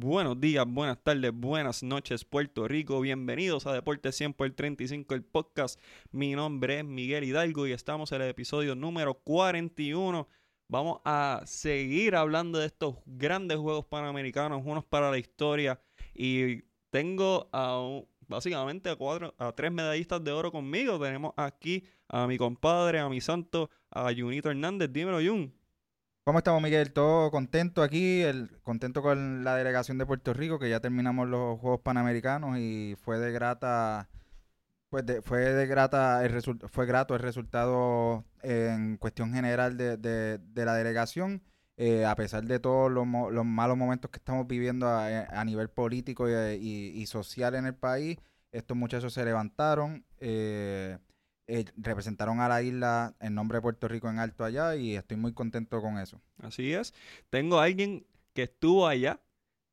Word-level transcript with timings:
Buenos 0.00 0.40
días, 0.40 0.64
buenas 0.64 1.02
tardes, 1.02 1.32
buenas 1.34 1.82
noches, 1.82 2.24
Puerto 2.24 2.68
Rico. 2.68 3.00
Bienvenidos 3.00 3.66
a 3.66 3.72
Deporte 3.72 4.12
100 4.12 4.32
por 4.32 4.46
el 4.46 4.54
35, 4.54 5.12
el 5.12 5.24
podcast. 5.24 5.80
Mi 6.12 6.36
nombre 6.36 6.78
es 6.78 6.84
Miguel 6.84 7.24
Hidalgo 7.24 7.66
y 7.66 7.72
estamos 7.72 8.12
en 8.12 8.22
el 8.22 8.28
episodio 8.28 8.76
número 8.76 9.14
41. 9.14 10.28
Vamos 10.68 11.00
a 11.04 11.42
seguir 11.46 12.14
hablando 12.14 12.60
de 12.60 12.66
estos 12.66 12.94
grandes 13.06 13.58
juegos 13.58 13.86
panamericanos, 13.86 14.62
unos 14.64 14.84
para 14.84 15.10
la 15.10 15.18
historia. 15.18 15.80
Y 16.14 16.62
tengo 16.90 17.50
básicamente 18.28 18.90
a, 18.90 18.94
cuatro, 18.94 19.34
a 19.36 19.50
tres 19.50 19.72
medallistas 19.72 20.22
de 20.22 20.30
oro 20.30 20.52
conmigo. 20.52 21.00
Tenemos 21.00 21.32
aquí 21.36 21.82
a 22.06 22.28
mi 22.28 22.38
compadre, 22.38 23.00
a 23.00 23.08
mi 23.08 23.20
santo, 23.20 23.68
a 23.90 24.14
Junito 24.16 24.48
Hernández. 24.48 24.92
Dímelo, 24.92 25.18
Jun. 25.20 25.57
¿Cómo 26.28 26.40
estamos, 26.40 26.60
Miguel? 26.60 26.92
Todo 26.92 27.30
contento 27.30 27.82
aquí, 27.82 28.22
contento 28.62 29.00
con 29.00 29.44
la 29.44 29.56
delegación 29.56 29.96
de 29.96 30.04
Puerto 30.04 30.34
Rico, 30.34 30.58
que 30.58 30.68
ya 30.68 30.78
terminamos 30.78 31.26
los 31.26 31.58
Juegos 31.58 31.80
Panamericanos 31.80 32.58
y 32.58 32.96
fue 33.00 33.18
de 33.18 33.32
grata, 33.32 34.10
pues 34.90 35.06
fue 35.24 35.40
de 35.40 35.66
grata, 35.66 36.22
el 36.26 36.42
fue 36.68 36.84
grato 36.84 37.14
el 37.14 37.22
resultado 37.22 38.26
en 38.42 38.98
cuestión 38.98 39.32
general 39.32 39.78
de, 39.78 40.38
la 40.54 40.74
delegación, 40.74 41.42
eh, 41.78 42.04
a 42.04 42.14
pesar 42.14 42.44
de 42.44 42.60
todos 42.60 42.92
los, 42.92 43.06
malos 43.06 43.78
momentos 43.78 44.10
que 44.10 44.18
estamos 44.18 44.46
viviendo 44.46 44.86
a, 44.86 45.42
nivel 45.46 45.70
político 45.70 46.28
y, 46.28 47.06
social 47.06 47.54
en 47.54 47.64
el 47.64 47.74
país, 47.74 48.18
estos 48.52 48.76
muchachos 48.76 49.14
se 49.14 49.24
levantaron. 49.24 50.04
Eh, 50.18 50.98
eh, 51.48 51.64
representaron 51.78 52.40
a 52.40 52.48
la 52.48 52.62
isla 52.62 53.16
en 53.20 53.34
nombre 53.34 53.56
de 53.56 53.62
Puerto 53.62 53.88
Rico 53.88 54.10
en 54.10 54.18
alto 54.18 54.44
allá 54.44 54.76
y 54.76 54.96
estoy 54.96 55.16
muy 55.16 55.32
contento 55.32 55.80
con 55.80 55.98
eso. 55.98 56.20
Así 56.42 56.74
es. 56.74 56.92
Tengo 57.30 57.58
a 57.58 57.64
alguien 57.64 58.06
que 58.34 58.42
estuvo 58.44 58.86
allá, 58.86 59.18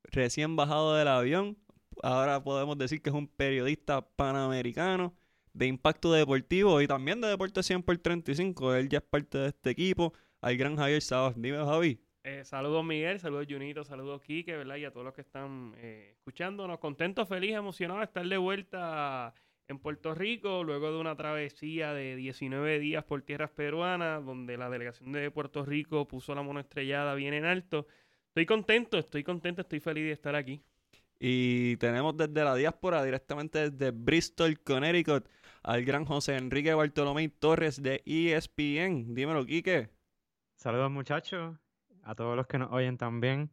recién 0.03 0.55
bajado 0.55 0.95
del 0.95 1.09
avión. 1.09 1.57
Ahora 2.01 2.41
podemos 2.41 2.77
decir 2.77 3.01
que 3.01 3.09
es 3.09 3.15
un 3.15 3.27
periodista 3.27 4.01
panamericano 4.01 5.13
de 5.51 5.67
impacto 5.67 6.13
deportivo 6.13 6.81
y 6.81 6.87
también 6.87 7.19
de 7.19 7.27
Deporte 7.27 7.61
100 7.61 7.83
por 7.83 7.97
35. 7.97 8.75
Él 8.75 8.87
ya 8.87 8.99
es 8.99 9.03
parte 9.03 9.37
de 9.37 9.47
este 9.49 9.69
equipo. 9.69 10.13
Al 10.39 10.55
gran 10.55 10.77
Javier 10.77 11.01
Sabas. 11.01 11.33
Dime, 11.35 11.57
Javi. 11.57 11.99
Eh, 12.23 12.43
saludos 12.43 12.83
Miguel, 12.83 13.19
saludos 13.19 13.45
Junito, 13.47 13.83
saludos 13.83 14.21
Quique, 14.23 14.55
¿verdad? 14.55 14.77
Y 14.77 14.85
a 14.85 14.91
todos 14.91 15.05
los 15.05 15.13
que 15.13 15.21
están 15.21 15.73
eh, 15.77 16.13
escuchándonos. 16.17 16.79
Contento, 16.79 17.25
feliz, 17.25 17.53
emocionado 17.53 17.99
de 17.99 18.05
estar 18.05 18.25
de 18.25 18.37
vuelta 18.37 19.33
en 19.67 19.79
Puerto 19.79 20.13
Rico, 20.13 20.63
luego 20.63 20.91
de 20.91 20.99
una 20.99 21.15
travesía 21.15 21.93
de 21.93 22.15
19 22.15 22.79
días 22.79 23.03
por 23.03 23.21
tierras 23.23 23.49
peruanas, 23.51 24.23
donde 24.23 24.57
la 24.57 24.69
delegación 24.69 25.11
de 25.11 25.31
Puerto 25.31 25.65
Rico 25.65 26.07
puso 26.07 26.35
la 26.35 26.43
mano 26.43 26.59
estrellada 26.59 27.15
bien 27.15 27.33
en 27.33 27.45
alto. 27.45 27.87
Estoy 28.27 28.45
contento, 28.45 28.97
estoy 28.97 29.23
contento, 29.23 29.61
estoy 29.61 29.79
feliz 29.79 30.05
de 30.05 30.11
estar 30.11 30.35
aquí. 30.35 30.61
Y 31.19 31.77
tenemos 31.77 32.15
desde 32.17 32.43
la 32.43 32.55
diáspora, 32.55 33.03
directamente 33.03 33.69
desde 33.69 33.91
Bristol, 33.91 34.59
Connecticut, 34.59 35.27
al 35.63 35.83
gran 35.83 36.05
José 36.05 36.35
Enrique 36.35 36.73
Bartolomé 36.73 37.29
Torres 37.29 37.81
de 37.81 38.03
ESPN. 38.05 39.15
Dímelo, 39.15 39.45
Quique. 39.45 39.89
Saludos, 40.57 40.91
muchachos, 40.91 41.57
a 42.03 42.15
todos 42.15 42.35
los 42.35 42.47
que 42.47 42.59
nos 42.59 42.71
oyen 42.71 42.97
también. 42.97 43.49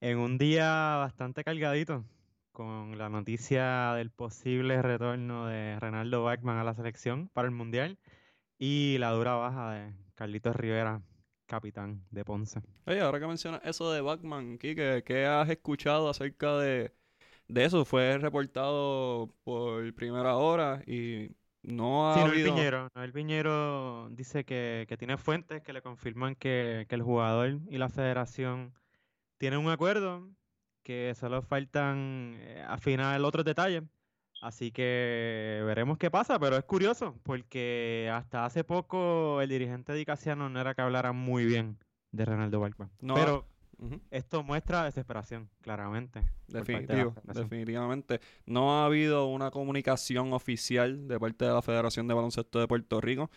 En 0.00 0.18
un 0.18 0.38
día 0.38 0.96
bastante 0.96 1.44
cargadito, 1.44 2.04
con 2.52 2.98
la 2.98 3.08
noticia 3.08 3.94
del 3.94 4.10
posible 4.10 4.82
retorno 4.82 5.46
de 5.46 5.80
Renaldo 5.80 6.22
Bachman 6.22 6.58
a 6.58 6.64
la 6.64 6.74
selección 6.74 7.28
para 7.32 7.48
el 7.48 7.54
Mundial 7.54 7.98
y 8.58 8.98
la 8.98 9.10
dura 9.10 9.34
baja 9.34 9.72
de 9.72 9.94
Carlitos 10.14 10.54
Rivera, 10.54 11.02
capitán 11.46 12.04
de 12.10 12.24
Ponce. 12.24 12.60
Oye, 12.86 13.00
ahora 13.00 13.18
que 13.18 13.26
mencionas 13.26 13.62
eso 13.64 13.90
de 13.90 14.02
Bachman, 14.02 14.58
Kike, 14.58 15.02
¿qué 15.04 15.26
has 15.26 15.48
escuchado 15.48 16.08
acerca 16.08 16.58
de, 16.58 16.92
eso? 17.48 17.84
Fue 17.84 18.18
reportado 18.18 19.34
por 19.42 19.92
primera 19.94 20.36
hora 20.36 20.82
y 20.86 21.30
no 21.62 22.10
ha 22.10 22.14
sí, 22.14 22.20
habido... 22.20 22.54
Piñero, 22.54 22.88
Noel 22.94 23.12
Piñero 23.12 24.08
dice 24.10 24.44
que, 24.44 24.86
tiene 24.98 25.16
fuentes 25.16 25.62
que 25.62 25.72
le 25.72 25.80
confirman 25.80 26.34
que, 26.34 26.86
que 26.88 26.94
el 26.94 27.02
jugador 27.02 27.60
y 27.70 27.78
la 27.78 27.88
federación 27.88 28.74
tienen 29.38 29.58
un 29.58 29.70
acuerdo 29.70 30.28
que 30.82 31.14
solo 31.14 31.42
faltan 31.42 32.36
eh, 32.38 32.64
afinar 32.66 33.20
otros 33.22 33.44
detalles. 33.44 33.82
Así 34.40 34.72
que 34.72 35.62
veremos 35.64 35.98
qué 35.98 36.10
pasa, 36.10 36.38
pero 36.38 36.56
es 36.56 36.64
curioso 36.64 37.16
porque 37.22 38.10
hasta 38.12 38.44
hace 38.44 38.64
poco 38.64 39.40
el 39.40 39.48
dirigente 39.48 39.92
de 39.92 40.04
Casiano 40.04 40.48
no 40.48 40.60
era 40.60 40.74
que 40.74 40.82
hablara 40.82 41.12
muy 41.12 41.44
bien 41.44 41.78
de 42.10 42.24
Ronaldo 42.24 42.58
Balcón. 42.58 42.90
pero 43.14 43.46
esto 44.10 44.42
muestra 44.42 44.84
desesperación, 44.84 45.48
claramente. 45.60 46.22
Definitivo, 46.46 47.14
definitivamente. 47.24 48.20
No 48.46 48.72
ha 48.72 48.84
habido 48.84 49.26
una 49.26 49.50
comunicación 49.50 50.32
oficial 50.32 51.08
de 51.08 51.18
parte 51.18 51.44
de 51.44 51.52
la 51.52 51.62
Federación 51.62 52.06
de 52.06 52.14
Baloncesto 52.14 52.60
de 52.60 52.68
Puerto 52.68 53.00
Rico. 53.00 53.30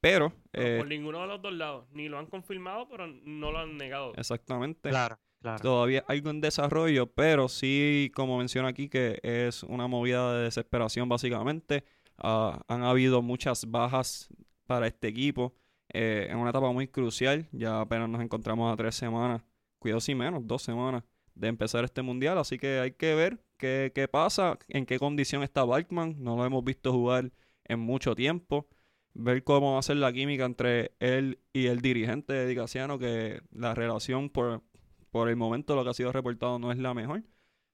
Pero. 0.00 0.32
Eh, 0.52 0.76
por 0.78 0.88
ninguno 0.88 1.20
de 1.20 1.26
los 1.26 1.42
dos 1.42 1.52
lados. 1.52 1.86
Ni 1.92 2.08
lo 2.08 2.18
han 2.18 2.26
confirmado, 2.26 2.88
pero 2.88 3.06
no 3.06 3.50
lo 3.50 3.58
han 3.58 3.76
negado. 3.76 4.12
Exactamente. 4.16 4.90
Claro. 4.90 5.18
Todavía 5.62 6.04
hay 6.06 6.20
un 6.24 6.40
desarrollo, 6.40 7.06
pero 7.06 7.48
sí, 7.48 8.12
como 8.14 8.38
menciona 8.38 8.68
aquí, 8.68 8.88
que 8.88 9.18
es 9.22 9.62
una 9.62 9.86
movida 9.86 10.34
de 10.34 10.44
desesperación 10.44 11.08
básicamente. 11.08 11.84
Ah, 12.18 12.62
han 12.68 12.82
habido 12.82 13.22
muchas 13.22 13.70
bajas 13.70 14.28
para 14.66 14.86
este 14.86 15.08
equipo 15.08 15.54
eh, 15.92 16.28
en 16.30 16.36
una 16.36 16.50
etapa 16.50 16.70
muy 16.72 16.88
crucial. 16.88 17.48
Ya 17.52 17.80
apenas 17.80 18.08
nos 18.10 18.20
encontramos 18.20 18.72
a 18.72 18.76
tres 18.76 18.94
semanas, 18.94 19.42
cuidado 19.78 20.00
si 20.00 20.14
menos, 20.14 20.46
dos 20.46 20.62
semanas 20.62 21.04
de 21.34 21.48
empezar 21.48 21.84
este 21.84 22.02
mundial. 22.02 22.36
Así 22.36 22.58
que 22.58 22.78
hay 22.78 22.92
que 22.92 23.14
ver 23.14 23.42
qué, 23.56 23.92
qué 23.94 24.08
pasa, 24.08 24.58
en 24.68 24.84
qué 24.84 24.98
condición 24.98 25.42
está 25.42 25.64
Balkman. 25.64 26.16
No 26.22 26.36
lo 26.36 26.44
hemos 26.44 26.62
visto 26.64 26.92
jugar 26.92 27.32
en 27.64 27.80
mucho 27.80 28.14
tiempo 28.14 28.68
ver 29.14 29.42
cómo 29.44 29.74
va 29.74 29.80
a 29.80 29.82
ser 29.82 29.96
la 29.96 30.12
química 30.12 30.44
entre 30.44 30.92
él 31.00 31.40
y 31.52 31.66
el 31.66 31.80
dirigente 31.80 32.32
de 32.32 32.46
Dicasiano, 32.46 32.98
que 32.98 33.40
la 33.52 33.74
relación 33.74 34.30
por, 34.30 34.62
por 35.10 35.28
el 35.28 35.36
momento 35.36 35.74
lo 35.76 35.84
que 35.84 35.90
ha 35.90 35.94
sido 35.94 36.12
reportado 36.12 36.58
no 36.58 36.72
es 36.72 36.78
la 36.78 36.94
mejor. 36.94 37.22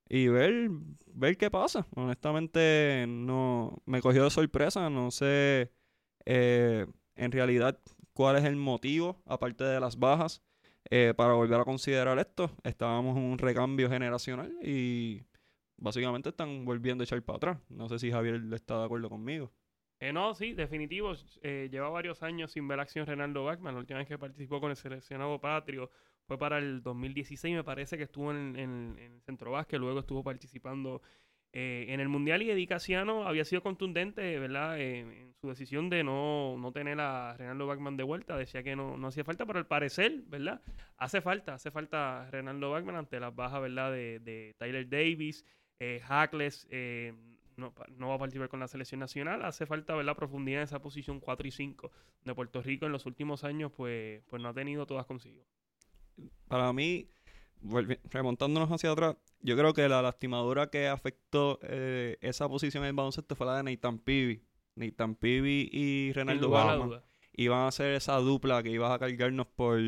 Y 0.09 0.29
ver, 0.29 0.69
ver 1.07 1.37
qué 1.37 1.51
pasa. 1.51 1.87
Honestamente, 1.97 3.07
no 3.09 3.83
me 3.87 4.01
cogió 4.01 4.25
de 4.25 4.31
sorpresa. 4.31 4.89
No 4.89 5.11
sé 5.11 5.73
eh, 6.25 6.87
en 7.17 7.33
realidad 7.33 7.79
cuál 8.13 8.37
es 8.37 8.45
el 8.45 8.57
motivo, 8.57 9.23
aparte 9.27 9.65
de 9.65 9.81
las 9.81 9.99
bajas, 9.99 10.43
eh, 10.91 11.13
para 11.17 11.35
volver 11.35 11.61
a 11.61 11.65
considerar 11.65 12.19
esto. 12.19 12.51
Estábamos 12.63 13.17
en 13.17 13.25
un 13.25 13.39
recambio 13.39 13.91
generacional 13.91 14.53
y 14.63 15.25
básicamente 15.77 16.29
están 16.29 16.65
volviendo 16.65 17.03
a 17.03 17.05
echar 17.05 17.23
para 17.23 17.37
atrás. 17.39 17.59
No 17.69 17.89
sé 17.89 17.99
si 17.99 18.11
Javier 18.11 18.41
está 18.53 18.79
de 18.79 18.85
acuerdo 18.85 19.09
conmigo. 19.09 19.53
Eh, 19.99 20.13
no, 20.13 20.35
sí, 20.35 20.53
definitivo. 20.53 21.15
lleva 21.43 21.89
varios 21.89 22.23
años 22.23 22.53
sin 22.53 22.69
ver 22.69 22.79
acción 22.79 23.07
Renaldo 23.07 23.45
Bachman. 23.45 23.75
La 23.75 23.81
última 23.81 23.99
vez 23.99 24.07
que 24.07 24.19
participó 24.19 24.61
con 24.61 24.71
el 24.71 24.77
seleccionado 24.77 25.41
patrio 25.41 25.91
fue 26.27 26.39
para 26.39 26.59
el 26.59 26.83
2016, 26.83 27.55
me 27.55 27.65
parece 27.65 27.97
que 27.97 28.05
estuvo 28.05 28.33
en, 28.33 28.57
el 28.99 29.21
Centro 29.23 29.53
Vázquez, 29.53 29.79
luego 29.79 30.01
estuvo 30.01 30.23
participando 30.25 31.01
eh, 31.53 31.87
en 31.89 32.01
el 32.01 32.09
Mundial 32.09 32.43
y 32.43 32.51
Edicaciano 32.51 33.27
había 33.27 33.45
sido 33.45 33.63
contundente, 33.63 34.39
¿verdad? 34.39 34.79
Eh, 34.79 35.01
en 35.01 35.35
su 35.41 35.49
decisión 35.49 35.89
de 35.89 36.03
no, 36.03 36.57
no 36.59 36.73
tener 36.73 37.01
a 37.01 37.37
Renaldo 37.37 37.67
Bachman 37.67 37.97
de 37.97 38.03
vuelta, 38.03 38.37
decía 38.37 38.63
que 38.63 38.75
no, 38.75 38.97
no 38.97 39.09
hacía 39.09 39.25
falta, 39.25 39.47
pero 39.47 39.61
al 39.61 39.67
parecer, 39.67 40.23
¿verdad? 40.27 40.61
Hace 40.97 41.21
falta, 41.21 41.55
hace 41.55 41.71
falta 41.71 42.29
Renaldo 42.31 42.71
Bachman 42.71 42.97
ante 42.97 43.21
las 43.21 43.35
bajas, 43.35 43.63
¿verdad? 43.63 43.93
De, 43.93 44.19
de 44.19 44.55
Tyler 44.59 44.89
Davis, 44.89 45.47
eh, 45.79 46.01
Hackles, 46.05 46.67
eh, 46.71 47.15
no, 47.57 47.73
no, 47.97 48.09
va 48.09 48.15
a 48.17 48.19
participar 48.19 48.49
con 48.49 48.61
la 48.61 48.69
selección 48.69 49.01
nacional. 49.01 49.45
Hace 49.45 49.65
falta 49.67 49.95
ver 49.95 50.05
la 50.05 50.15
profundidad 50.17 50.61
en 50.61 50.65
esa 50.65 50.81
posición 50.81 51.21
4 51.21 51.47
y 51.47 51.51
5 51.53 51.91
de 52.25 52.35
Puerto 52.35 52.63
Rico 52.63 52.87
en 52.87 52.93
los 52.93 53.07
últimos 53.07 53.45
años, 53.45 53.73
pues, 53.73 54.23
pues 54.27 54.43
no 54.43 54.49
ha 54.49 54.55
tenido 54.55 54.87
todas 54.87 55.07
consigo 55.07 55.45
para 56.49 56.73
mí, 56.73 57.09
remontándonos 58.11 58.71
hacia 58.71 58.93
atrás, 58.93 59.17
yo 59.41 59.57
creo 59.57 59.73
que 59.73 59.89
la 59.89 60.03
lastimadura 60.03 60.69
que 60.69 60.89
afectó 60.89 61.59
eh, 61.63 62.17
esa 62.21 62.49
posición 62.49 62.85
en 62.85 62.89
el 62.89 62.95
baloncesto 62.95 63.37
fue 63.37 63.47
la 63.47 63.57
de 63.57 63.63
Nathan 63.63 63.99
Pibi. 63.99 64.43
Nathan 64.75 65.15
Pibi 65.15 65.69
y 65.73 66.13
Renaldo 66.13 66.51
Bauman 66.51 67.03
iban 67.33 67.67
a 67.67 67.73
ser 67.73 67.95
esa 67.95 68.17
dupla 68.17 68.63
que 68.63 68.71
iba 68.71 68.93
a 68.93 68.99
cargarnos 68.99 69.47
por 69.47 69.79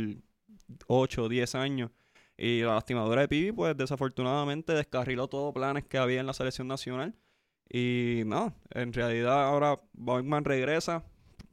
8 0.86 1.22
o 1.22 1.28
10 1.28 1.54
años. 1.54 1.90
Y 2.36 2.62
la 2.62 2.74
lastimadura 2.74 3.22
de 3.22 3.28
Pibi, 3.28 3.52
pues 3.52 3.76
desafortunadamente 3.76 4.72
descarriló 4.72 5.26
todos 5.28 5.46
los 5.46 5.54
planes 5.54 5.84
que 5.84 5.98
había 5.98 6.20
en 6.20 6.26
la 6.26 6.34
selección 6.34 6.68
nacional. 6.68 7.14
Y 7.68 8.22
no, 8.24 8.54
en 8.70 8.92
realidad 8.92 9.44
ahora 9.44 9.80
Bauman 9.92 10.44
regresa, 10.44 11.04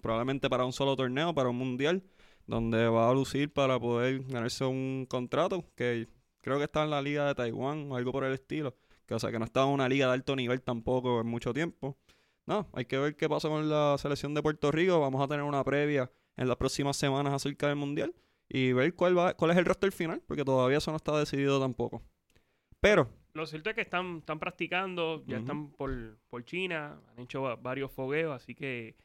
probablemente 0.01 0.50
para 0.50 0.66
un 0.66 0.74
solo 0.74 0.95
torneo, 0.95 1.33
para 1.33 1.50
un 1.50 1.57
mundial 1.57 2.04
donde 2.47 2.88
va 2.88 3.09
a 3.09 3.13
lucir 3.13 3.51
para 3.51 3.80
poder 3.80 4.24
ganarse 4.24 4.65
un 4.65 5.06
contrato 5.09 5.65
que 5.75 6.07
creo 6.42 6.57
que 6.57 6.65
está 6.65 6.83
en 6.83 6.89
la 6.92 7.01
liga 7.01 7.25
de 7.27 7.36
Taiwán 7.36 7.92
o 7.92 7.95
algo 7.95 8.12
por 8.12 8.24
el 8.24 8.33
estilo. 8.33 8.75
Que, 9.07 9.13
o 9.13 9.19
sea, 9.19 9.31
que 9.31 9.39
no 9.39 9.45
está 9.45 9.63
en 9.63 9.69
una 9.69 9.88
liga 9.89 10.07
de 10.07 10.13
alto 10.13 10.36
nivel 10.36 10.62
tampoco 10.62 11.21
en 11.21 11.27
mucho 11.27 11.53
tiempo. 11.53 11.97
No, 12.47 12.68
hay 12.74 12.86
que 12.86 12.97
ver 12.97 13.15
qué 13.15 13.27
pasa 13.27 13.50
con 13.50 13.68
la 13.69 13.95
selección 13.97 14.33
de 14.33 14.42
Puerto 14.44 14.71
Rico. 14.71 15.00
Vamos 15.00 15.21
a 15.24 15.27
tener 15.27 15.44
una 15.44 15.63
previa 15.63 16.12
en 16.38 16.47
las 16.47 16.57
próximas 16.57 16.97
semanas 16.97 17.33
acerca 17.33 17.68
del 17.68 17.75
Mundial 17.75 18.13
y 18.47 18.74
ver 18.74 18.94
cuál, 18.94 19.18
va, 19.18 19.33
cuál 19.36 19.51
es 19.51 19.57
el 19.57 19.65
roster 19.65 19.92
final, 19.92 20.21
porque 20.27 20.44
todavía 20.45 20.77
eso 20.77 20.92
no 20.92 20.97
está 20.97 21.18
decidido 21.18 21.59
tampoco. 21.59 22.03
Pero 22.80 23.09
Lo 23.33 23.45
cierto 23.47 23.69
es 23.71 23.75
que 23.75 23.81
están, 23.81 24.18
están 24.18 24.39
practicando, 24.39 25.24
ya 25.25 25.38
están 25.38 25.71
por, 25.71 26.18
por 26.30 26.44
China, 26.45 27.01
han 27.09 27.19
hecho 27.24 27.42
va- 27.42 27.56
varios 27.56 27.92
fogueos, 27.92 28.36
así 28.36 28.53
que 28.53 28.95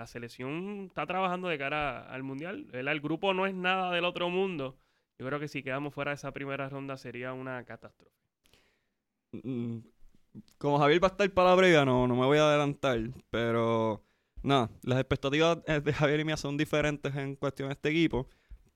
la 0.00 0.06
selección 0.06 0.86
está 0.86 1.04
trabajando 1.06 1.48
de 1.48 1.58
cara 1.58 2.06
al 2.06 2.22
Mundial. 2.22 2.68
El 2.72 3.00
grupo 3.02 3.34
no 3.34 3.44
es 3.44 3.52
nada 3.52 3.92
del 3.92 4.06
otro 4.06 4.30
mundo. 4.30 4.78
Yo 5.18 5.26
creo 5.26 5.38
que 5.38 5.46
si 5.46 5.62
quedamos 5.62 5.92
fuera 5.92 6.12
de 6.12 6.14
esa 6.14 6.32
primera 6.32 6.70
ronda 6.70 6.96
sería 6.96 7.34
una 7.34 7.62
catástrofe. 7.66 8.16
mm, 9.32 9.80
como 10.56 10.78
Javier 10.78 11.04
va 11.04 11.08
a 11.08 11.10
estar 11.10 11.30
para 11.32 11.50
la 11.50 11.54
brega, 11.54 11.84
no, 11.84 12.08
no 12.08 12.16
me 12.16 12.24
voy 12.24 12.38
a 12.38 12.48
adelantar. 12.48 12.98
Pero 13.28 14.02
nada, 14.42 14.70
las 14.82 14.98
expectativas 14.98 15.58
eh, 15.66 15.80
de 15.80 15.92
Javier 15.92 16.20
y 16.20 16.24
mía 16.24 16.38
son 16.38 16.56
diferentes 16.56 17.14
en 17.14 17.36
cuestión 17.36 17.68
de 17.68 17.74
este 17.74 17.90
equipo. 17.90 18.26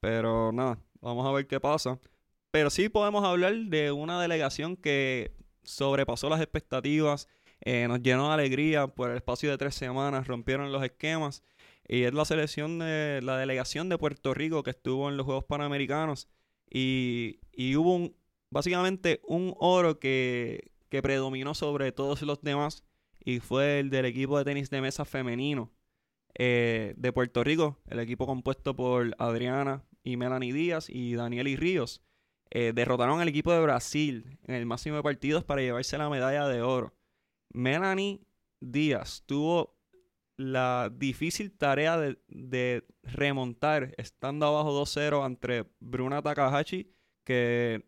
Pero 0.00 0.52
nada, 0.52 0.78
vamos 1.00 1.26
a 1.26 1.32
ver 1.32 1.46
qué 1.46 1.58
pasa. 1.58 1.98
Pero 2.50 2.68
sí 2.68 2.90
podemos 2.90 3.24
hablar 3.24 3.54
de 3.54 3.92
una 3.92 4.20
delegación 4.20 4.76
que 4.76 5.32
sobrepasó 5.62 6.28
las 6.28 6.42
expectativas, 6.42 7.28
eh, 7.64 7.86
nos 7.88 8.02
llenó 8.02 8.28
de 8.28 8.34
alegría 8.34 8.86
por 8.86 9.10
el 9.10 9.16
espacio 9.16 9.50
de 9.50 9.58
tres 9.58 9.74
semanas, 9.74 10.26
rompieron 10.26 10.72
los 10.72 10.82
esquemas. 10.84 11.42
Y 11.86 12.04
es 12.04 12.14
la 12.14 12.24
selección 12.24 12.78
de 12.78 13.20
la 13.22 13.36
delegación 13.36 13.88
de 13.88 13.98
Puerto 13.98 14.32
Rico 14.34 14.62
que 14.62 14.70
estuvo 14.70 15.08
en 15.10 15.16
los 15.16 15.26
Juegos 15.26 15.44
Panamericanos. 15.44 16.28
Y, 16.70 17.40
y 17.52 17.76
hubo 17.76 17.94
un, 17.96 18.16
básicamente 18.50 19.20
un 19.24 19.54
oro 19.58 19.98
que, 19.98 20.72
que 20.88 21.02
predominó 21.02 21.54
sobre 21.54 21.92
todos 21.92 22.22
los 22.22 22.40
demás. 22.42 22.84
Y 23.24 23.40
fue 23.40 23.80
el 23.80 23.90
del 23.90 24.06
equipo 24.06 24.38
de 24.38 24.44
tenis 24.44 24.70
de 24.70 24.80
mesa 24.80 25.04
femenino 25.04 25.70
eh, 26.34 26.94
de 26.96 27.12
Puerto 27.12 27.44
Rico. 27.44 27.78
El 27.88 27.98
equipo 28.00 28.26
compuesto 28.26 28.74
por 28.76 29.14
Adriana 29.18 29.84
y 30.02 30.16
Melanie 30.16 30.52
Díaz 30.52 30.88
y 30.90 31.14
Daniel 31.14 31.48
y 31.48 31.56
Ríos. 31.56 32.02
eh, 32.50 32.72
derrotaron 32.74 33.20
al 33.20 33.28
equipo 33.28 33.52
de 33.52 33.60
Brasil 33.60 34.38
en 34.46 34.54
el 34.54 34.64
máximo 34.66 34.96
de 34.96 35.02
partidos 35.02 35.44
para 35.44 35.60
llevarse 35.60 35.98
la 35.98 36.08
medalla 36.08 36.46
de 36.48 36.62
oro. 36.62 36.94
Melanie 37.54 38.20
Díaz 38.60 39.22
tuvo 39.26 39.78
la 40.36 40.90
difícil 40.92 41.56
tarea 41.56 41.96
de, 41.98 42.84
remontar 43.02 43.94
estando 43.96 44.46
abajo 44.46 44.72
2-0 44.82 45.24
ante 45.24 45.64
Bruna 45.78 46.20
Takahashi, 46.20 46.92
que 47.24 47.86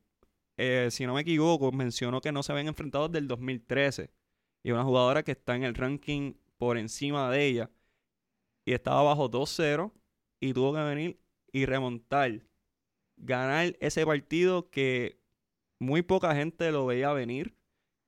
eh, 0.56 0.88
si 0.90 1.04
no 1.06 1.14
me 1.14 1.22
equivoco 1.22 1.72
mencionó 1.72 2.20
que 2.20 2.32
no 2.32 2.42
se 2.42 2.52
habían 2.52 2.68
enfrentado 2.68 3.08
desde 3.08 3.18
el 3.18 3.28
2013. 3.28 4.10
Y 4.62 4.70
una 4.70 4.84
jugadora 4.84 5.22
que 5.22 5.32
está 5.32 5.56
en 5.56 5.64
el 5.64 5.74
ranking 5.74 6.34
por 6.58 6.78
encima 6.78 7.30
de 7.30 7.46
ella. 7.46 7.70
Y 8.64 8.72
estaba 8.72 9.00
abajo 9.00 9.30
2-0 9.30 9.92
y 10.40 10.52
tuvo 10.52 10.74
que 10.74 10.80
venir 10.80 11.20
y 11.52 11.66
remontar. 11.66 12.42
Ganar 13.16 13.76
ese 13.80 14.04
partido 14.04 14.70
que 14.70 15.20
muy 15.78 16.02
poca 16.02 16.34
gente 16.34 16.70
lo 16.72 16.86
veía 16.86 17.12
venir. 17.12 17.56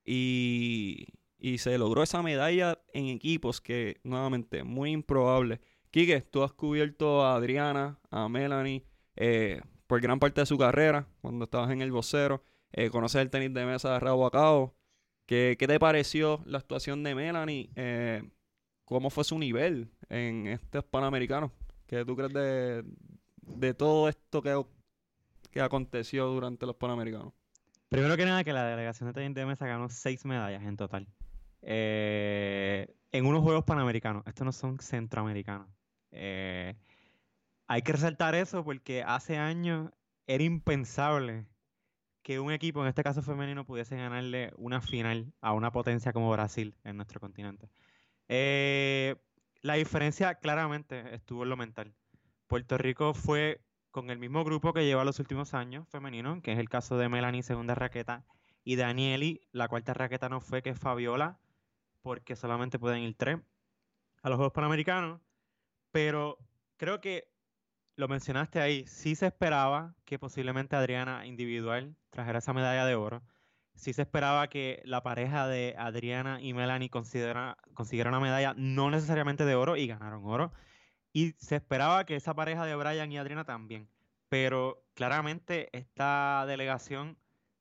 Y, 0.04 1.17
y 1.38 1.58
se 1.58 1.78
logró 1.78 2.02
esa 2.02 2.22
medalla 2.22 2.80
en 2.92 3.06
equipos 3.06 3.60
que, 3.60 4.00
nuevamente, 4.02 4.64
muy 4.64 4.90
improbable. 4.90 5.60
Quique, 5.90 6.20
tú 6.20 6.42
has 6.42 6.52
cubierto 6.52 7.24
a 7.24 7.36
Adriana, 7.36 7.98
a 8.10 8.28
Melanie, 8.28 8.84
eh, 9.16 9.62
por 9.86 10.00
gran 10.00 10.18
parte 10.18 10.40
de 10.40 10.46
su 10.46 10.58
carrera, 10.58 11.06
cuando 11.20 11.44
estabas 11.44 11.70
en 11.70 11.80
el 11.80 11.92
vocero. 11.92 12.42
Eh, 12.72 12.90
conoces 12.90 13.22
el 13.22 13.30
tenis 13.30 13.54
de 13.54 13.64
mesa 13.64 13.92
de 13.94 14.00
rabo 14.00 14.26
a 14.26 14.30
cabo. 14.30 14.74
¿Qué, 15.26 15.56
qué 15.58 15.66
te 15.66 15.78
pareció 15.78 16.42
la 16.44 16.58
actuación 16.58 17.02
de 17.02 17.14
Melanie? 17.14 17.70
Eh, 17.76 18.22
¿Cómo 18.84 19.10
fue 19.10 19.24
su 19.24 19.38
nivel 19.38 19.90
en 20.08 20.46
estos 20.46 20.84
Panamericanos? 20.84 21.52
¿Qué 21.86 22.04
tú 22.04 22.16
crees 22.16 22.32
de, 22.32 22.84
de 23.42 23.74
todo 23.74 24.08
esto 24.08 24.42
que, 24.42 24.62
que 25.50 25.60
aconteció 25.60 26.26
durante 26.26 26.66
los 26.66 26.76
Panamericanos? 26.76 27.32
Primero 27.88 28.16
que 28.16 28.24
nada, 28.26 28.44
que 28.44 28.52
la 28.52 28.66
delegación 28.66 29.08
de 29.08 29.14
tenis 29.14 29.34
de 29.34 29.46
mesa 29.46 29.66
ganó 29.66 29.88
seis 29.88 30.24
medallas 30.26 30.62
en 30.62 30.76
total. 30.76 31.06
Eh, 31.62 32.94
en 33.12 33.26
unos 33.26 33.42
Juegos 33.42 33.64
Panamericanos. 33.64 34.22
Estos 34.26 34.44
no 34.44 34.52
son 34.52 34.78
centroamericanos. 34.78 35.68
Eh, 36.10 36.74
hay 37.66 37.82
que 37.82 37.92
resaltar 37.92 38.34
eso 38.34 38.64
porque 38.64 39.02
hace 39.02 39.36
años 39.36 39.90
era 40.26 40.44
impensable 40.44 41.46
que 42.22 42.40
un 42.40 42.52
equipo, 42.52 42.82
en 42.82 42.88
este 42.88 43.02
caso 43.02 43.22
femenino, 43.22 43.64
pudiese 43.64 43.96
ganarle 43.96 44.52
una 44.56 44.80
final 44.80 45.32
a 45.40 45.52
una 45.52 45.72
potencia 45.72 46.12
como 46.12 46.30
Brasil 46.30 46.76
en 46.84 46.96
nuestro 46.96 47.20
continente. 47.20 47.70
Eh, 48.28 49.16
la 49.62 49.74
diferencia 49.74 50.34
claramente 50.34 51.14
estuvo 51.14 51.44
en 51.44 51.48
lo 51.48 51.56
mental. 51.56 51.94
Puerto 52.46 52.78
Rico 52.78 53.14
fue 53.14 53.62
con 53.90 54.10
el 54.10 54.18
mismo 54.18 54.44
grupo 54.44 54.72
que 54.72 54.84
lleva 54.84 55.04
los 55.04 55.18
últimos 55.18 55.54
años 55.54 55.88
femenino, 55.88 56.40
que 56.42 56.52
es 56.52 56.58
el 56.58 56.68
caso 56.68 56.98
de 56.98 57.08
Melanie, 57.08 57.42
segunda 57.42 57.74
raqueta, 57.74 58.24
y 58.62 58.76
Danieli, 58.76 59.40
la 59.52 59.68
cuarta 59.68 59.94
raqueta 59.94 60.28
no 60.28 60.40
fue, 60.40 60.62
que 60.62 60.70
es 60.70 60.78
Fabiola, 60.78 61.38
porque 62.08 62.36
solamente 62.36 62.78
pueden 62.78 63.02
ir 63.02 63.14
tres 63.18 63.38
a 64.22 64.30
los 64.30 64.36
Juegos 64.36 64.54
Panamericanos. 64.54 65.20
Pero 65.90 66.38
creo 66.78 67.02
que 67.02 67.30
lo 67.96 68.08
mencionaste 68.08 68.62
ahí, 68.62 68.86
sí 68.86 69.14
se 69.14 69.26
esperaba 69.26 69.94
que 70.06 70.18
posiblemente 70.18 70.74
Adriana 70.74 71.26
individual 71.26 71.96
trajera 72.08 72.38
esa 72.38 72.54
medalla 72.54 72.86
de 72.86 72.94
oro. 72.94 73.22
Sí 73.74 73.92
se 73.92 74.00
esperaba 74.00 74.48
que 74.48 74.80
la 74.86 75.02
pareja 75.02 75.48
de 75.48 75.74
Adriana 75.76 76.40
y 76.40 76.54
Melanie 76.54 76.88
consiguiera 76.88 77.58
una 78.06 78.20
medalla 78.20 78.54
no 78.56 78.90
necesariamente 78.90 79.44
de 79.44 79.54
oro 79.54 79.76
y 79.76 79.86
ganaron 79.86 80.24
oro. 80.24 80.50
Y 81.12 81.32
se 81.32 81.56
esperaba 81.56 82.06
que 82.06 82.16
esa 82.16 82.32
pareja 82.32 82.64
de 82.64 82.74
Brian 82.74 83.12
y 83.12 83.18
Adriana 83.18 83.44
también. 83.44 83.90
Pero 84.30 84.82
claramente 84.94 85.68
esta 85.76 86.46
delegación 86.46 87.18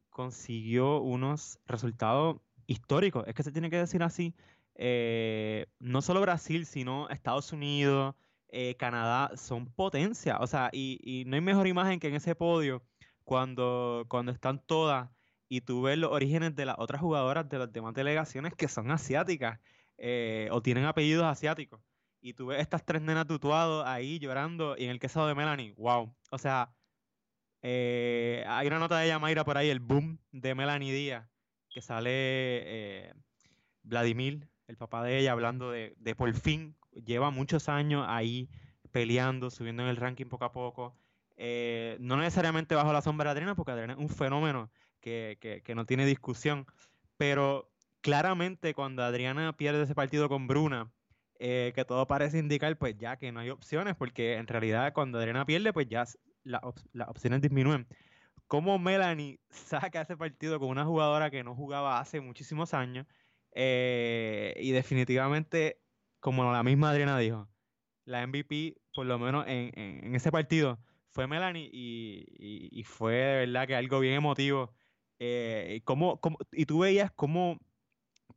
consiguió 0.10 1.02
unos 1.02 1.60
resultados 1.66 2.38
históricos. 2.68 3.24
Es 3.28 3.34
que 3.34 3.44
se 3.44 3.52
tiene 3.52 3.70
que 3.70 3.78
decir 3.78 4.04
así. 4.04 4.36
Eh, 4.76 5.66
no 5.80 6.02
solo 6.02 6.22
Brasil, 6.22 6.66
sino 6.66 7.10
Estados 7.10 7.52
Unidos, 7.52 8.16
eh, 8.50 8.76
Canadá, 8.78 9.36
son 9.36 9.66
potencia. 9.74 10.38
O 10.40 10.48
sea, 10.48 10.70
y, 10.72 11.24
no 11.28 11.36
hay 11.36 11.42
mejor 11.42 11.68
imagen 11.68 12.00
que 12.00 12.10
en 12.10 12.16
ese 12.16 12.36
podio 12.36 12.84
cuando, 13.24 14.06
cuando 14.10 14.32
están 14.32 14.62
todas 14.66 15.10
y 15.50 15.62
tú 15.62 15.84
ves 15.84 15.98
los 15.98 16.12
orígenes 16.12 16.56
de 16.56 16.66
las 16.66 16.76
otras 16.78 17.02
jugadoras 17.02 17.50
de 17.50 17.60
las 17.60 17.72
demás 17.72 17.94
delegaciones 17.94 18.54
que 18.54 18.68
son 18.68 18.92
asiáticas 18.92 19.60
eh, 19.98 20.50
o 20.52 20.62
tienen 20.62 20.86
apellidos 20.86 21.26
asiáticos. 21.26 21.82
Y 22.22 22.34
tú 22.34 22.48
ves 22.48 22.62
estas 22.62 22.86
tres 22.86 23.02
nenas 23.02 23.28
tutuados 23.28 23.86
ahí 23.86 24.20
llorando 24.20 24.76
y 24.78 24.86
en 24.86 24.92
el 24.92 25.00
queso 25.00 25.26
de 25.28 25.36
Melanie, 25.36 25.74
wow. 25.78 26.14
O 26.32 26.38
sea, 26.38 26.74
hay 27.62 28.68
una 28.68 28.80
nota 28.80 29.00
de 29.00 29.06
ella, 29.06 29.20
Mayra, 29.20 29.44
por 29.46 29.58
ahí, 29.58 29.70
el 29.70 29.80
boom 29.80 30.20
de 30.32 30.56
Melanie 30.56 30.94
Díaz, 30.94 31.28
que 31.78 31.82
sale 31.84 32.10
eh, 32.12 33.14
Vladimir, 33.84 34.48
el 34.68 34.78
papá 34.78 35.04
de 35.04 35.20
ella, 35.20 35.32
hablando 35.32 35.70
de, 35.70 35.94
de 36.00 36.16
por 36.16 36.34
fin, 36.34 36.76
lleva 37.06 37.30
muchos 37.30 37.70
años 37.70 38.04
ahí 38.10 38.50
peleando, 38.92 39.52
subiendo 39.52 39.84
en 39.84 39.90
el 39.90 39.98
ranking 39.98 40.26
poco 40.26 40.46
a 40.46 40.52
poco. 40.52 40.96
Eh, 41.36 41.96
no 42.00 42.18
necesariamente 42.18 42.74
bajo 42.74 42.92
la 42.92 43.04
sombra 43.04 43.26
de 43.26 43.32
Adriana, 43.34 43.54
porque 43.54 43.74
Adriana 43.74 43.94
es 43.94 44.00
un 44.00 44.10
fenómeno 44.10 44.72
que, 45.00 45.38
que, 45.64 45.76
no 45.76 45.86
tiene 45.86 46.08
discusión, 46.08 46.66
pero 47.16 47.72
claramente 48.02 48.74
cuando 48.74 49.04
Adriana 49.04 49.56
pierde 49.56 49.84
ese 49.84 49.94
partido 49.94 50.30
con 50.30 50.48
Bruna, 50.48 50.92
eh, 51.38 51.74
que 51.76 51.86
todo 51.86 52.08
parece 52.08 52.40
indicar 52.40 52.76
pues 52.80 52.98
ya 52.98 53.18
que 53.18 53.32
no 53.32 53.40
hay 53.40 53.52
opciones, 53.52 53.96
porque 53.96 54.38
en 54.38 54.48
realidad 54.48 54.94
cuando 54.94 55.20
Adriana 55.20 55.46
pierde 55.46 55.74
pues 55.74 55.88
ya 55.88 56.02
s- 56.02 56.18
la 56.44 56.58
op- 56.64 56.80
las 56.94 57.08
opciones 57.08 57.40
disminuyen. 57.40 57.86
Cómo 58.48 58.80
Melanie 58.80 59.40
saca 59.50 60.02
ese 60.02 60.18
partido 60.18 60.60
con 60.60 60.70
una 60.70 60.86
jugadora 60.86 61.30
que 61.32 61.44
no 61.44 61.56
jugaba 61.56 62.00
hace 62.00 62.22
muchísimos 62.22 62.74
años 62.74 63.08
eh, 63.52 64.54
y 64.62 64.72
definitivamente, 64.72 65.82
como 66.20 66.52
la 66.52 66.64
misma 66.64 66.92
Adriana 66.92 67.18
dijo, 67.20 67.50
la 68.06 68.22
MVP, 68.24 68.76
por 68.94 69.06
lo 69.06 69.20
menos 69.20 69.46
en, 69.48 69.72
en- 69.80 70.06
en 70.06 70.16
ese 70.16 70.32
partido, 70.32 70.80
fue 71.10 71.28
Melanie 71.28 71.70
y, 71.72 72.26
y- 72.38 72.70
y 72.80 72.84
fue 72.84 73.14
de 73.16 73.36
verdad 73.48 73.68
que 73.68 73.76
algo 73.76 74.00
bien 74.00 74.16
emotivo. 74.16 74.74
Eh, 75.20 75.82
cómo- 75.86 76.20
cómo- 76.22 76.38
y 76.52 76.66
tú 76.66 76.80
veías 76.80 77.12
cómo, 77.12 77.58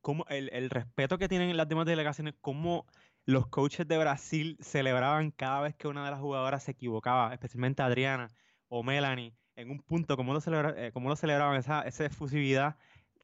cómo 0.00 0.24
el, 0.28 0.50
el 0.52 0.70
respeto 0.70 1.18
que 1.18 1.28
tienen 1.28 1.56
las 1.56 1.68
demás 1.68 1.86
delegaciones, 1.86 2.34
cómo 2.40 2.86
los 3.26 3.48
coaches 3.48 3.86
de 3.88 3.98
Brasil 3.98 4.56
celebraban 4.60 5.30
cada 5.30 5.60
vez 5.62 5.76
que 5.76 5.88
una 5.88 6.04
de 6.04 6.10
las 6.10 6.20
jugadoras 6.20 6.62
se 6.64 6.72
equivocaba, 6.72 7.32
especialmente 7.34 7.82
Adriana 7.82 8.28
o 8.68 8.82
Melanie, 8.82 9.36
en 9.60 9.70
un 9.70 9.80
punto, 9.80 10.16
cómo 10.16 10.32
lo, 10.32 10.40
celebra- 10.40 10.74
eh, 10.76 10.92
celebraban, 11.16 11.56
esa, 11.58 11.82
esa 11.82 12.04
efusividad 12.06 12.76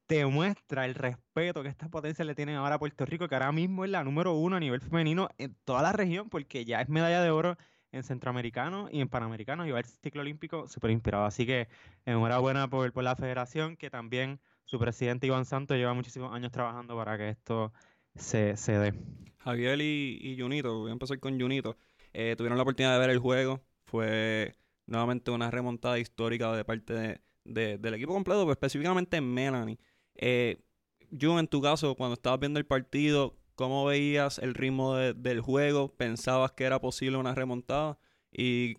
te 0.06 0.24
muestra 0.26 0.84
el 0.84 0.94
respeto 0.94 1.62
que 1.62 1.68
estas 1.68 1.88
potencias 1.88 2.26
le 2.26 2.34
tienen 2.34 2.56
ahora 2.56 2.76
a 2.76 2.78
Puerto 2.78 3.04
Rico, 3.04 3.28
que 3.28 3.34
ahora 3.34 3.50
mismo 3.52 3.84
es 3.84 3.90
la 3.90 4.04
número 4.04 4.34
uno 4.34 4.56
a 4.56 4.60
nivel 4.60 4.80
femenino 4.80 5.28
en 5.38 5.56
toda 5.64 5.82
la 5.82 5.92
región, 5.92 6.28
porque 6.28 6.64
ya 6.64 6.80
es 6.80 6.88
medalla 6.88 7.20
de 7.20 7.30
oro 7.30 7.56
en 7.90 8.02
centroamericano 8.02 8.88
y 8.92 9.00
en 9.00 9.08
panamericano, 9.08 9.66
y 9.66 9.70
va 9.72 9.78
al 9.78 9.84
ciclo 9.84 10.20
olímpico 10.20 10.68
súper 10.68 10.90
inspirado. 10.90 11.24
Así 11.24 11.46
que 11.46 11.68
enhorabuena 12.04 12.68
por, 12.68 12.92
por 12.92 13.02
la 13.02 13.16
federación, 13.16 13.76
que 13.76 13.90
también 13.90 14.38
su 14.64 14.78
presidente 14.78 15.26
Iván 15.26 15.44
Santos 15.44 15.76
lleva 15.76 15.94
muchísimos 15.94 16.32
años 16.32 16.52
trabajando 16.52 16.96
para 16.96 17.16
que 17.16 17.30
esto 17.30 17.72
se, 18.14 18.56
se 18.56 18.78
dé. 18.78 18.94
Javier 19.38 19.80
y, 19.80 20.18
y 20.20 20.38
Junito, 20.38 20.80
voy 20.80 20.90
a 20.90 20.92
empezar 20.92 21.18
con 21.18 21.40
Junito, 21.40 21.76
eh, 22.12 22.34
tuvieron 22.36 22.58
la 22.58 22.62
oportunidad 22.62 22.92
de 22.94 23.00
ver 23.00 23.10
el 23.10 23.18
juego. 23.18 23.60
Fue 23.86 24.54
nuevamente 24.86 25.30
una 25.30 25.50
remontada 25.50 25.98
histórica 25.98 26.52
de 26.52 26.64
parte 26.64 26.92
de, 26.94 27.20
de- 27.44 27.78
del 27.78 27.94
equipo 27.94 28.12
completo, 28.14 28.40
pero 28.42 28.52
específicamente 28.52 29.20
Melanie. 29.20 29.78
Eh, 30.14 30.62
yo, 31.10 31.38
en 31.38 31.48
tu 31.48 31.60
caso, 31.62 31.94
cuando 31.94 32.14
estabas 32.14 32.40
viendo 32.40 32.58
el 32.58 32.66
partido, 32.66 33.36
¿cómo 33.54 33.84
veías 33.84 34.38
el 34.38 34.54
ritmo 34.54 34.94
de- 34.96 35.14
del 35.14 35.40
juego? 35.40 35.88
¿Pensabas 35.96 36.52
que 36.52 36.64
era 36.64 36.80
posible 36.80 37.16
una 37.18 37.34
remontada? 37.34 37.98
¿Y 38.32 38.76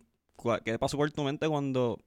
qué 0.66 0.78
pasó 0.80 0.98
por 0.98 1.10
tu 1.12 1.24
mente 1.24 1.48
cuando 1.48 2.00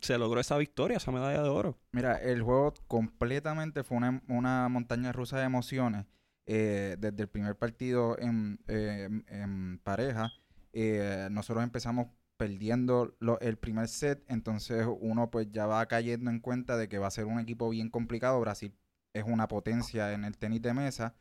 se 0.00 0.16
logró 0.18 0.40
esa 0.40 0.56
victoria, 0.58 0.96
esa 0.98 1.10
medalla 1.10 1.42
de 1.42 1.48
oro? 1.48 1.78
Mira, 1.92 2.16
el 2.16 2.42
juego 2.42 2.74
completamente 2.86 3.82
fue 3.82 3.96
una, 3.96 4.22
una 4.28 4.68
montaña 4.68 5.12
rusa 5.12 5.38
de 5.38 5.44
emociones. 5.44 6.06
eh, 6.46 6.96
desde 6.98 7.22
el 7.22 7.28
primer 7.28 7.56
partido 7.56 8.18
en, 8.18 8.58
eh, 8.66 9.08
en 9.28 9.78
pareja, 9.84 10.32
eh, 10.72 11.28
nosotros 11.30 11.62
empezamos 11.62 12.08
perdiendo 12.40 13.14
el 13.42 13.58
primer 13.58 13.86
set, 13.86 14.24
entonces 14.26 14.86
uno 14.98 15.30
pues 15.30 15.52
ya 15.52 15.66
va 15.66 15.84
cayendo 15.84 16.30
en 16.30 16.40
cuenta 16.40 16.78
de 16.78 16.88
que 16.88 16.96
va 16.96 17.06
a 17.08 17.10
ser 17.10 17.26
un 17.26 17.38
equipo 17.38 17.68
bien 17.68 17.90
complicado. 17.90 18.40
Brasil 18.40 18.74
es 19.12 19.24
una 19.24 19.46
potencia 19.46 20.14
en 20.14 20.24
el 20.24 20.38
tenis 20.38 20.62
de 20.62 20.72
mesa. 20.72 21.14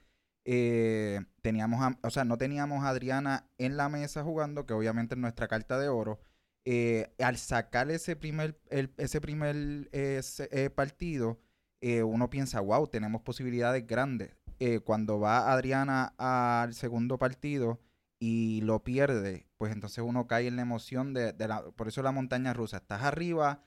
Eh, 0.46 1.20
teníamos, 1.42 1.98
o 2.04 2.10
sea, 2.10 2.24
no 2.24 2.38
teníamos 2.38 2.86
a 2.86 2.90
Adriana 2.90 3.50
en 3.58 3.76
la 3.76 3.90
mesa 3.90 4.24
jugando, 4.24 4.66
que 4.66 4.72
obviamente 4.72 5.16
es 5.16 5.20
nuestra 5.20 5.50
carta 5.50 5.78
de 5.78 5.90
oro. 5.90 6.22
Eh, 6.64 7.14
al 7.20 7.36
sacar 7.36 7.92
ese 7.92 8.16
primer, 8.16 8.58
ese 8.96 9.20
primer 9.20 9.90
eh, 9.92 10.70
partido, 10.74 11.42
uno 11.82 12.30
piensa, 12.30 12.62
wow, 12.62 12.88
tenemos 12.88 13.24
posibilidades 13.24 13.86
grandes. 13.86 14.38
Cuando 14.86 15.20
va 15.20 15.52
Adriana 15.52 16.14
al 16.18 16.74
segundo 16.74 17.18
partido 17.18 17.82
y 18.20 18.62
lo 18.62 18.86
pierde, 18.86 19.49
pues 19.60 19.74
entonces 19.74 20.04
uno 20.08 20.28
cae 20.28 20.48
en 20.48 20.58
la 20.58 20.64
emoción 20.64 21.14
de, 21.14 21.34
de 21.34 21.48
la... 21.50 21.64
Por 21.74 21.88
eso 21.90 22.04
la 22.04 22.14
montaña 22.14 22.54
rusa. 22.56 22.78
Estás 22.80 23.04
arriba, 23.04 23.64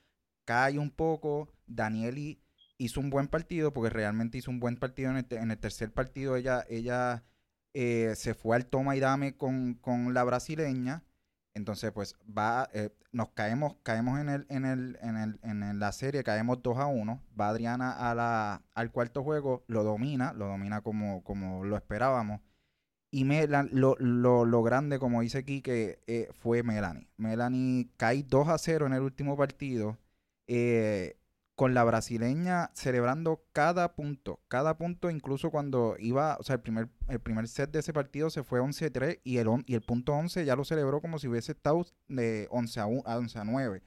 cae 0.46 0.78
un 0.80 0.90
poco. 0.90 1.50
Danieli 1.68 2.42
hizo 2.78 3.00
un 3.00 3.10
buen 3.10 3.28
partido, 3.28 3.72
porque 3.74 3.90
realmente 3.90 4.38
hizo 4.38 4.50
un 4.50 4.60
buen 4.60 4.76
partido 4.78 5.10
en 5.12 5.18
el, 5.18 5.26
te- 5.26 5.36
en 5.38 5.52
el 5.52 5.58
tercer 5.58 5.92
partido. 5.94 6.36
Ella, 6.36 6.66
ella 6.70 7.24
eh, 7.74 8.14
se 8.16 8.34
fue 8.34 8.56
al 8.56 8.66
toma 8.66 8.96
y 8.96 9.00
dame 9.00 9.36
con, 9.36 9.74
con 9.74 10.14
la 10.14 10.24
brasileña. 10.24 11.04
Entonces, 11.54 11.92
pues 11.92 12.16
va, 12.26 12.68
eh, 12.72 12.90
nos 13.12 13.30
caemos, 13.30 13.76
caemos 13.82 14.18
en 14.20 14.28
el, 14.30 14.46
en 14.48 14.64
el, 14.64 14.98
en 15.02 15.16
el, 15.18 15.38
en 15.42 15.78
la 15.78 15.92
serie, 15.92 16.24
caemos 16.24 16.62
2 16.62 16.78
a 16.78 16.86
1. 16.86 17.22
Va 17.38 17.48
Adriana 17.50 18.10
a 18.10 18.14
la, 18.14 18.62
al 18.74 18.90
cuarto 18.90 19.22
juego, 19.22 19.64
lo 19.68 19.84
domina, 19.84 20.32
lo 20.32 20.46
domina 20.46 20.80
como, 20.80 21.22
como 21.22 21.64
lo 21.64 21.76
esperábamos. 21.76 22.40
Y 23.12 23.24
lo, 23.24 23.96
lo, 24.00 24.44
lo 24.46 24.62
grande, 24.64 24.98
como 24.98 25.20
dice 25.20 25.44
Quique, 25.44 26.00
eh, 26.06 26.30
fue 26.32 26.62
Melanie. 26.64 27.08
Melanie 27.18 27.90
cae 27.98 28.24
2 28.24 28.48
a 28.48 28.58
0 28.58 28.86
en 28.86 28.94
el 28.94 29.02
último 29.02 29.36
partido. 29.36 29.98
eh, 30.48 31.16
con 31.54 31.74
la 31.74 31.84
brasileña 31.84 32.70
celebrando 32.74 33.44
cada 33.52 33.94
punto, 33.94 34.40
cada 34.48 34.78
punto, 34.78 35.10
incluso 35.10 35.50
cuando 35.50 35.96
iba, 35.98 36.36
o 36.40 36.42
sea, 36.42 36.56
el 36.56 36.62
primer, 36.62 36.88
el 37.08 37.20
primer 37.20 37.46
set 37.48 37.70
de 37.70 37.80
ese 37.80 37.92
partido 37.92 38.30
se 38.30 38.42
fue 38.42 38.60
11-3 38.60 39.20
y 39.24 39.36
el, 39.38 39.48
y 39.66 39.74
el 39.74 39.82
punto 39.82 40.14
11 40.14 40.44
ya 40.44 40.56
lo 40.56 40.64
celebró 40.64 41.00
como 41.00 41.18
si 41.18 41.28
hubiese 41.28 41.52
estado 41.52 41.86
de 42.08 42.48
11 42.50 42.80
a, 42.80 42.86
1 42.86 43.02
a 43.06 43.18
11 43.18 43.38
a 43.38 43.44
9. 43.44 43.82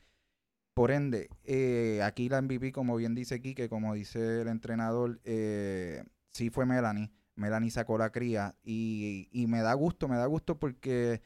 Por 0.73 0.91
ende, 0.91 1.29
eh, 1.45 2.01
aquí 2.03 2.29
la 2.29 2.41
MVP, 2.41 2.71
como 2.73 2.95
bien 2.97 3.15
dice 3.15 3.41
Quique, 3.41 3.69
como 3.69 3.93
dice 3.93 4.41
el 4.41 4.47
entrenador, 4.49 5.21
eh, 5.23 6.03
sí 6.31 6.49
fue 6.49 6.65
Melanie. 6.65 7.11
Melanie 7.35 7.71
sacó 7.71 7.97
la 7.97 8.11
cría 8.11 8.55
y, 8.63 9.29
y 9.31 9.47
me 9.47 9.61
da 9.61 9.73
gusto, 9.73 10.07
me 10.07 10.17
da 10.17 10.25
gusto 10.25 10.59
porque 10.59 11.21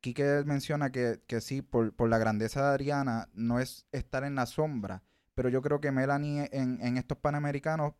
Quique 0.00 0.42
menciona 0.44 0.92
que, 0.92 1.22
que 1.26 1.40
sí, 1.40 1.62
por, 1.62 1.94
por 1.94 2.08
la 2.10 2.18
grandeza 2.18 2.60
de 2.62 2.68
Adriana, 2.68 3.28
no 3.34 3.58
es 3.60 3.86
estar 3.92 4.24
en 4.24 4.34
la 4.34 4.46
sombra, 4.46 5.02
pero 5.34 5.48
yo 5.48 5.62
creo 5.62 5.80
que 5.80 5.92
Melanie 5.92 6.48
en, 6.52 6.80
en 6.82 6.96
estos 6.98 7.18
Panamericanos 7.18 7.94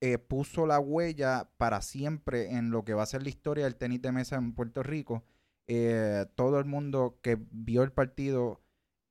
eh, 0.00 0.18
puso 0.18 0.66
la 0.66 0.80
huella 0.80 1.48
para 1.56 1.80
siempre 1.80 2.54
en 2.56 2.70
lo 2.70 2.84
que 2.84 2.94
va 2.94 3.04
a 3.04 3.06
ser 3.06 3.22
la 3.22 3.28
historia 3.30 3.64
del 3.64 3.76
tenis 3.76 4.02
de 4.02 4.12
mesa 4.12 4.36
en 4.36 4.52
Puerto 4.54 4.82
Rico. 4.82 5.24
Eh, 5.66 6.26
todo 6.34 6.58
el 6.58 6.66
mundo 6.66 7.18
que 7.22 7.38
vio 7.52 7.82
el 7.84 7.92
partido 7.92 8.60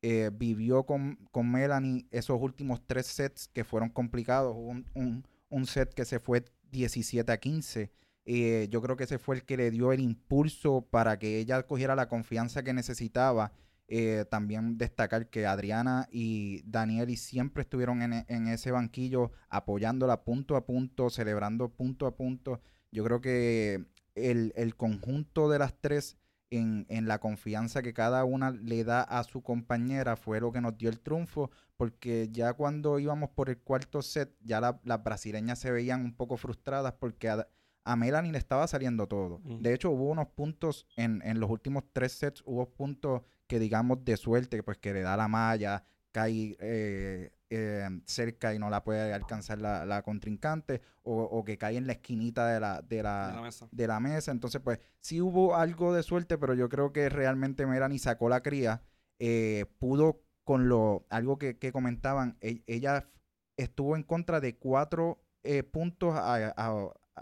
eh, 0.02 0.30
vivió 0.34 0.86
con, 0.86 1.16
con 1.32 1.50
Melanie 1.52 2.08
esos 2.12 2.40
últimos 2.42 2.86
tres 2.86 3.08
sets 3.08 3.48
que 3.48 3.63
fueron 3.63 3.90
complicados. 3.90 4.54
Un, 4.58 4.86
un- 4.94 5.28
un 5.50 5.66
set 5.68 5.94
que 5.94 6.06
se 6.06 6.20
fue 6.20 6.46
17 6.74 7.32
a 7.32 7.38
15. 7.39 7.92
Eh, 8.25 8.68
yo 8.70 8.82
creo 8.82 8.98
que 8.98 9.06
ese 9.06 9.20
fue 9.20 9.36
el 9.38 9.44
que 9.46 9.56
le 9.58 9.72
dio 9.72 9.94
el 9.94 10.01
impulso 10.01 10.82
para 10.89 11.20
que 11.20 11.39
ella 11.39 11.63
cogiera 11.63 11.96
la 11.96 12.10
confianza 12.10 12.63
que 12.63 12.74
necesitaba. 12.74 13.53
Eh, 13.88 14.25
también 14.32 14.77
destacar 14.77 15.30
que 15.30 15.46
Adriana 15.46 16.08
y 16.12 16.62
Danieli 16.65 17.18
siempre 17.18 17.62
estuvieron 17.63 18.01
en, 18.01 18.13
e- 18.13 18.25
en 18.30 18.48
ese 18.48 18.72
banquillo 18.72 19.32
apoyándola 19.50 20.24
punto 20.24 20.56
a 20.56 20.65
punto, 20.65 21.10
celebrando 21.10 21.70
punto 21.70 22.08
a 22.08 22.15
punto. 22.15 22.62
Yo 22.92 23.03
creo 23.03 23.22
que 23.22 23.86
el, 24.15 24.53
el 24.56 24.75
conjunto 24.75 25.50
de 25.50 25.60
las 25.60 25.80
tres 25.80 26.18
en, 26.50 26.86
en 26.89 27.08
la 27.08 27.20
confianza 27.20 27.82
que 27.82 27.94
cada 27.94 28.24
una 28.25 28.51
le 28.51 28.84
da 28.84 29.01
a 29.01 29.24
su 29.24 29.42
compañera 29.44 30.15
fue 30.15 30.39
lo 30.39 30.51
que 30.51 30.62
nos 30.62 30.77
dio 30.77 30.89
el 30.89 31.00
triunfo, 31.00 31.51
porque 31.84 32.30
ya 32.32 32.54
cuando 32.54 32.98
íbamos 32.98 33.30
por 33.32 33.50
el 33.50 33.58
cuarto 33.58 34.02
set, 34.02 34.34
ya 34.42 34.62
la- 34.62 34.80
las 34.86 35.04
brasileñas 35.04 35.60
se 35.60 35.70
veían 35.72 36.02
un 36.06 36.13
poco 36.16 36.38
frustradas 36.38 36.94
porque 36.94 37.28
a, 37.30 37.46
a 37.84 37.96
Melanie 37.98 38.32
le 38.32 38.38
estaba 38.38 38.66
saliendo 38.68 39.08
todo. 39.08 39.40
Mm. 39.44 39.60
De 39.62 39.74
hecho, 39.74 39.92
hubo 39.92 40.10
unos 40.10 40.28
puntos 40.30 40.88
en, 40.96 41.22
en 41.25 41.40
los 41.42 41.50
últimos 41.50 41.84
tres 41.92 42.13
sets, 42.13 42.42
hubo 42.46 42.70
puntos 42.70 43.22
que 43.48 43.60
digamos 43.60 44.06
de 44.06 44.16
suerte, 44.16 44.63
pues 44.63 44.78
que 44.78 44.94
le 44.94 45.02
da 45.02 45.18
la 45.18 45.28
malla, 45.28 45.84
cae 46.13 46.56
eh, 46.60 47.32
eh, 47.50 47.90
cerca 48.06 48.54
y 48.54 48.60
no 48.60 48.70
la 48.70 48.84
puede 48.84 49.13
alcanzar 49.13 49.60
la, 49.60 49.86
la 49.86 50.02
contrincante, 50.04 50.82
o, 51.04 51.22
o 51.24 51.44
que 51.44 51.58
cae 51.58 51.75
en 51.75 51.86
la 51.88 51.94
esquinita 51.94 52.48
de 52.48 52.60
la, 52.62 52.82
de 52.82 53.04
la, 53.04 53.28
de 53.28 53.34
la 53.36 53.42
mesa. 53.42 53.68
de 53.72 53.88
la 53.88 54.00
mesa. 54.00 54.32
Entonces, 54.32 54.62
pues 54.63 54.80
sí 55.02 55.20
hubo 55.20 55.56
algo 55.58 55.94
de 55.94 56.02
suerte, 56.04 56.38
pero 56.38 56.54
yo 56.54 56.70
creo 56.70 56.94
que 56.94 57.10
realmente 57.10 57.66
Melanie 57.66 58.00
sacó 58.00 58.30
la 58.30 58.42
cría. 58.42 58.82
eh, 59.20 59.66
pudo 59.80 60.22
con 60.44 60.68
lo, 60.70 61.06
algo 61.10 61.38
que, 61.38 61.58
que 61.58 61.72
comentaban, 61.72 62.38
e- 62.42 62.64
ella 62.68 63.10
estuvo 63.58 63.96
en 63.96 64.04
contra 64.04 64.40
de 64.42 64.58
cuatro 64.58 65.24
eh, 65.44 65.64
puntos, 65.64 66.16
a, 66.16 66.36
a- 66.36 66.54
a- 66.56 66.74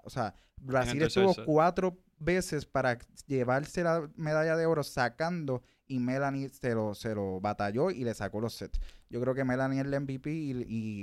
o 0.04 0.10
sea, 0.10 0.34
Brasil 0.58 1.02
estuvo 1.02 1.34
set. 1.34 1.46
cuatro 1.46 1.98
veces 2.20 2.66
para 2.66 2.98
llevarse 3.26 3.84
la 3.84 4.10
medalla 4.16 4.56
de 4.56 4.66
oro 4.66 4.84
sacando 4.84 5.64
y 5.88 6.00
Melanie 6.00 6.50
se 6.50 6.74
lo, 6.74 6.94
se 6.94 7.14
lo 7.16 7.42
batalló 7.42 7.92
y 7.92 8.04
le 8.04 8.14
sacó 8.14 8.40
los 8.40 8.54
sets. 8.54 8.80
Yo 9.10 9.20
creo 9.20 9.34
que 9.34 9.44
Melanie 9.44 9.82
es 9.82 9.88
la 9.88 10.00
MVP 10.00 10.32
y, 10.32 10.52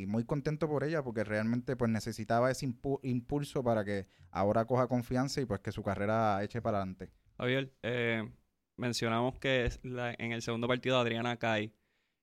y 0.02 0.06
muy 0.06 0.24
contento 0.24 0.66
por 0.68 0.84
ella 0.84 1.02
porque 1.02 1.24
realmente 1.24 1.76
pues 1.76 1.90
necesitaba 1.90 2.50
ese 2.50 2.66
impu- 2.66 3.00
impulso 3.02 3.62
para 3.62 3.84
que 3.84 4.06
ahora 4.30 4.64
coja 4.64 4.86
confianza 4.86 5.40
y 5.40 5.44
pues 5.44 5.60
que 5.60 5.72
su 5.72 5.82
carrera 5.82 6.42
eche 6.42 6.62
para 6.62 6.78
adelante. 6.78 7.10
Javier, 7.36 7.74
eh, 7.82 8.26
mencionamos 8.76 9.38
que 9.38 9.70
la- 9.82 10.14
en 10.16 10.32
el 10.32 10.40
segundo 10.40 10.68
partido 10.68 10.98
Adriana 10.98 11.36
cae. 11.36 11.72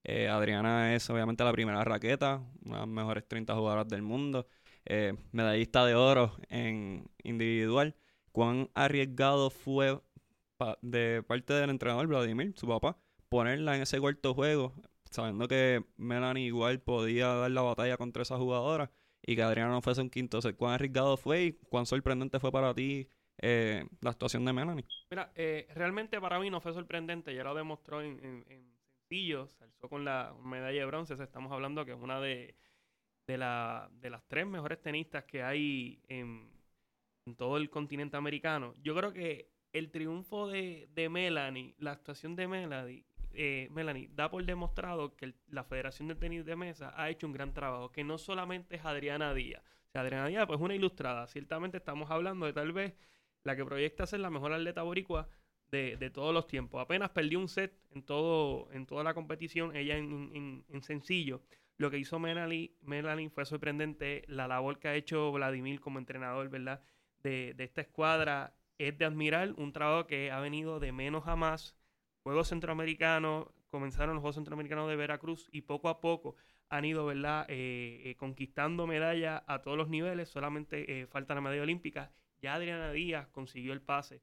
Eh, 0.08 0.28
Adriana 0.30 0.94
es 0.94 1.10
obviamente 1.10 1.44
la 1.44 1.52
primera 1.52 1.84
raqueta, 1.84 2.44
una 2.64 2.76
de 2.76 2.80
las 2.82 2.88
mejores 2.88 3.28
30 3.28 3.56
jugadoras 3.56 3.88
del 3.88 4.04
mundo, 4.04 4.48
eh, 4.86 5.14
medallista 5.32 5.84
de 5.84 5.96
oro 5.96 6.38
en 6.48 7.10
individual. 7.24 7.96
¿Cuán 8.32 8.70
arriesgado 8.76 9.50
fue 9.50 10.00
de 10.84 11.24
parte 11.24 11.54
del 11.54 11.72
entrenador 11.72 12.06
Vladimir, 12.06 12.54
su 12.56 12.68
papá, 12.68 13.00
ponerla 13.30 13.76
en 13.76 13.82
ese 13.82 14.00
cuarto 14.00 14.36
juego, 14.36 14.76
sabiendo 15.10 15.48
que 15.48 15.84
Melanie 15.98 16.46
igual 16.46 16.82
podía 16.82 17.28
dar 17.34 17.50
la 17.50 17.64
batalla 17.64 17.98
contra 17.98 18.22
esa 18.22 18.38
jugadora 18.38 18.92
y 19.24 19.36
que 19.36 19.42
Adriana 19.42 19.72
no 19.72 19.82
fuese 19.82 20.02
un 20.02 20.12
quinto? 20.12 20.40
¿Cuán 20.56 20.74
arriesgado 20.74 21.18
fue 21.18 21.44
y 21.46 21.54
cuán 21.54 21.88
sorprendente 21.88 22.40
fue 22.40 22.52
para 22.52 22.76
ti 22.76 23.10
eh, 23.42 23.84
la 24.02 24.12
actuación 24.12 24.46
de 24.46 24.54
Melanie? 24.54 24.86
Mira, 25.10 25.32
eh, 25.34 25.68
realmente 25.74 26.22
para 26.22 26.40
mí 26.40 26.52
no 26.52 26.62
fue 26.62 26.74
sorprendente, 26.74 27.34
ya 27.34 27.44
lo 27.44 27.56
demostró 27.56 28.04
en, 28.04 28.20
en 28.24 28.75
sencillo, 29.06 29.50
se 29.60 29.88
con 29.88 30.04
la 30.04 30.34
medalla 30.44 30.80
de 30.80 30.86
bronce, 30.86 31.14
estamos 31.14 31.52
hablando 31.52 31.86
que 31.86 31.92
es 31.92 32.02
una 32.02 32.20
de, 32.20 32.56
de, 33.28 33.38
la, 33.38 33.90
de 33.92 34.10
las 34.10 34.24
tres 34.28 34.48
mejores 34.48 34.82
tenistas 34.82 35.26
que 35.26 35.44
hay 35.44 36.02
en, 36.08 36.50
todo 37.38 37.58
el 37.58 37.70
continente 37.70 38.18
americano. 38.18 38.74
Yo 38.82 38.96
creo 38.96 39.14
que 39.14 39.50
el 39.74 39.92
triunfo 39.92 40.48
de, 40.48 40.88
de 40.94 41.10
Melanie, 41.10 41.76
la 41.80 41.92
actuación 41.92 42.36
de 42.36 42.48
Melanie, 42.48 43.06
eh, 43.34 43.68
Melanie, 43.72 44.10
da 44.14 44.30
por 44.30 44.44
demostrado 44.46 45.16
que 45.16 45.34
la 45.48 45.64
Federación 45.64 46.08
de 46.08 46.16
Tenis 46.16 46.46
de 46.46 46.56
Mesa 46.56 46.94
ha 46.96 47.10
hecho 47.10 47.28
un 47.28 47.34
gran 47.34 47.54
trabajo, 47.54 47.92
que 47.92 48.04
no 48.04 48.18
solamente 48.18 48.76
es 48.76 48.86
Adriana 48.86 49.34
Díaz. 49.34 49.64
Adriana 49.94 50.28
Díaz 50.28 50.46
pues, 50.46 50.60
es 50.60 50.64
una 50.64 50.76
ilustrada. 50.76 51.28
Ciertamente 51.28 51.78
estamos 51.78 52.12
hablando 52.12 52.46
de 52.46 52.54
tal 52.54 52.74
vez 52.74 52.96
la 53.44 53.56
que 53.56 53.66
proyecta 53.66 54.06
ser 54.06 54.20
la 54.20 54.30
mejor 54.30 54.54
atleta 54.54 54.84
boricua 54.84 55.30
de, 55.76 56.10
todos 56.10 56.34
los 56.34 56.48
tiempos. 56.48 56.82
Apenas 56.82 57.10
perdió 57.12 57.40
un 57.40 57.48
set 57.48 57.74
en 57.92 58.04
todo 58.04 58.72
en 58.72 58.86
toda 58.86 59.04
la 59.04 59.14
competición, 59.14 59.76
ella 59.76 59.98
en 59.98 60.82
sencillo. 60.82 61.42
Lo 61.78 61.92
que 61.92 61.98
hizo 61.98 62.20
Melanie, 62.20 62.74
Melanie 62.82 63.30
fue 63.30 63.46
sorprendente. 63.46 64.24
La 64.28 64.48
labor 64.48 64.80
que 64.80 64.88
ha 64.88 64.96
hecho 64.96 65.32
Vladimir 65.32 65.82
como 65.82 66.00
entrenador, 66.00 66.50
¿verdad? 66.50 66.82
De, 67.22 67.54
de 67.54 67.64
esta 67.66 67.82
escuadra 67.82 68.56
es 68.78 68.98
de 68.98 69.06
admirar. 69.06 69.54
Un 69.58 69.74
trabajo 69.74 70.08
que 70.08 70.32
ha 70.32 70.40
venido 70.40 70.80
de 70.80 70.92
menos 70.92 71.28
a 71.28 71.36
más. 71.36 71.76
Juegos 72.24 72.50
centroamericanos, 72.50 73.48
comenzaron 73.70 74.16
los 74.16 74.22
Juegos 74.22 74.36
Centroamericanos 74.36 74.90
de 74.90 74.96
Veracruz 74.96 75.50
y 75.52 75.62
poco 75.62 75.90
a 75.90 76.00
poco 76.02 76.36
han 76.70 76.86
ido, 76.86 77.06
¿verdad? 77.06 77.46
Eh, 77.50 78.02
eh, 78.06 78.16
conquistando 78.16 78.88
medallas 78.88 79.44
a 79.46 79.62
todos 79.62 79.78
los 79.78 79.90
niveles, 79.90 80.30
solamente 80.30 81.02
eh, 81.02 81.08
falta 81.08 81.36
la 81.36 81.42
medalla 81.42 81.62
olímpica. 81.62 82.12
Ya 82.42 82.56
Adriana 82.56 82.92
Díaz 82.92 83.28
consiguió 83.28 83.74
el 83.74 83.82
pase 83.82 84.22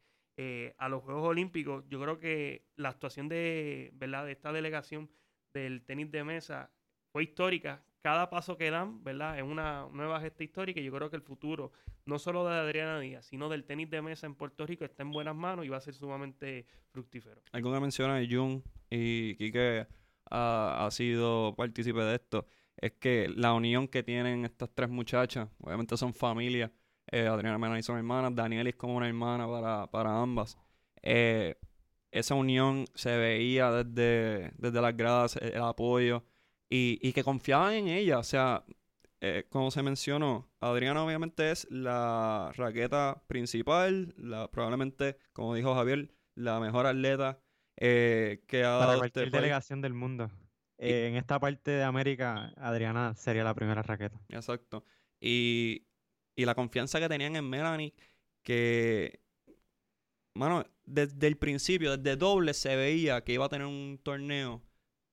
a 0.79 0.89
los 0.89 1.03
Juegos 1.03 1.25
Olímpicos. 1.25 1.85
Yo 1.89 2.01
creo 2.01 2.19
que 2.19 2.67
la 2.77 2.91
actuación 2.91 3.29
de, 3.29 3.91
¿verdad? 3.95 4.27
de 4.27 4.33
esta 4.33 4.53
delegación 4.53 5.11
del 5.53 5.83
tenis 5.85 6.11
de 6.11 6.25
mesa 6.25 6.71
fue 7.13 7.25
histórica. 7.25 7.85
Cada 8.01 8.31
paso 8.31 8.57
que 8.57 8.71
dan, 8.71 9.05
¿verdad? 9.05 9.39
Es 9.39 9.45
una 9.45 9.87
nueva 9.93 10.21
gesta 10.21 10.43
histórica 10.43 10.81
y 10.81 10.85
yo 10.85 10.93
creo 10.93 11.09
que 11.09 11.17
el 11.17 11.23
futuro, 11.23 11.73
no 12.05 12.19
solo 12.19 12.45
de 12.49 12.55
Adriana 12.55 12.99
Díaz, 12.99 13.27
sino 13.27 13.49
del 13.49 13.65
tenis 13.65 13.91
de 13.91 14.03
mesa 14.03 14.27
en 14.27 14.35
Puerto 14.35 14.67
Rico, 14.67 14.85
está 14.85 15.03
en 15.03 15.13
buenas 15.13 15.37
manos 15.37 15.65
y 15.65 15.69
va 15.69 15.77
a 15.77 15.81
ser 15.81 15.95
sumamente 15.95 16.67
fructífero. 16.91 17.41
Algo 17.53 17.73
que 17.73 17.81
menciona 17.81 18.21
Jun 18.29 18.65
y 18.91 19.37
Kike 19.37 19.87
ha, 20.31 20.89
sido 20.91 21.55
partícipe 21.57 22.01
de 22.01 22.15
esto, 22.15 22.47
es 22.77 22.93
que 22.93 23.29
la 23.29 23.53
unión 23.53 23.87
que 23.87 24.03
tienen 24.03 24.45
estas 24.45 24.71
tres 24.75 24.89
muchachas, 24.89 25.49
obviamente 25.61 25.97
son 25.97 26.13
familia, 26.15 26.73
eh, 27.11 27.27
Adriana 27.27 27.57
y 27.57 27.61
Melanie 27.61 27.83
son 27.83 27.99
hermanas, 27.99 28.35
Daniel 28.35 28.67
es 28.67 28.77
como 28.77 28.97
una 28.97 29.09
hermana 29.09 29.49
para, 29.49 29.87
para 29.89 30.21
ambas. 30.21 30.59
Eh, 31.03 31.57
esa 32.11 32.35
unión 32.35 32.85
se 32.95 33.17
veía 33.17 33.71
desde, 33.71 34.53
desde 34.59 34.81
las 34.81 34.97
gradas, 34.97 35.37
el 35.37 35.63
apoyo, 35.63 36.25
y, 36.69 37.13
que 37.13 37.25
confiaban 37.25 37.75
en 37.75 37.89
ella. 37.89 38.19
O 38.19 38.23
sea, 38.23 38.65
eh, 39.21 39.45
como 39.51 39.71
se 39.71 39.83
mencionó, 39.83 40.51
Adriana 40.61 41.05
obviamente 41.05 41.51
es 41.51 41.67
la 41.71 42.53
raqueta 42.57 43.23
principal, 43.27 44.15
la, 44.17 44.51
probablemente, 44.51 45.17
como 45.33 45.55
dijo 45.55 45.75
Javier, 45.75 46.15
la 46.35 46.61
mejor 46.61 46.87
atleta 46.87 47.41
eh, 47.77 48.43
que 48.47 48.65
ha 48.65 48.71
dado 48.71 48.93
este 48.93 48.99
cualquier 48.99 49.31
delegación 49.31 49.81
del 49.81 49.95
mundo. 49.95 50.31
Eh, 50.79 51.09
en 51.09 51.17
esta 51.17 51.39
parte 51.39 51.71
de 51.71 51.85
América, 51.85 52.53
Adriana 52.57 53.15
sería 53.15 53.45
la 53.45 53.55
primera 53.55 53.83
raqueta. 53.83 54.21
Exacto. 54.29 54.85
Y, 55.21 55.87
y 56.43 56.45
la 56.45 56.55
confianza 56.55 57.01
que 57.01 57.09
tenían 57.09 57.37
en 57.37 57.49
Melanie, 57.49 57.95
que, 58.43 59.21
mano, 60.35 60.65
desde 60.85 61.27
el 61.27 61.37
principio, 61.37 61.97
desde 61.97 62.17
doble 62.17 62.55
se 62.55 62.77
veía 62.77 63.23
que 63.25 63.35
iba 63.35 63.47
a 63.47 63.49
tener 63.49 63.67
un 63.67 64.01
torneo 64.03 64.63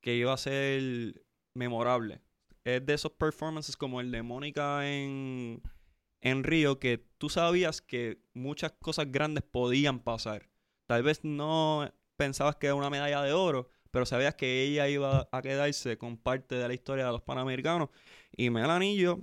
que 0.01 0.15
iba 0.15 0.33
a 0.33 0.38
ser 0.38 1.24
memorable. 1.53 2.21
Es 2.63 2.86
de 2.86 2.93
esos 2.93 3.12
performances 3.12 3.77
como 3.77 4.01
el 4.01 4.12
de 4.12 4.24
Mónica 4.24 4.89
en, 4.89 5.62
en 6.21 6.43
Río, 6.43 6.79
que 6.79 7.05
tú 7.17 7.29
sabías 7.29 7.81
que 7.81 8.21
muchas 8.33 8.71
cosas 8.74 9.12
grandes 9.12 9.43
podían 9.43 10.00
pasar. 10.00 10.50
Tal 10.88 11.03
vez 11.03 11.24
no 11.24 11.93
pensabas 12.17 12.55
que 12.55 12.67
era 12.67 12.75
una 12.75 12.89
medalla 12.89 13.21
de 13.21 13.33
oro, 13.33 13.69
pero 13.91 14.05
sabías 14.05 14.36
que 14.36 14.63
ella 14.63 14.88
iba 14.88 15.29
a 15.31 15.41
quedarse 15.41 15.98
con 15.98 16.17
parte 16.17 16.55
de 16.55 16.67
la 16.67 16.74
historia 16.74 17.05
de 17.05 17.12
los 17.12 17.21
Panamericanos. 17.21 17.89
Y 18.36 18.50
Melanie, 18.50 18.95
yo 18.95 19.19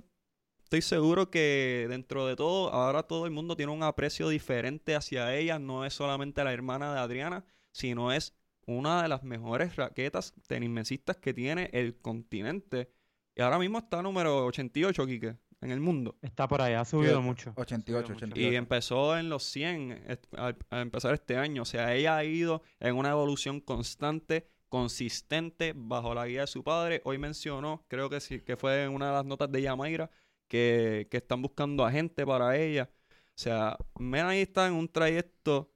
estoy 0.67 0.81
seguro 0.81 1.31
que 1.31 1.87
dentro 1.87 2.27
de 2.27 2.35
todo, 2.35 2.73
ahora 2.73 3.03
todo 3.03 3.25
el 3.25 3.31
mundo 3.31 3.55
tiene 3.55 3.71
un 3.71 3.83
aprecio 3.83 4.27
diferente 4.27 4.95
hacia 4.95 5.33
ella. 5.33 5.59
No 5.59 5.85
es 5.85 5.93
solamente 5.93 6.43
la 6.43 6.51
hermana 6.51 6.93
de 6.93 6.99
Adriana, 6.99 7.45
sino 7.71 8.11
es 8.11 8.35
una 8.65 9.01
de 9.01 9.07
las 9.07 9.23
mejores 9.23 9.77
raquetas 9.77 10.33
tenismesistas 10.45 11.15
que 11.15 11.33
tiene 11.33 11.69
el 11.71 11.97
continente. 12.01 12.91
Y 13.33 13.41
ahora 13.41 13.59
mismo 13.59 13.77
está 13.77 14.01
número 14.01 14.45
88, 14.45 15.05
Quique, 15.07 15.37
en 15.61 15.71
el 15.71 15.79
mundo. 15.79 16.17
Está 16.21 16.49
por 16.49 16.61
ahí, 16.61 16.73
ha 16.73 16.83
subido 16.83 17.21
mucho. 17.21 17.53
88, 17.55 18.13
88. 18.17 18.37
Y 18.37 18.53
empezó 18.57 19.17
en 19.17 19.29
los 19.29 19.43
100 19.43 20.19
al, 20.33 20.57
empezar 20.71 21.13
este 21.13 21.37
año. 21.37 21.61
O 21.61 21.65
sea, 21.65 21.95
ella 21.95 22.17
ha 22.17 22.25
ido 22.25 22.61
en 22.81 22.97
una 22.97 23.11
evolución 23.11 23.61
constante, 23.61 24.49
consistente, 24.67 25.71
bajo 25.73 26.13
la 26.13 26.27
guía 26.27 26.41
de 26.41 26.47
su 26.47 26.61
padre. 26.61 27.01
Hoy 27.05 27.19
mencionó, 27.19 27.85
creo 27.87 28.09
que 28.09 28.19
sí, 28.19 28.41
que 28.41 28.57
fue 28.57 28.83
en 28.83 28.91
una 28.91 29.07
de 29.07 29.13
las 29.13 29.25
notas 29.25 29.49
de 29.49 29.61
Yamaira, 29.61 30.11
que, 30.47 31.07
están 31.11 31.41
buscando 31.41 31.85
a 31.85 31.91
gente 31.91 32.25
para 32.25 32.57
ella. 32.57 32.89
O 33.11 33.39
sea, 33.39 33.77
Melanie 33.99 34.41
está 34.41 34.67
en 34.67 34.73
un 34.73 34.89
trayecto 34.89 35.71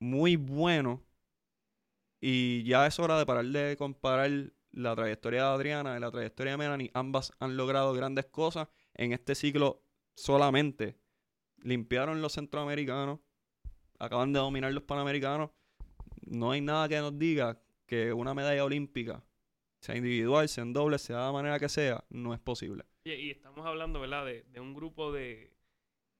muy 0.00 0.36
bueno 0.36 1.04
y 2.20 2.64
ya 2.64 2.86
es 2.86 2.98
hora 2.98 3.18
de 3.18 3.26
parar 3.26 3.46
de 3.46 3.76
comparar 3.76 4.30
la 4.72 4.94
trayectoria 4.94 5.42
de 5.44 5.48
Adriana 5.48 5.96
y 5.96 6.00
la 6.00 6.10
trayectoria 6.10 6.52
de 6.52 6.58
Melanie. 6.58 6.90
Ambas 6.94 7.32
han 7.38 7.56
logrado 7.56 7.92
grandes 7.92 8.26
cosas. 8.26 8.68
En 8.94 9.12
este 9.12 9.34
ciclo 9.34 9.82
solamente 10.14 10.98
limpiaron 11.62 12.20
los 12.20 12.34
centroamericanos, 12.34 13.20
acaban 13.98 14.32
de 14.32 14.40
dominar 14.40 14.72
los 14.72 14.84
panamericanos. 14.84 15.50
No 16.26 16.50
hay 16.50 16.60
nada 16.60 16.88
que 16.88 16.98
nos 16.98 17.18
diga 17.18 17.60
que 17.86 18.12
una 18.12 18.34
medalla 18.34 18.64
olímpica, 18.64 19.24
sea 19.80 19.96
individual, 19.96 20.48
sea 20.48 20.62
en 20.62 20.72
doble, 20.72 20.98
sea 20.98 21.18
de 21.18 21.22
la 21.24 21.32
manera 21.32 21.58
que 21.58 21.68
sea, 21.68 22.04
no 22.10 22.34
es 22.34 22.40
posible. 22.40 22.84
Y, 23.04 23.30
estamos 23.30 23.64
hablando, 23.66 24.00
¿verdad?, 24.00 24.26
de, 24.26 24.60
un 24.60 24.74
grupo 24.74 25.12
de, 25.12 25.52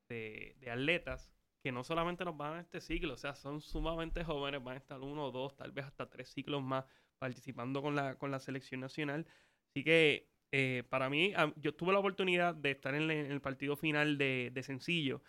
de, 0.08 0.56
de 0.60 0.70
atletas 0.70 1.30
que 1.62 1.72
no 1.72 1.84
solamente 1.84 2.24
nos 2.24 2.36
van 2.36 2.54
a 2.54 2.60
este 2.60 2.80
ciclo, 2.80 3.14
o 3.14 3.16
sea, 3.16 3.34
son 3.34 3.60
sumamente 3.60 4.24
jóvenes, 4.24 4.62
van 4.62 4.74
a 4.74 4.78
estar 4.78 5.00
uno, 5.00 5.30
dos, 5.30 5.56
tal 5.56 5.72
vez 5.72 5.86
hasta 5.86 6.08
tres 6.08 6.30
ciclos 6.30 6.62
más 6.62 6.84
participando 7.18 7.82
con 7.82 7.96
la, 7.96 8.14
con 8.16 8.30
la 8.30 8.40
selección 8.40 8.80
nacional. 8.80 9.26
Así 9.70 9.84
que 9.84 10.28
eh, 10.52 10.84
para 10.88 11.10
mí, 11.10 11.34
yo 11.56 11.74
tuve 11.74 11.92
la 11.92 11.98
oportunidad 11.98 12.54
de 12.54 12.70
estar 12.70 12.94
en, 12.94 13.10
el 13.10 13.40
partido 13.40 13.76
final 13.76 14.16
de, 14.18 14.60
Sencillo 14.62 15.22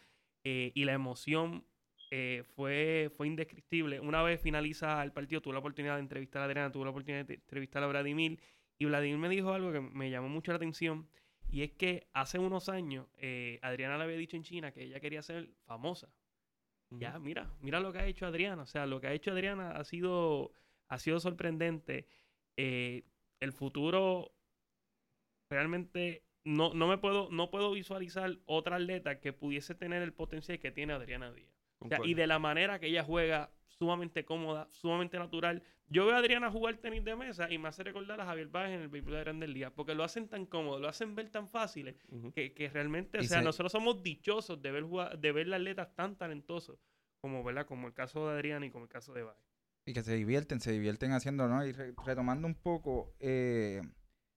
eh, 0.44 0.72
y 0.74 0.86
la 0.86 0.94
emoción 0.94 1.66
eh, 2.12 2.44
fue, 2.56 3.12
fue 3.16 3.28
indescriptible. 3.28 4.00
Una 4.00 4.24
vez 4.24 4.42
finaliza 4.42 5.04
el 5.04 5.12
partido, 5.12 5.42
tuve 5.42 5.54
la 5.54 5.60
oportunidad 5.60 5.96
de 5.96 6.02
entrevistar 6.02 6.42
a 6.42 6.46
Adriana, 6.46 6.72
tuve 6.72 6.86
la 6.86 6.92
oportunidad 6.92 7.26
de 7.26 7.36
entrevistar 7.36 7.84
a 7.84 7.88
Vladimir 7.88 8.40
y 8.78 8.86
Vladimir 8.86 9.18
me 9.18 9.30
dijo 9.30 9.52
algo 9.52 9.72
que 9.74 9.82
me 9.82 10.10
llamó 10.10 10.30
mucho 10.30 10.52
la 10.52 10.58
atención 10.58 11.10
y 11.52 11.64
es 11.64 11.72
que 11.72 12.08
hace 12.14 12.40
unos 12.40 12.70
años 12.70 13.08
eh, 13.18 13.60
Adriana 13.62 13.98
le 13.98 14.04
había 14.04 14.18
dicho 14.18 14.36
en 14.36 14.44
China 14.44 14.72
que 14.72 14.84
ella 14.84 15.00
quería 15.00 15.22
ser 15.22 15.50
famosa. 15.66 16.14
Ya, 16.92 17.20
mira, 17.20 17.54
mira 17.62 17.80
lo 17.80 17.94
que 17.94 18.00
ha 18.00 18.06
hecho 18.08 18.26
Adriana. 18.26 18.64
O 18.64 18.68
sea, 18.68 18.88
lo 18.88 19.00
que 19.00 19.08
ha 19.08 19.14
hecho 19.14 19.32
Adriana 19.32 19.72
ha 19.72 19.84
sido, 19.84 20.54
ha 20.88 20.98
sido 20.98 21.20
sorprendente. 21.20 22.08
Eh, 22.58 23.04
el 23.40 23.52
futuro 23.52 24.34
realmente 25.52 26.24
no, 26.44 26.74
no 26.74 26.88
me 26.88 26.98
puedo, 26.98 27.30
no 27.32 27.52
puedo 27.52 27.72
visualizar 27.72 28.38
otra 28.46 28.78
atleta 28.78 29.20
que 29.20 29.34
pudiese 29.34 29.76
tener 29.76 30.02
el 30.02 30.14
potencial 30.14 30.60
que 30.60 30.72
tiene 30.72 30.94
Adriana 30.94 31.32
Díaz. 31.32 31.54
y 32.04 32.14
de 32.16 32.28
la 32.28 32.40
manera 32.40 32.80
que 32.80 32.88
ella 32.88 33.04
juega, 33.04 33.52
sumamente 33.80 34.26
cómoda, 34.26 34.68
sumamente 34.72 35.18
natural. 35.18 35.64
Yo 35.88 36.06
veo 36.06 36.16
a 36.16 36.20
Adriana 36.20 36.52
jugar 36.52 36.78
tenis 36.78 37.04
de 37.04 37.16
mesa 37.16 37.50
y 37.50 37.58
me 37.58 37.70
hace 37.70 37.84
recordar 37.84 38.20
a 38.22 38.26
Javier 38.26 38.50
Báez 38.50 38.76
en 38.76 38.82
el 38.82 38.90
béisbol 38.90 39.14
de 39.14 39.20
Grandes 39.22 39.50
Ligas, 39.50 39.72
porque 39.76 39.96
lo 39.96 40.04
hacen 40.04 40.28
tan 40.28 40.46
cómodo, 40.46 40.80
lo 40.80 40.90
hacen 40.90 41.16
ver 41.16 41.30
tan 41.30 41.48
fáciles, 41.48 41.96
que, 42.36 42.70
realmente, 42.72 43.18
o 43.20 43.24
sea, 43.24 43.42
nosotros 43.42 43.72
somos 43.72 44.04
dichosos 44.04 44.62
de 44.62 44.72
ver, 44.72 44.86
de 45.18 45.32
ver 45.32 45.54
atletas 45.54 45.96
tan 45.96 46.18
talentosos 46.18 46.78
como, 47.22 47.44
¿verdad? 47.44 47.66
como 47.66 47.88
el 47.88 47.94
caso 47.94 48.28
de 48.28 48.34
Adriana 48.34 48.66
y 48.66 48.72
como 48.72 48.86
el 48.86 48.92
caso 48.92 49.14
de 49.14 49.24
Báez. 49.24 49.40
Y 49.86 49.94
que 49.94 50.04
se 50.04 50.14
divierten, 50.14 50.60
se 50.60 50.72
divierten 50.72 51.14
haciendo, 51.14 51.48
¿no? 51.48 51.66
Y 51.66 51.72
retomando 51.72 52.46
un 52.46 52.56
poco, 52.56 53.16
eh, 53.20 53.82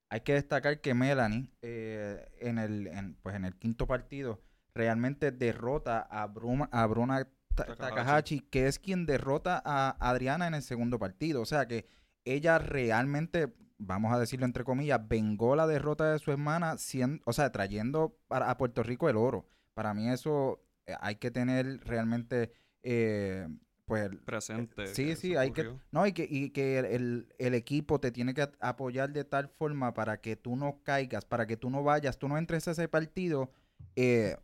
hay 0.08 0.20
que 0.20 0.34
destacar 0.34 0.80
que 0.80 0.94
Melanie, 0.94 1.50
eh, 1.60 2.28
en, 2.38 2.58
el, 2.58 3.16
pues 3.22 3.34
en 3.34 3.44
el 3.44 3.56
quinto 3.56 3.86
partido, 3.86 4.40
realmente 4.74 5.32
derrota 5.32 6.00
a, 6.00 6.26
Bruma, 6.26 6.68
a 6.72 6.86
Bruna 6.86 7.28
Takahashi, 7.54 8.40
que 8.40 8.66
es 8.66 8.78
quien 8.78 9.06
derrota 9.06 9.62
a 9.64 9.96
Adriana 10.00 10.46
en 10.46 10.54
el 10.54 10.62
segundo 10.62 10.98
partido. 10.98 11.40
O 11.40 11.46
sea 11.46 11.66
que 11.66 11.86
ella 12.24 12.58
realmente, 12.58 13.52
vamos 13.78 14.12
a 14.12 14.18
decirlo 14.18 14.46
entre 14.46 14.64
comillas, 14.64 15.00
vengó 15.06 15.56
la 15.56 15.66
derrota 15.66 16.12
de 16.12 16.18
su 16.18 16.30
hermana, 16.30 16.76
o 17.24 17.32
sea, 17.32 17.52
trayendo 17.52 18.16
para, 18.28 18.50
a 18.50 18.56
Puerto 18.56 18.82
Rico 18.82 19.08
el 19.08 19.16
oro. 19.16 19.46
Para 19.74 19.94
mí 19.94 20.08
eso 20.08 20.62
eh, 20.86 20.94
hay 21.00 21.16
que 21.16 21.30
tener 21.30 21.80
realmente... 21.84 22.52
Eh, 22.82 23.48
pues 23.84 24.08
presente. 24.24 24.86
Sí, 24.86 25.16
sí, 25.16 25.36
hay 25.36 25.50
que 25.50 25.74
no 25.90 26.06
y 26.06 26.12
que 26.12 26.26
y 26.30 26.50
que 26.50 26.78
el, 26.78 27.28
el, 27.38 27.54
equipo 27.54 27.98
te 28.00 28.12
tiene 28.12 28.32
que 28.32 28.48
apoyar 28.60 29.12
de 29.12 29.24
tal 29.24 29.48
forma 29.48 29.92
para 29.92 30.20
que 30.20 30.36
tú 30.36 30.54
no 30.54 30.80
caigas, 30.84 31.24
para 31.24 31.46
que 31.46 31.56
tú 31.56 31.68
no 31.68 31.82
vayas, 31.82 32.16
tú 32.16 32.28
no 32.28 32.38
entres 32.38 32.68
a 32.68 32.70
ese 32.70 32.88
partido 32.88 33.50
eh, 33.96 34.36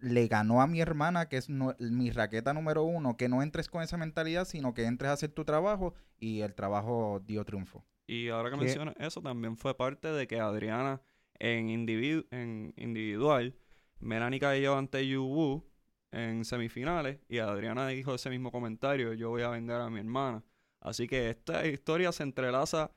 le 0.00 0.26
ganó 0.26 0.60
a 0.60 0.66
mi 0.66 0.80
hermana, 0.80 1.28
que 1.28 1.36
es 1.36 1.48
mi 1.48 2.10
raqueta 2.10 2.52
número 2.52 2.84
uno, 2.84 3.16
que 3.16 3.28
no 3.28 3.42
entres 3.42 3.68
con 3.68 3.82
esa 3.82 3.96
mentalidad, 3.96 4.44
sino 4.44 4.74
que 4.74 4.84
entres 4.84 5.10
a 5.10 5.14
hacer 5.14 5.30
tu 5.30 5.44
trabajo 5.44 5.94
y 6.18 6.40
el 6.40 6.54
trabajo 6.54 7.22
dio 7.24 7.44
triunfo. 7.44 7.84
Y 8.06 8.28
ahora 8.28 8.50
que 8.50 8.56
mencionas 8.56 8.94
eso, 8.98 9.22
también 9.22 9.56
fue 9.56 9.76
parte 9.76 10.08
de 10.08 10.26
que 10.26 10.40
Adriana 10.40 11.00
en, 11.38 11.70
en 11.70 12.74
individual, 12.76 13.56
Melanie 14.00 14.40
cayó 14.40 14.76
ante 14.76 15.06
Yu 15.06 15.64
en 16.10 16.44
semifinales 16.44 17.18
y 17.28 17.38
Adriana 17.38 17.88
dijo 17.88 18.14
ese 18.14 18.30
mismo 18.30 18.52
comentario, 18.52 19.14
yo 19.14 19.30
voy 19.30 19.42
a 19.42 19.48
vender 19.48 19.80
a 19.80 19.90
mi 19.90 20.00
hermana. 20.00 20.44
Así 20.80 21.08
que 21.08 21.30
esta 21.30 21.66
historia 21.66 22.12
se 22.12 22.22
entrelaza 22.22 22.92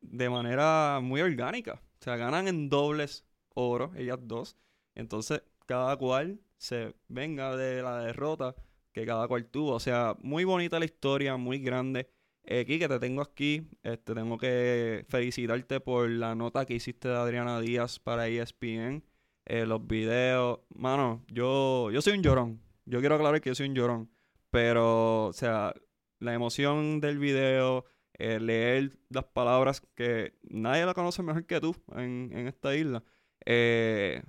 de 0.00 0.28
manera 0.28 1.00
muy 1.02 1.20
orgánica. 1.20 1.80
O 2.00 2.04
sea, 2.04 2.16
ganan 2.16 2.48
en 2.48 2.68
dobles 2.68 3.24
oro, 3.54 3.92
ellas 3.96 4.18
dos. 4.20 4.56
Entonces, 4.94 5.42
cada 5.72 5.96
cual 5.96 6.38
se 6.58 6.94
venga 7.08 7.56
de 7.56 7.82
la 7.82 7.98
derrota 8.04 8.54
que 8.92 9.06
cada 9.06 9.26
cual 9.26 9.46
tuvo. 9.46 9.72
O 9.72 9.80
sea, 9.80 10.14
muy 10.20 10.44
bonita 10.44 10.78
la 10.78 10.84
historia, 10.84 11.38
muy 11.38 11.60
grande. 11.60 12.10
Eh, 12.44 12.66
Kike, 12.66 12.88
te 12.88 12.98
tengo 12.98 13.22
aquí. 13.22 13.66
Este, 13.82 14.14
tengo 14.14 14.36
que 14.36 15.06
felicitarte 15.08 15.80
por 15.80 16.10
la 16.10 16.34
nota 16.34 16.66
que 16.66 16.74
hiciste 16.74 17.08
de 17.08 17.16
Adriana 17.16 17.58
Díaz 17.58 17.98
para 17.98 18.28
ESPN. 18.28 19.02
Eh, 19.46 19.64
los 19.64 19.86
videos. 19.86 20.60
Mano, 20.74 21.24
yo, 21.28 21.90
yo 21.90 22.02
soy 22.02 22.18
un 22.18 22.22
llorón. 22.22 22.60
Yo 22.84 23.00
quiero 23.00 23.14
aclarar 23.14 23.40
que 23.40 23.48
yo 23.48 23.54
soy 23.54 23.68
un 23.68 23.74
llorón. 23.74 24.10
Pero, 24.50 25.28
o 25.28 25.32
sea, 25.32 25.72
la 26.18 26.34
emoción 26.34 27.00
del 27.00 27.18
video, 27.18 27.86
eh, 28.18 28.38
leer 28.40 28.98
las 29.08 29.24
palabras 29.24 29.80
que 29.94 30.34
nadie 30.42 30.84
la 30.84 30.92
conoce 30.92 31.22
mejor 31.22 31.46
que 31.46 31.60
tú 31.62 31.74
en, 31.96 32.30
en 32.34 32.46
esta 32.46 32.76
isla. 32.76 33.02
Eh, 33.46 34.22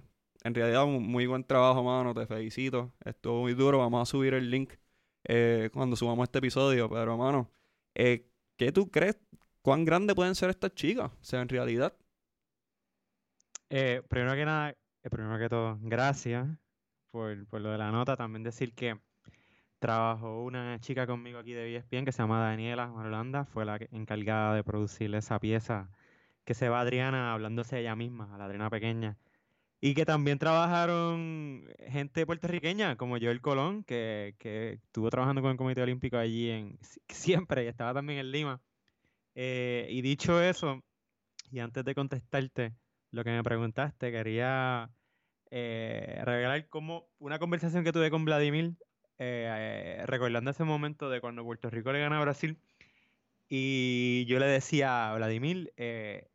en 0.44 0.54
realidad, 0.54 0.86
un 0.86 1.08
muy 1.08 1.26
buen 1.26 1.44
trabajo, 1.44 1.84
mano. 1.84 2.14
Te 2.14 2.26
felicito. 2.28 2.94
Estuvo 3.06 3.42
muy 3.42 3.54
duro. 3.54 3.80
Vamos 3.80 4.10
a 4.10 4.12
subir 4.12 4.34
el 4.34 4.50
link 4.50 4.74
eh, 5.24 5.70
cuando 5.74 5.96
subamos 5.96 6.24
este 6.24 6.40
episodio. 6.40 6.90
Pero, 6.90 7.18
mano, 7.18 7.52
eh, 7.96 8.28
¿qué 8.58 8.72
tú 8.72 8.92
crees? 8.92 9.18
¿Cuán 9.62 9.86
grandes 9.86 10.16
pueden 10.16 10.36
ser 10.36 10.50
estas 10.50 10.74
chicas? 10.76 11.12
O 11.12 11.24
sea, 11.24 11.42
en 11.42 11.50
realidad. 11.50 11.96
Eh, 13.70 14.04
primero 14.08 14.34
que 14.36 14.46
nada, 14.46 14.72
eh, 14.72 15.10
primero 15.10 15.38
que 15.40 15.50
todo, 15.50 15.80
gracias 15.82 16.48
por, 17.12 17.48
por 17.48 17.62
lo 17.62 17.72
de 17.72 17.78
la 17.78 17.92
nota. 17.92 18.16
También 18.18 18.44
decir 18.44 18.74
que 18.74 19.00
trabajó 19.80 20.44
una 20.44 20.80
chica 20.80 21.08
conmigo 21.08 21.40
aquí 21.40 21.54
de 21.54 21.76
ESPN 21.76 22.06
que 22.06 22.12
se 22.12 22.22
llama 22.22 22.42
Daniela 22.42 22.88
Marolanda. 22.88 23.46
Fue 23.46 23.66
la 23.66 23.78
encargada 23.92 24.56
de 24.56 24.64
producir 24.64 25.14
esa 25.16 25.40
pieza 25.40 25.90
que 26.46 26.54
se 26.54 26.70
va 26.70 26.82
Adriana 26.82 27.34
hablándose 27.34 27.80
ella 27.80 27.96
misma, 27.96 28.34
a 28.36 28.38
la 28.38 28.46
Adriana 28.46 28.70
pequeña. 28.70 29.18
Y 29.86 29.96
que 29.96 30.06
también 30.06 30.40
trabajaron 30.40 31.68
gente 31.90 32.26
puertorriqueña, 32.26 32.96
como 32.96 33.18
Joel 33.20 33.42
Colón, 33.42 33.84
que, 33.84 34.36
que 34.40 34.74
estuvo 34.86 35.10
trabajando 35.10 35.42
con 35.42 35.52
el 35.52 35.58
Comité 35.58 35.82
Olímpico 35.82 36.16
allí 36.18 36.50
en, 36.52 36.80
si- 36.82 37.02
siempre, 37.10 37.66
y 37.66 37.68
estaba 37.68 37.94
también 37.94 38.20
en 38.20 38.32
Lima. 38.32 38.62
Eh, 39.36 39.88
y 39.92 40.02
dicho 40.02 40.42
eso, 40.42 40.84
y 41.52 41.60
antes 41.60 41.86
de 41.86 41.96
contestarte 41.96 42.76
lo 43.12 43.24
que 43.24 43.32
me 43.32 43.44
preguntaste, 43.44 44.12
quería 44.12 44.92
eh, 45.52 46.22
revelar 46.26 46.70
como 46.70 47.10
una 47.20 47.40
conversación 47.40 47.84
que 47.84 47.94
tuve 47.94 48.12
con 48.12 48.26
Vladimir, 48.26 48.78
eh, 49.20 50.00
eh, 50.02 50.06
recordando 50.08 50.52
ese 50.52 50.64
momento 50.66 51.10
de 51.10 51.22
cuando 51.22 51.44
Puerto 51.44 51.70
Rico 51.72 51.94
le 51.94 52.00
gana 52.02 52.20
a 52.20 52.22
Brasil. 52.24 52.62
Y 53.50 54.26
yo 54.28 54.40
le 54.40 54.48
decía 54.48 55.12
a 55.12 55.16
Vladimir, 55.16 55.74
eh, 55.78 56.30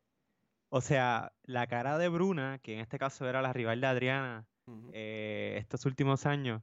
o 0.69 0.81
sea, 0.81 1.33
la 1.43 1.67
cara 1.67 1.97
de 1.97 2.09
Bruna, 2.09 2.59
que 2.59 2.73
en 2.75 2.79
este 2.79 2.99
caso 2.99 3.27
era 3.27 3.41
la 3.41 3.53
rival 3.53 3.81
de 3.81 3.87
Adriana, 3.87 4.47
eh, 4.93 5.55
estos 5.59 5.85
últimos 5.85 6.25
años, 6.25 6.61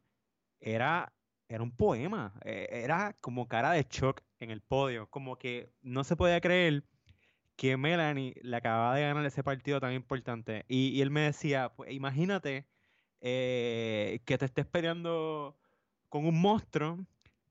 era, 0.61 1.13
era 1.49 1.63
un 1.63 1.77
poema, 1.77 2.35
eh, 2.45 2.69
era 2.71 3.17
como 3.21 3.49
cara 3.49 3.73
de 3.73 3.87
shock 3.91 4.23
en 4.41 4.51
el 4.51 4.63
podio, 4.63 5.09
como 5.11 5.39
que 5.39 5.73
no 5.83 6.05
se 6.05 6.17
podía 6.17 6.41
creer 6.41 6.85
que 7.57 7.77
Melanie 7.77 8.35
le 8.43 8.57
acababa 8.57 8.95
de 8.97 9.03
ganar 9.03 9.25
ese 9.27 9.43
partido 9.43 9.81
tan 9.81 9.93
importante. 9.95 10.65
Y, 10.69 10.89
y 10.91 11.03
él 11.03 11.11
me 11.11 11.23
decía, 11.23 11.71
pues 11.75 11.93
imagínate 11.93 12.67
eh, 13.21 14.21
que 14.27 14.39
te 14.39 14.45
estés 14.47 14.67
peleando 14.67 15.59
con 16.09 16.27
un 16.27 16.41
monstruo 16.41 16.99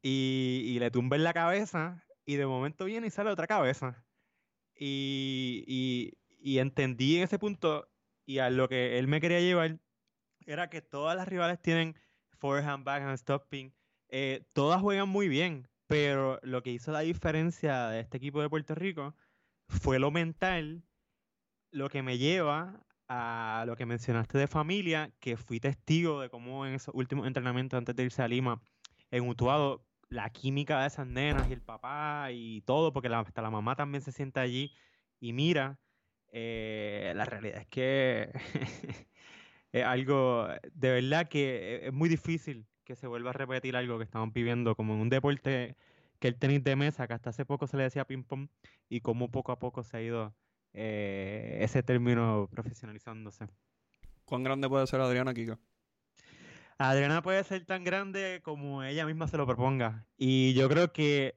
y, 0.01 0.63
y 0.65 0.79
le 0.79 0.91
tumbes 0.91 1.19
la 1.21 1.33
cabeza 1.33 2.03
y 2.25 2.35
de 2.37 2.45
momento 2.45 2.85
viene 2.85 3.07
y 3.07 3.11
sale 3.11 3.31
otra 3.31 3.47
cabeza. 3.47 4.05
Y, 4.77 5.63
y, 5.67 6.17
y 6.45 6.59
entendí 6.59 7.17
en 7.17 7.23
ese 7.23 7.39
punto 7.39 7.91
y 8.23 8.37
a 8.37 8.51
lo 8.51 8.69
que 8.69 8.99
él 8.99 9.07
me 9.07 9.19
quería 9.19 9.39
llevar 9.39 9.79
era 10.45 10.69
que 10.69 10.81
todas 10.83 11.17
las 11.17 11.27
rivales 11.27 11.59
tienen 11.61 11.95
forehand, 12.29 12.85
backhand, 12.85 13.17
stopping. 13.17 13.73
eh, 14.09 14.45
todas 14.53 14.79
juegan 14.81 15.09
muy 15.09 15.27
bien, 15.27 15.67
pero 15.87 16.39
lo 16.43 16.61
que 16.61 16.71
hizo 16.71 16.91
la 16.91 16.99
diferencia 17.01 17.87
de 17.89 18.01
este 18.01 18.17
equipo 18.17 18.41
de 18.41 18.49
Puerto 18.49 18.75
Rico 18.75 19.15
fue 19.67 19.97
lo 19.99 20.11
mental, 20.11 20.83
lo 21.71 21.89
que 21.89 22.03
me 22.03 22.17
lleva 22.17 22.85
a 23.07 23.63
lo 23.67 23.75
que 23.75 23.85
mencionaste 23.87 24.37
de 24.37 24.47
familia, 24.47 25.15
que 25.19 25.37
fui 25.37 25.59
testigo 25.59 26.21
de 26.21 26.29
cómo 26.29 26.65
en 26.67 26.73
esos 26.75 26.93
últimos 26.95 27.27
entrenamientos 27.27 27.77
antes 27.77 27.95
de 27.95 28.03
irse 28.03 28.21
a 28.23 28.27
Lima, 28.27 28.61
en 29.11 29.27
Utuado, 29.27 29.87
la 30.09 30.29
química 30.31 30.81
de 30.81 30.87
esas 30.87 31.07
nenas 31.07 31.47
y 31.47 31.53
el 31.53 31.61
papá 31.63 32.29
y 32.31 32.61
todo, 32.61 32.93
porque 32.93 33.09
la- 33.09 33.19
hasta 33.21 33.41
la 33.41 33.51
mamá 33.51 33.75
también 33.75 34.01
se 34.03 34.11
sienta 34.11 34.41
allí 34.41 34.73
y 35.19 35.33
mira, 35.33 35.79
eh, 36.37 37.13
la 37.15 37.23
realidad 37.23 37.61
es 37.61 37.67
que 37.67 38.29
es 39.71 39.85
algo, 39.85 40.49
de 40.73 40.91
verdad 40.91 41.29
que 41.29 41.75
e- 41.75 41.87
es 41.87 41.93
muy 41.93 42.09
difícil 42.09 42.67
que 42.83 42.97
se 42.97 43.07
vuelva 43.07 43.29
a 43.29 43.33
repetir 43.33 43.77
algo 43.77 43.97
que 43.97 44.03
estamos 44.03 44.33
viviendo 44.33 44.75
como 44.75 44.95
en 44.95 44.99
un 44.99 45.09
deporte 45.09 45.77
que 46.19 46.27
el 46.27 46.35
tenis 46.37 46.61
de 46.61 46.75
mesa, 46.75 47.07
que 47.07 47.13
hasta 47.13 47.29
hace 47.29 47.45
poco 47.45 47.67
se 47.67 47.77
le 47.77 47.83
decía 47.83 48.05
ping 48.05 48.23
pong, 48.23 48.49
y 48.89 48.99
cómo 48.99 49.31
poco 49.31 49.53
a 49.53 49.59
poco 49.59 49.83
se 49.83 49.95
ha 49.95 50.01
ido 50.01 50.35
eh, 50.73 51.59
ese 51.61 51.83
término 51.83 52.49
profesionalizándose. 52.51 53.47
¿Cuán 54.25 54.43
grande 54.43 54.67
puede 54.67 54.87
ser 54.87 54.99
Adriana 54.99 55.33
Kika? 55.33 55.57
Adriana 56.77 57.21
puede 57.21 57.45
ser 57.45 57.63
tan 57.65 57.85
grande 57.85 58.41
como 58.43 58.83
ella 58.83 59.05
misma 59.05 59.29
se 59.29 59.37
lo 59.37 59.45
proponga. 59.45 60.05
Y 60.17 60.53
yo 60.53 60.67
creo 60.67 60.91
que 60.91 61.33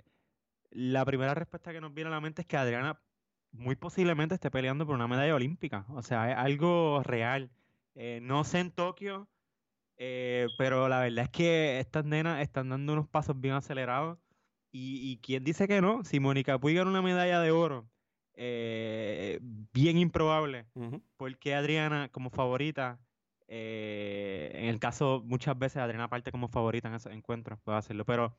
la 0.70 1.04
primera 1.04 1.34
respuesta 1.34 1.72
que 1.72 1.80
nos 1.80 1.94
viene 1.94 2.08
a 2.08 2.14
la 2.14 2.20
mente 2.20 2.42
es 2.42 2.48
que 2.48 2.56
Adriana 2.56 3.00
muy 3.52 3.76
posiblemente 3.76 4.34
esté 4.34 4.50
peleando 4.50 4.86
por 4.86 4.94
una 4.94 5.08
medalla 5.08 5.34
olímpica. 5.34 5.86
O 5.90 6.02
sea, 6.02 6.30
es 6.30 6.36
algo 6.36 7.02
real. 7.02 7.50
Eh, 7.94 8.20
no 8.22 8.44
sé 8.44 8.60
en 8.60 8.70
Tokio, 8.70 9.28
eh, 9.96 10.46
pero 10.58 10.88
la 10.88 11.00
verdad 11.00 11.24
es 11.24 11.30
que 11.30 11.80
estas 11.80 12.04
nenas 12.04 12.40
están 12.42 12.68
dando 12.68 12.92
unos 12.92 13.08
pasos 13.08 13.40
bien 13.40 13.54
acelerados. 13.54 14.18
Y, 14.70 15.12
y 15.12 15.18
quién 15.18 15.44
dice 15.44 15.66
que 15.66 15.80
no, 15.80 16.04
si 16.04 16.20
Mónica 16.20 16.58
Puig 16.58 16.76
gana 16.76 16.90
una 16.90 17.02
medalla 17.02 17.40
de 17.40 17.50
oro, 17.50 17.88
eh, 18.34 19.40
bien 19.72 19.98
improbable. 19.98 20.66
Porque 21.16 21.54
Adriana 21.54 22.08
como 22.10 22.30
favorita, 22.30 23.00
en 23.48 24.66
el 24.66 24.78
caso 24.78 25.22
muchas 25.24 25.58
veces 25.58 25.78
Adriana 25.78 26.08
parte 26.08 26.30
como 26.30 26.48
favorita 26.48 26.88
en 26.88 26.94
esos 26.94 27.12
encuentros, 27.12 27.58
puede 27.60 27.78
hacerlo, 27.78 28.04
pero 28.04 28.36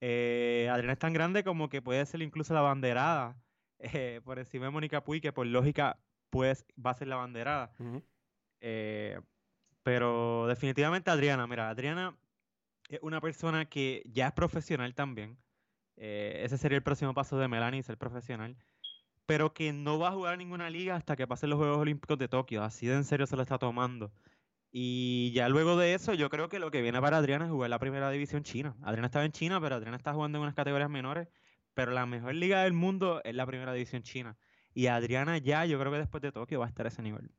Adriana 0.00 0.92
es 0.92 0.98
tan 0.98 1.12
grande 1.12 1.44
como 1.44 1.68
que 1.68 1.80
puede 1.80 2.04
ser 2.06 2.22
incluso 2.22 2.54
la 2.54 2.60
banderada 2.60 3.36
eh, 3.78 4.20
por 4.24 4.38
encima 4.38 4.66
de 4.66 4.70
Mónica 4.70 5.02
Puig, 5.02 5.22
que 5.22 5.32
por 5.32 5.46
lógica 5.46 5.98
pues 6.30 6.64
va 6.84 6.90
a 6.90 6.94
ser 6.94 7.08
la 7.08 7.16
banderada. 7.16 7.72
Eh, 8.60 9.20
pero 9.82 10.46
definitivamente 10.46 11.10
Adriana, 11.10 11.46
mira, 11.46 11.70
Adriana 11.70 12.16
es 12.88 13.00
una 13.02 13.20
persona 13.20 13.66
que 13.66 14.02
ya 14.06 14.28
es 14.28 14.32
profesional 14.32 14.94
también. 14.94 15.38
Eh, 15.96 16.42
ese 16.44 16.58
sería 16.58 16.76
el 16.76 16.82
próximo 16.82 17.14
paso 17.14 17.38
de 17.38 17.48
Melanie, 17.48 17.82
ser 17.82 17.98
profesional. 17.98 18.56
Pero 19.26 19.52
que 19.52 19.72
no 19.72 19.98
va 19.98 20.08
a 20.08 20.12
jugar 20.12 20.38
ninguna 20.38 20.70
liga 20.70 20.96
hasta 20.96 21.16
que 21.16 21.26
pasen 21.26 21.50
los 21.50 21.58
Juegos 21.58 21.78
Olímpicos 21.78 22.18
de 22.18 22.28
Tokio. 22.28 22.62
Así 22.62 22.86
de 22.86 22.94
en 22.94 23.04
serio 23.04 23.26
se 23.26 23.36
lo 23.36 23.42
está 23.42 23.58
tomando. 23.58 24.10
Y 24.70 25.32
ya 25.32 25.48
luego 25.48 25.76
de 25.76 25.94
eso, 25.94 26.14
yo 26.14 26.28
creo 26.30 26.48
que 26.48 26.58
lo 26.58 26.70
que 26.70 26.82
viene 26.82 27.00
para 27.00 27.18
Adriana 27.18 27.46
es 27.46 27.50
jugar 27.50 27.70
la 27.70 27.78
primera 27.78 28.10
división 28.10 28.42
china. 28.42 28.76
Adriana 28.82 29.06
estaba 29.06 29.24
en 29.24 29.32
China, 29.32 29.60
pero 29.60 29.76
Adriana 29.76 29.96
está 29.96 30.12
jugando 30.12 30.38
en 30.38 30.42
unas 30.42 30.54
categorías 30.54 30.90
menores. 30.90 31.28
Pero 31.78 31.92
la 31.92 32.06
mejor 32.06 32.34
liga 32.34 32.64
del 32.64 32.72
mundo 32.72 33.20
es 33.22 33.36
la 33.36 33.46
primera 33.46 33.72
división 33.72 34.02
china. 34.02 34.36
Y 34.74 34.88
Adriana 34.88 35.38
ya, 35.38 35.64
yo 35.64 35.78
creo 35.78 35.92
que 35.92 35.98
después 35.98 36.20
de 36.20 36.32
Tokio 36.32 36.58
va 36.58 36.66
a 36.66 36.68
estar 36.68 36.86
a 36.86 36.88
ese 36.88 37.02
nivel. 37.02 37.30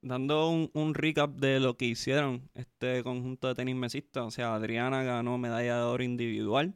Dando 0.00 0.48
un, 0.48 0.94
recap 0.94 1.28
de 1.32 1.60
lo 1.60 1.76
que 1.76 1.84
hicieron 1.84 2.48
este 2.54 3.02
conjunto 3.02 3.48
de 3.48 3.54
tenis 3.54 3.76
mesistas, 3.76 4.24
o 4.24 4.30
sea, 4.30 4.54
Adriana 4.54 5.02
ganó 5.02 5.36
medalla 5.36 5.76
de 5.76 5.82
oro 5.82 6.02
individual, 6.02 6.74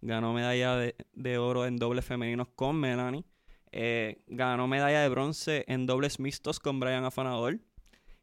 ganó 0.00 0.32
medalla 0.32 0.76
de, 0.76 0.96
de 1.12 1.36
oro 1.36 1.66
en 1.66 1.76
dobles 1.76 2.06
femeninos 2.06 2.48
con 2.54 2.76
Melanie, 2.76 3.26
eh, 3.72 4.22
ganó 4.26 4.66
medalla 4.66 5.02
de 5.02 5.10
bronce 5.10 5.66
en 5.68 5.84
dobles 5.84 6.18
mixtos 6.18 6.60
con 6.60 6.80
Brian 6.80 7.04
Afanador 7.04 7.58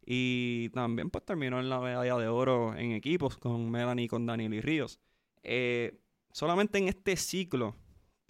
y 0.03 0.69
también 0.69 1.11
pues 1.11 1.23
terminó 1.25 1.59
en 1.59 1.69
la 1.69 1.79
medalla 1.79 2.17
de 2.17 2.27
oro 2.27 2.75
en 2.75 2.93
equipos 2.93 3.37
con 3.37 3.69
Melanie 3.69 4.05
y 4.05 4.07
con 4.07 4.25
Daniel 4.25 4.55
y 4.55 4.61
Ríos. 4.61 4.99
Eh, 5.43 5.99
solamente 6.33 6.79
en 6.79 6.89
este 6.89 7.15
ciclo, 7.15 7.75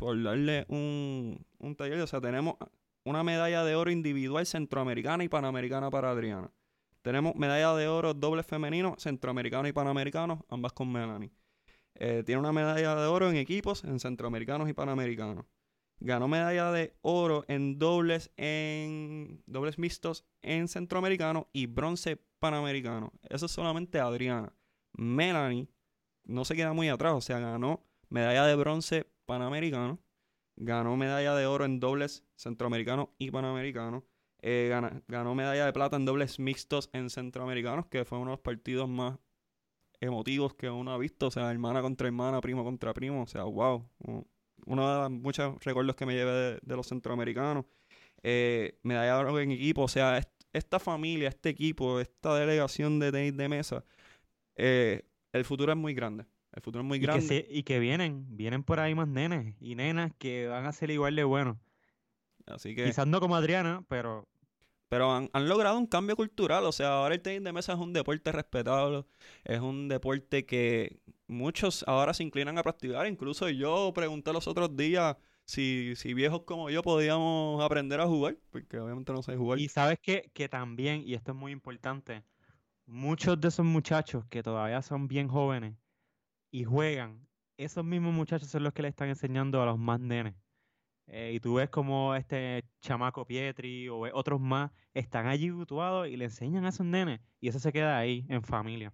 por 0.03 0.21
darle 0.21 0.65
un, 0.67 1.45
un 1.59 1.75
taller, 1.77 2.01
o 2.01 2.07
sea, 2.07 2.19
tenemos 2.19 2.55
una 3.05 3.23
medalla 3.23 3.63
de 3.63 3.75
oro 3.75 3.89
individual 3.89 4.45
centroamericana 4.45 5.23
y 5.23 5.29
panamericana 5.29 5.89
para 5.89 6.11
Adriana. 6.11 6.51
Tenemos 7.01 7.35
medalla 7.35 7.73
de 7.75 7.87
oro 7.87 8.13
doble 8.13 8.43
femenino, 8.43 8.95
centroamericano 8.97 9.65
y 9.65 9.71
panamericano, 9.71 10.45
ambas 10.49 10.73
con 10.73 10.91
Melanie. 10.91 11.31
Eh, 11.95 12.21
tiene 12.25 12.39
una 12.39 12.51
medalla 12.51 12.95
de 12.95 13.07
oro 13.07 13.29
en 13.29 13.37
equipos, 13.37 13.85
en 13.85 13.97
centroamericanos 14.01 14.67
y 14.67 14.73
panamericanos. 14.73 15.45
Ganó 16.01 16.27
medalla 16.27 16.73
de 16.73 16.97
oro 17.01 17.45
en 17.47 17.79
dobles 17.79 18.29
en 18.35 19.41
dobles 19.45 19.79
mixtos 19.79 20.25
en 20.41 20.67
centroamericano 20.67 21.47
y 21.53 21.67
bronce 21.67 22.17
panamericano. 22.39 23.13
Eso 23.29 23.45
es 23.45 23.53
solamente 23.53 24.01
Adriana. 24.01 24.51
Melanie 24.91 25.69
no 26.25 26.43
se 26.43 26.55
queda 26.55 26.73
muy 26.73 26.89
atrás, 26.89 27.13
o 27.13 27.21
sea, 27.21 27.39
ganó 27.39 27.85
medalla 28.09 28.45
de 28.45 28.55
bronce 28.55 29.12
panamericano, 29.25 29.99
ganó 30.55 30.97
medalla 30.97 31.35
de 31.35 31.45
oro 31.45 31.65
en 31.65 31.79
dobles 31.79 32.23
centroamericano 32.35 33.13
y 33.17 33.31
panamericano, 33.31 34.05
eh, 34.41 34.71
ganó 35.07 35.35
medalla 35.35 35.65
de 35.65 35.73
plata 35.73 35.95
en 35.95 36.05
dobles 36.05 36.39
mixtos 36.39 36.89
en 36.93 37.09
centroamericanos, 37.09 37.87
que 37.87 38.05
fue 38.05 38.17
uno 38.19 38.31
de 38.31 38.37
los 38.37 38.41
partidos 38.41 38.89
más 38.89 39.17
emotivos 39.99 40.53
que 40.53 40.69
uno 40.69 40.91
ha 40.91 40.97
visto, 40.97 41.27
o 41.27 41.31
sea, 41.31 41.49
hermana 41.51 41.81
contra 41.81 42.07
hermana, 42.07 42.41
primo 42.41 42.63
contra 42.63 42.93
primo, 42.93 43.23
o 43.23 43.27
sea, 43.27 43.43
wow, 43.43 43.87
uno 44.65 44.89
de 44.89 45.01
los 45.01 45.11
muchos 45.11 45.63
recuerdos 45.63 45.95
que 45.95 46.05
me 46.05 46.13
llevé 46.13 46.59
de, 46.61 46.75
los 46.75 46.87
centroamericanos. 46.87 47.65
Eh, 48.23 48.79
medalla 48.83 49.15
de 49.15 49.19
oro 49.21 49.39
en 49.39 49.51
equipo, 49.51 49.83
o 49.83 49.87
sea, 49.87 50.17
est- 50.17 50.29
esta 50.53 50.79
familia, 50.79 51.29
este 51.29 51.49
equipo, 51.49 51.99
esta 51.99 52.35
delegación 52.37 52.99
de 52.99 53.11
tenis 53.11 53.35
de 53.37 53.49
mesa, 53.49 53.85
eh, 54.55 55.05
el 55.33 55.45
futuro 55.45 55.71
es 55.73 55.77
muy 55.77 55.93
grande. 55.93 56.25
El 56.53 56.61
futuro 56.61 56.81
es 56.83 56.87
muy 56.87 56.97
Y 56.97 57.01
que, 57.01 57.05
grande. 57.07 57.27
se- 57.27 57.47
y 57.49 57.63
que 57.63 57.79
vienen, 57.79 58.25
vienen 58.37 58.63
por 58.63 58.79
ahí 58.79 58.95
más 58.95 59.07
nenes 59.07 59.55
y 59.59 59.75
nenas 59.75 60.11
que 60.17 60.47
van 60.47 60.65
a 60.65 60.71
ser 60.71 60.91
igual 60.91 61.15
de 61.15 61.23
buenos. 61.23 61.57
Así 62.45 62.75
que, 62.75 62.85
Quizás 62.85 63.07
no 63.07 63.19
como 63.19 63.35
Adriana, 63.35 63.83
pero 63.87 64.27
pero 64.89 65.11
han, 65.11 65.29
han 65.33 65.49
logrado 65.49 65.77
un 65.79 65.87
cambio 65.87 66.15
cultural. 66.15 66.65
O 66.65 66.71
sea, 66.71 66.89
ahora 66.99 67.15
el 67.15 67.21
tenis 67.21 67.43
de 67.43 67.51
mesa 67.51 67.73
es 67.73 67.79
un 67.79 67.93
deporte 67.93 68.31
respetable. 68.31 69.05
Es 69.43 69.59
un 69.59 69.87
deporte 69.87 70.45
que 70.45 70.99
muchos 71.27 71.83
ahora 71.87 72.13
se 72.13 72.23
inclinan 72.23 72.57
a 72.59 72.63
practicar. 72.63 73.07
Incluso 73.07 73.49
yo 73.49 73.91
pregunté 73.95 74.31
los 74.33 74.47
otros 74.47 74.75
días 74.77 75.17
si, 75.45 75.95
si 75.95 76.13
viejos 76.13 76.43
como 76.43 76.69
yo 76.69 76.83
podíamos 76.83 77.63
aprender 77.63 77.99
a 78.01 78.05
jugar. 78.07 78.37
Porque 78.51 78.79
obviamente 78.79 79.11
no 79.13 79.23
sé 79.23 79.35
jugar. 79.35 79.57
Y 79.57 79.67
sabes 79.67 79.97
que, 79.99 80.29
que 80.33 80.47
también, 80.47 81.01
y 81.03 81.15
esto 81.15 81.31
es 81.31 81.37
muy 81.37 81.51
importante, 81.51 82.23
muchos 82.85 83.39
de 83.41 83.47
esos 83.49 83.65
muchachos 83.65 84.25
que 84.29 84.43
todavía 84.43 84.81
son 84.83 85.07
bien 85.07 85.27
jóvenes 85.27 85.75
y 86.53 86.65
juegan, 86.65 87.27
esos 87.57 87.83
mismos 87.83 88.13
muchachos 88.13 88.47
son 88.47 88.61
los 88.61 88.73
que 88.73 88.83
le 88.83 88.87
están 88.87 89.09
enseñando 89.09 89.59
a 89.61 89.65
los 89.65 89.79
más 89.79 89.99
nenes. 89.99 90.35
Eh, 91.07 91.31
y 91.33 91.39
tú 91.39 91.55
ves 91.55 91.69
como 91.69 92.13
este 92.13 92.63
chamaco 92.79 93.25
Pietri 93.25 93.89
o 93.89 94.01
otros 94.15 94.39
más 94.39 94.71
están 94.93 95.25
allí 95.25 95.49
mutuados 95.49 96.07
y 96.07 96.15
le 96.15 96.25
enseñan 96.25 96.65
a 96.65 96.69
esos 96.69 96.85
nenes. 96.85 97.21
Y 97.41 97.47
eso 97.47 97.57
se 97.57 97.73
queda 97.73 97.97
ahí, 97.97 98.27
en 98.29 98.43
familia. 98.43 98.93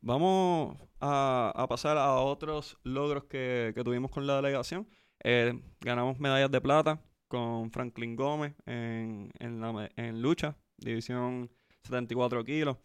Vamos 0.00 0.78
a, 0.98 1.52
a 1.54 1.68
pasar 1.68 1.98
a 1.98 2.14
otros 2.14 2.78
logros 2.82 3.24
que, 3.24 3.72
que 3.74 3.84
tuvimos 3.84 4.10
con 4.10 4.26
la 4.26 4.36
delegación. 4.36 4.88
Eh, 5.24 5.62
ganamos 5.80 6.18
medallas 6.18 6.50
de 6.50 6.62
plata 6.62 7.02
con 7.28 7.70
Franklin 7.70 8.16
Gómez 8.16 8.54
en, 8.64 9.30
en, 9.40 9.60
la 9.60 9.90
en 9.96 10.22
lucha, 10.22 10.56
división 10.78 11.50
74 11.82 12.42
kilos. 12.44 12.78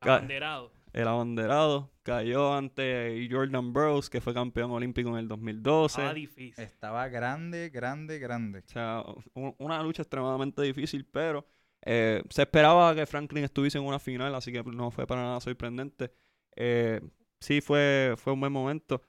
Abanderado. 0.00 0.70
El 0.92 1.08
abanderado 1.08 1.90
cayó 2.08 2.54
ante 2.54 3.28
Jordan 3.30 3.72
Burroughs, 3.72 4.08
que 4.08 4.20
fue 4.20 4.32
campeón 4.32 4.70
olímpico 4.70 5.10
en 5.10 5.16
el 5.16 5.28
2012. 5.28 6.00
Estaba 6.00 6.14
difícil. 6.14 6.64
Estaba 6.64 7.08
grande, 7.08 7.68
grande, 7.68 8.18
grande. 8.18 8.60
O 8.60 8.68
sea, 8.68 9.04
una 9.34 9.82
lucha 9.82 10.02
extremadamente 10.02 10.62
difícil, 10.62 11.04
pero 11.04 11.46
eh, 11.82 12.22
se 12.30 12.42
esperaba 12.42 12.94
que 12.94 13.04
Franklin 13.04 13.44
estuviese 13.44 13.76
en 13.76 13.84
una 13.84 13.98
final, 13.98 14.34
así 14.34 14.50
que 14.50 14.62
no 14.62 14.90
fue 14.90 15.06
para 15.06 15.22
nada 15.22 15.40
sorprendente. 15.40 16.10
Eh, 16.56 17.00
sí, 17.40 17.60
fue, 17.60 18.14
fue 18.16 18.32
un 18.32 18.40
buen 18.40 18.52
momento. 18.52 19.02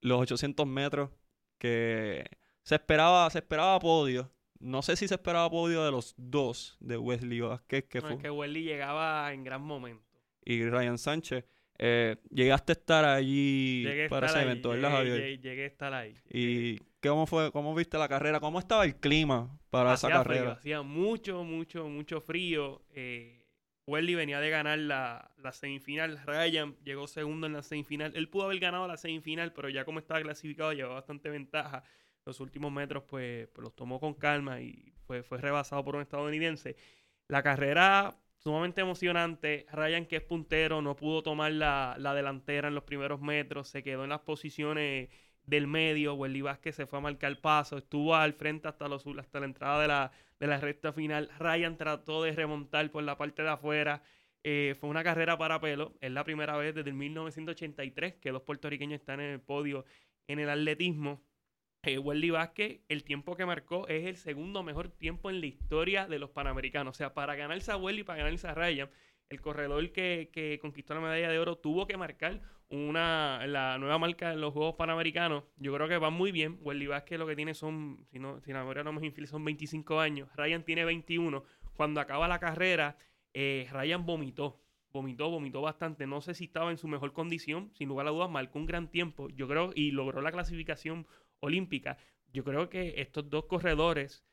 Los 0.00 0.20
800 0.20 0.66
metros 0.66 1.10
que 1.58 2.24
se 2.62 2.76
esperaba, 2.76 3.28
se 3.28 3.40
esperaba 3.40 3.78
podio. 3.78 4.32
No 4.58 4.80
sé 4.82 4.96
si 4.96 5.06
se 5.06 5.14
esperaba 5.14 5.50
podio 5.50 5.84
de 5.84 5.90
los 5.90 6.14
dos, 6.16 6.78
de 6.80 6.96
Wesley 6.96 7.40
Vázquez 7.40 7.84
que 7.84 8.00
No, 8.00 8.06
fue, 8.06 8.16
es 8.16 8.22
que 8.22 8.30
Welly 8.30 8.62
llegaba 8.62 9.32
en 9.32 9.44
gran 9.44 9.62
momento. 9.62 10.02
y 10.44 10.64
Ryan 10.64 10.96
Sánchez. 10.96 11.44
Eh, 11.78 12.16
llegaste 12.30 12.72
a 12.72 12.74
estar 12.74 13.04
allí 13.04 13.82
Llegué 13.84 14.08
para 14.08 14.26
estar 14.26 14.30
ese 14.30 14.38
ahí, 14.40 14.44
evento, 14.46 14.70
¿verdad, 14.70 14.88
llegué, 14.90 14.96
Javier? 14.96 15.20
llegué- 15.20 15.38
llegué 15.42 15.62
a 15.64 15.66
estar 15.66 15.94
ahí. 15.94 16.14
¿Y 16.30 16.78
cómo 17.02 17.26
fue, 17.26 17.52
cómo 17.52 17.74
viste 17.74 17.98
la 17.98 18.08
carrera? 18.08 18.40
¿Cómo 18.40 18.58
estaba 18.58 18.84
el 18.84 18.96
clima 18.96 19.58
para 19.70 19.94
esa 19.94 20.08
frío, 20.24 20.24
carrera? 20.24 20.52
hacía 20.52 20.82
mucho, 20.82 21.44
mucho, 21.44 21.88
mucho 21.88 22.20
frío. 22.20 22.82
Eh, 22.94 23.46
Welly 23.86 24.14
venía 24.14 24.40
de 24.40 24.50
ganar 24.50 24.78
la, 24.78 25.30
la 25.38 25.52
semifinal. 25.52 26.20
Ryan 26.26 26.76
llegó 26.84 27.06
segundo 27.06 27.46
en 27.46 27.54
la 27.54 27.62
semifinal. 27.62 28.12
Él 28.16 28.28
pudo 28.28 28.44
haber 28.44 28.58
ganado 28.58 28.86
la 28.86 28.96
semifinal, 28.96 29.52
pero 29.52 29.68
ya 29.68 29.84
como 29.84 29.98
estaba 30.00 30.20
clasificado 30.20 30.72
llevaba 30.72 30.96
bastante 30.96 31.30
ventaja. 31.30 31.84
Los 32.26 32.40
últimos 32.40 32.70
metros, 32.72 33.04
pues, 33.04 33.48
pues 33.48 33.62
los 33.64 33.74
tomó 33.74 33.98
con 34.00 34.14
calma 34.14 34.60
y 34.60 34.92
fue, 35.06 35.22
fue 35.22 35.38
rebasado 35.38 35.82
por 35.84 35.96
un 35.96 36.02
estadounidense. 36.02 36.76
La 37.28 37.42
carrera 37.42 38.16
sumamente 38.38 38.80
emocionante. 38.80 39.66
Ryan, 39.72 40.06
que 40.06 40.16
es 40.16 40.22
puntero, 40.22 40.82
no 40.82 40.96
pudo 40.96 41.22
tomar 41.22 41.52
la, 41.52 41.96
la 41.98 42.14
delantera 42.14 42.68
en 42.68 42.74
los 42.74 42.84
primeros 42.84 43.20
metros. 43.20 43.68
Se 43.68 43.82
quedó 43.82 44.04
en 44.04 44.10
las 44.10 44.20
posiciones 44.20 45.10
del 45.44 45.66
medio. 45.66 46.14
Welly 46.14 46.42
Vázquez 46.42 46.76
se 46.76 46.86
fue 46.86 46.98
a 46.98 47.02
marcar 47.02 47.40
paso. 47.40 47.78
Estuvo 47.78 48.14
al 48.14 48.34
frente 48.34 48.68
hasta, 48.68 48.88
los, 48.88 49.04
hasta 49.18 49.40
la 49.40 49.46
entrada 49.46 49.82
de 49.82 49.88
la, 49.88 50.12
de 50.38 50.46
la 50.46 50.58
recta 50.58 50.92
final. 50.92 51.30
Ryan 51.38 51.76
trató 51.76 52.22
de 52.22 52.32
remontar 52.32 52.90
por 52.90 53.02
la 53.02 53.16
parte 53.16 53.42
de 53.42 53.50
afuera. 53.50 54.02
Eh, 54.44 54.76
fue 54.78 54.88
una 54.90 55.02
carrera 55.04 55.36
para 55.36 55.60
pelo. 55.60 55.94
Es 56.00 56.10
la 56.12 56.24
primera 56.24 56.56
vez 56.56 56.74
desde 56.74 56.90
el 56.90 56.96
1983 56.96 58.14
que 58.14 58.30
dos 58.30 58.42
puertorriqueños 58.42 59.00
están 59.00 59.20
en 59.20 59.30
el 59.32 59.40
podio 59.40 59.84
en 60.28 60.38
el 60.38 60.50
atletismo. 60.50 61.22
Eh, 61.84 61.98
Welly 61.98 62.30
Vázquez, 62.30 62.80
el 62.88 63.04
tiempo 63.04 63.36
que 63.36 63.46
marcó 63.46 63.86
es 63.86 64.04
el 64.06 64.16
segundo 64.16 64.62
mejor 64.64 64.88
tiempo 64.88 65.30
en 65.30 65.40
la 65.40 65.46
historia 65.46 66.06
de 66.08 66.18
los 66.18 66.30
Panamericanos. 66.30 66.96
O 66.96 66.98
sea, 66.98 67.14
para 67.14 67.36
ganarse 67.36 67.70
a 67.70 67.76
Welly 67.76 68.00
y 68.00 68.04
para 68.04 68.24
ganarse 68.24 68.48
a 68.48 68.54
Ryan, 68.54 68.90
el 69.28 69.40
corredor 69.40 69.92
que, 69.92 70.30
que 70.32 70.58
conquistó 70.60 70.94
la 70.94 71.00
medalla 71.00 71.30
de 71.30 71.38
oro 71.38 71.56
tuvo 71.56 71.86
que 71.86 71.96
marcar 71.96 72.40
una 72.70 73.46
la 73.46 73.78
nueva 73.78 73.98
marca 73.98 74.32
en 74.32 74.40
los 74.40 74.52
Juegos 74.52 74.74
Panamericanos. 74.74 75.44
Yo 75.56 75.72
creo 75.72 75.88
que 75.88 75.98
va 75.98 76.10
muy 76.10 76.32
bien. 76.32 76.58
Welly 76.62 76.88
Vázquez 76.88 77.18
lo 77.18 77.26
que 77.26 77.36
tiene 77.36 77.54
son, 77.54 78.04
si, 78.10 78.18
no, 78.18 78.40
si 78.40 78.52
la 78.52 78.60
memoria 78.60 78.82
no 78.82 78.92
me 78.92 79.06
infiel, 79.06 79.28
son 79.28 79.44
25 79.44 80.00
años. 80.00 80.28
Ryan 80.34 80.64
tiene 80.64 80.84
21. 80.84 81.44
Cuando 81.74 82.00
acaba 82.00 82.26
la 82.26 82.40
carrera, 82.40 82.98
eh, 83.34 83.68
Ryan 83.70 84.04
vomitó. 84.04 84.60
Vomitó, 84.90 85.30
vomitó 85.30 85.62
bastante. 85.62 86.06
No 86.06 86.20
sé 86.20 86.34
si 86.34 86.44
estaba 86.44 86.70
en 86.70 86.78
su 86.78 86.88
mejor 86.88 87.12
condición. 87.12 87.70
Sin 87.74 87.88
lugar 87.88 88.08
a 88.08 88.10
dudas, 88.10 88.30
marcó 88.30 88.58
un 88.58 88.66
gran 88.66 88.90
tiempo. 88.90 89.28
Yo 89.30 89.46
creo, 89.46 89.70
y 89.74 89.92
logró 89.92 90.20
la 90.22 90.32
clasificación 90.32 91.06
olímpica. 91.40 91.98
Yo 92.32 92.44
creo 92.44 92.68
que 92.68 92.94
estos 93.00 93.28
dos 93.30 93.46
corredores 93.46 94.24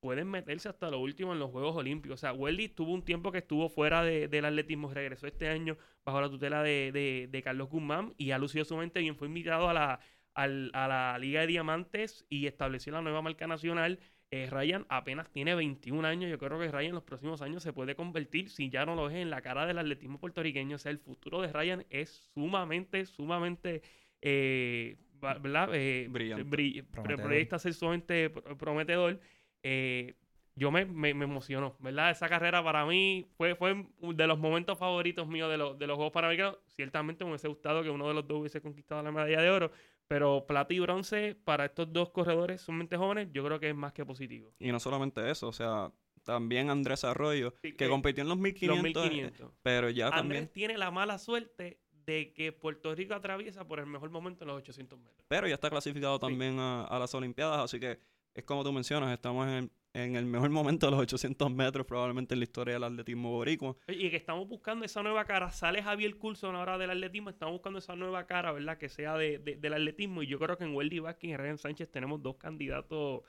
pueden 0.00 0.28
meterse 0.30 0.68
hasta 0.68 0.90
lo 0.90 0.98
último 1.00 1.32
en 1.32 1.38
los 1.38 1.50
Juegos 1.50 1.76
Olímpicos. 1.76 2.14
O 2.14 2.20
sea, 2.20 2.32
Welly 2.32 2.68
tuvo 2.68 2.92
un 2.94 3.04
tiempo 3.04 3.32
que 3.32 3.38
estuvo 3.38 3.68
fuera 3.68 4.02
de- 4.02 4.28
del 4.28 4.44
atletismo, 4.46 4.92
regresó 4.92 5.26
este 5.26 5.48
año 5.48 5.76
bajo 6.04 6.20
la 6.20 6.30
tutela 6.30 6.62
de, 6.62 6.90
de- 7.30 7.42
Carlos 7.42 7.68
Guzmán 7.68 8.14
y 8.16 8.30
ha 8.30 8.38
lucido 8.38 8.64
sumamente 8.64 9.00
bien. 9.00 9.16
Fue 9.16 9.28
invitado 9.28 9.68
a 9.68 9.74
la, 9.74 10.00
a 10.34 10.46
la 10.48 11.18
Liga 11.18 11.40
de 11.42 11.46
Diamantes 11.48 12.24
y 12.28 12.46
estableció 12.46 12.92
la 12.92 13.02
nueva 13.02 13.22
marca 13.22 13.46
nacional. 13.46 13.98
Eh, 14.30 14.48
Ryan 14.48 14.86
apenas 14.88 15.30
tiene 15.32 15.54
21 15.54 16.04
años. 16.04 16.30
Yo 16.30 16.38
creo 16.38 16.58
que 16.58 16.68
Ryan 16.70 16.90
en 16.90 16.94
los 16.94 17.02
próximos 17.04 17.42
años 17.42 17.62
se 17.62 17.72
puede 17.72 17.94
convertir, 17.96 18.48
si 18.48 18.70
ya 18.70 18.86
no 18.86 18.94
lo 18.94 19.10
es, 19.10 19.16
en 19.16 19.28
la 19.30 19.42
cara 19.42 19.66
del 19.66 19.78
atletismo 19.78 20.18
puertorriqueño. 20.20 20.76
O 20.76 20.78
sea, 20.78 20.92
el 20.92 20.98
futuro 20.98 21.40
de 21.42 21.52
Ryan 21.52 21.84
es 21.90 22.30
sumamente, 22.34 23.04
sumamente, 23.06 23.82
eh, 24.22 24.96
¿verdad? 25.20 25.70
Eh, 25.74 26.06
Brillante. 26.10 26.44
bri- 26.44 26.84
Prometedor. 26.90 27.22
proyecta 27.26 27.58
ser 27.58 27.74
sumamente 27.74 28.30
pro- 28.30 28.56
prometedor. 28.56 29.20
Eh, 29.62 30.14
yo 30.56 30.70
me, 30.70 30.84
me, 30.84 31.14
me 31.14 31.24
emocionó, 31.24 31.76
¿verdad? 31.78 32.10
Esa 32.10 32.28
carrera 32.28 32.62
para 32.62 32.84
mí 32.84 33.26
fue, 33.36 33.54
fue 33.54 33.86
de 34.00 34.26
los 34.26 34.38
momentos 34.38 34.78
favoritos 34.78 35.26
míos 35.28 35.50
de, 35.50 35.56
los 35.56 35.78
de 35.78 35.86
los 35.86 35.96
Juegos 35.96 36.12
Panamericanos. 36.12 36.58
Ciertamente 36.66 37.24
me 37.24 37.30
hubiese 37.30 37.48
gustado 37.48 37.82
que 37.82 37.90
uno 37.90 38.08
de 38.08 38.14
los 38.14 38.26
dos 38.26 38.40
hubiese 38.40 38.60
conquistado 38.60 39.02
la 39.02 39.12
medalla 39.12 39.40
de 39.40 39.48
oro, 39.50 39.70
pero 40.08 40.44
plata 40.46 40.74
y 40.74 40.80
bronce 40.80 41.36
para 41.44 41.66
estos 41.66 41.92
dos 41.92 42.10
corredores 42.10 42.60
sumamente 42.60 42.96
jóvenes, 42.96 43.28
yo 43.32 43.44
creo 43.44 43.60
que 43.60 43.70
es 43.70 43.76
más 43.76 43.92
que 43.92 44.04
positivo. 44.04 44.52
Y 44.58 44.70
no 44.72 44.80
solamente 44.80 45.30
eso, 45.30 45.48
o 45.48 45.52
sea, 45.52 45.92
también 46.24 46.68
Andrés 46.68 47.04
Arroyo, 47.04 47.54
Sí, 47.62 47.72
que 47.72 47.86
eh, 47.86 47.88
compitió 47.88 48.22
en 48.22 48.28
los 48.28 48.36
Los 48.36 48.42
1500, 48.42 49.06
eh, 49.06 49.08
1500. 49.10 49.52
pero 49.62 49.88
ya 49.88 50.06
Andrés 50.08 50.20
también, 50.20 50.48
tiene 50.48 50.76
la 50.76 50.90
mala 50.90 51.16
suerte 51.18 51.78
de 52.10 52.32
que 52.32 52.52
Puerto 52.52 52.94
Rico 52.94 53.14
atraviesa 53.14 53.66
por 53.66 53.78
el 53.80 53.86
mejor 53.86 54.10
momento 54.10 54.44
en 54.44 54.48
los 54.48 54.58
800 54.58 54.98
metros. 54.98 55.24
pero 55.28 55.46
ya 55.48 55.54
está 55.54 55.70
clasificado 55.70 56.16
Sí. 56.16 56.20
también 56.20 56.58
a, 56.58 56.84
a 56.84 56.98
las 56.98 57.14
Olimpiadas, 57.14 57.58
así 57.60 57.78
que 57.80 57.98
es 58.34 58.44
como 58.44 58.62
tú 58.64 58.72
mencionas, 58.72 59.12
estamos 59.12 59.46
en 59.48 59.52
el, 59.54 59.70
en 59.92 60.14
el 60.16 60.24
mejor 60.24 60.50
momento 60.50 60.86
de 60.86 60.92
los 60.92 61.00
800 61.00 61.50
metros 61.52 61.84
probablemente 61.84 62.34
en 62.34 62.38
la 62.40 62.44
historia 62.44 62.74
del 62.74 62.84
atletismo 62.84 63.30
boricua. 63.32 63.74
Y 63.88 64.08
que 64.08 64.16
estamos 64.16 64.48
buscando 64.48 64.84
esa 64.84 65.02
nueva 65.02 65.24
cara. 65.24 65.50
Sale 65.50 65.82
Javier 65.82 66.16
Coulson 66.16 66.54
ahora 66.54 66.78
del 66.78 66.90
atletismo. 66.90 67.30
Estamos 67.30 67.54
buscando 67.54 67.80
esa 67.80 67.96
nueva 67.96 68.24
cara, 68.26 68.52
¿verdad? 68.52 68.78
Que 68.78 68.88
sea 68.88 69.16
de, 69.16 69.38
de- 69.40 69.56
del 69.56 69.72
atletismo. 69.74 70.22
Y 70.22 70.28
yo 70.28 70.38
creo 70.38 70.56
que 70.56 70.62
en 70.62 70.76
Weldy 70.76 71.00
Vázquez 71.00 71.30
y 71.30 71.36
Ryan 71.36 71.58
Sánchez 71.58 71.90
tenemos 71.90 72.22
dos 72.22 72.36
candidatos, 72.36 73.22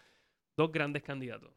dos 0.56 0.72
grandes 0.72 1.02
candidatos. 1.02 1.50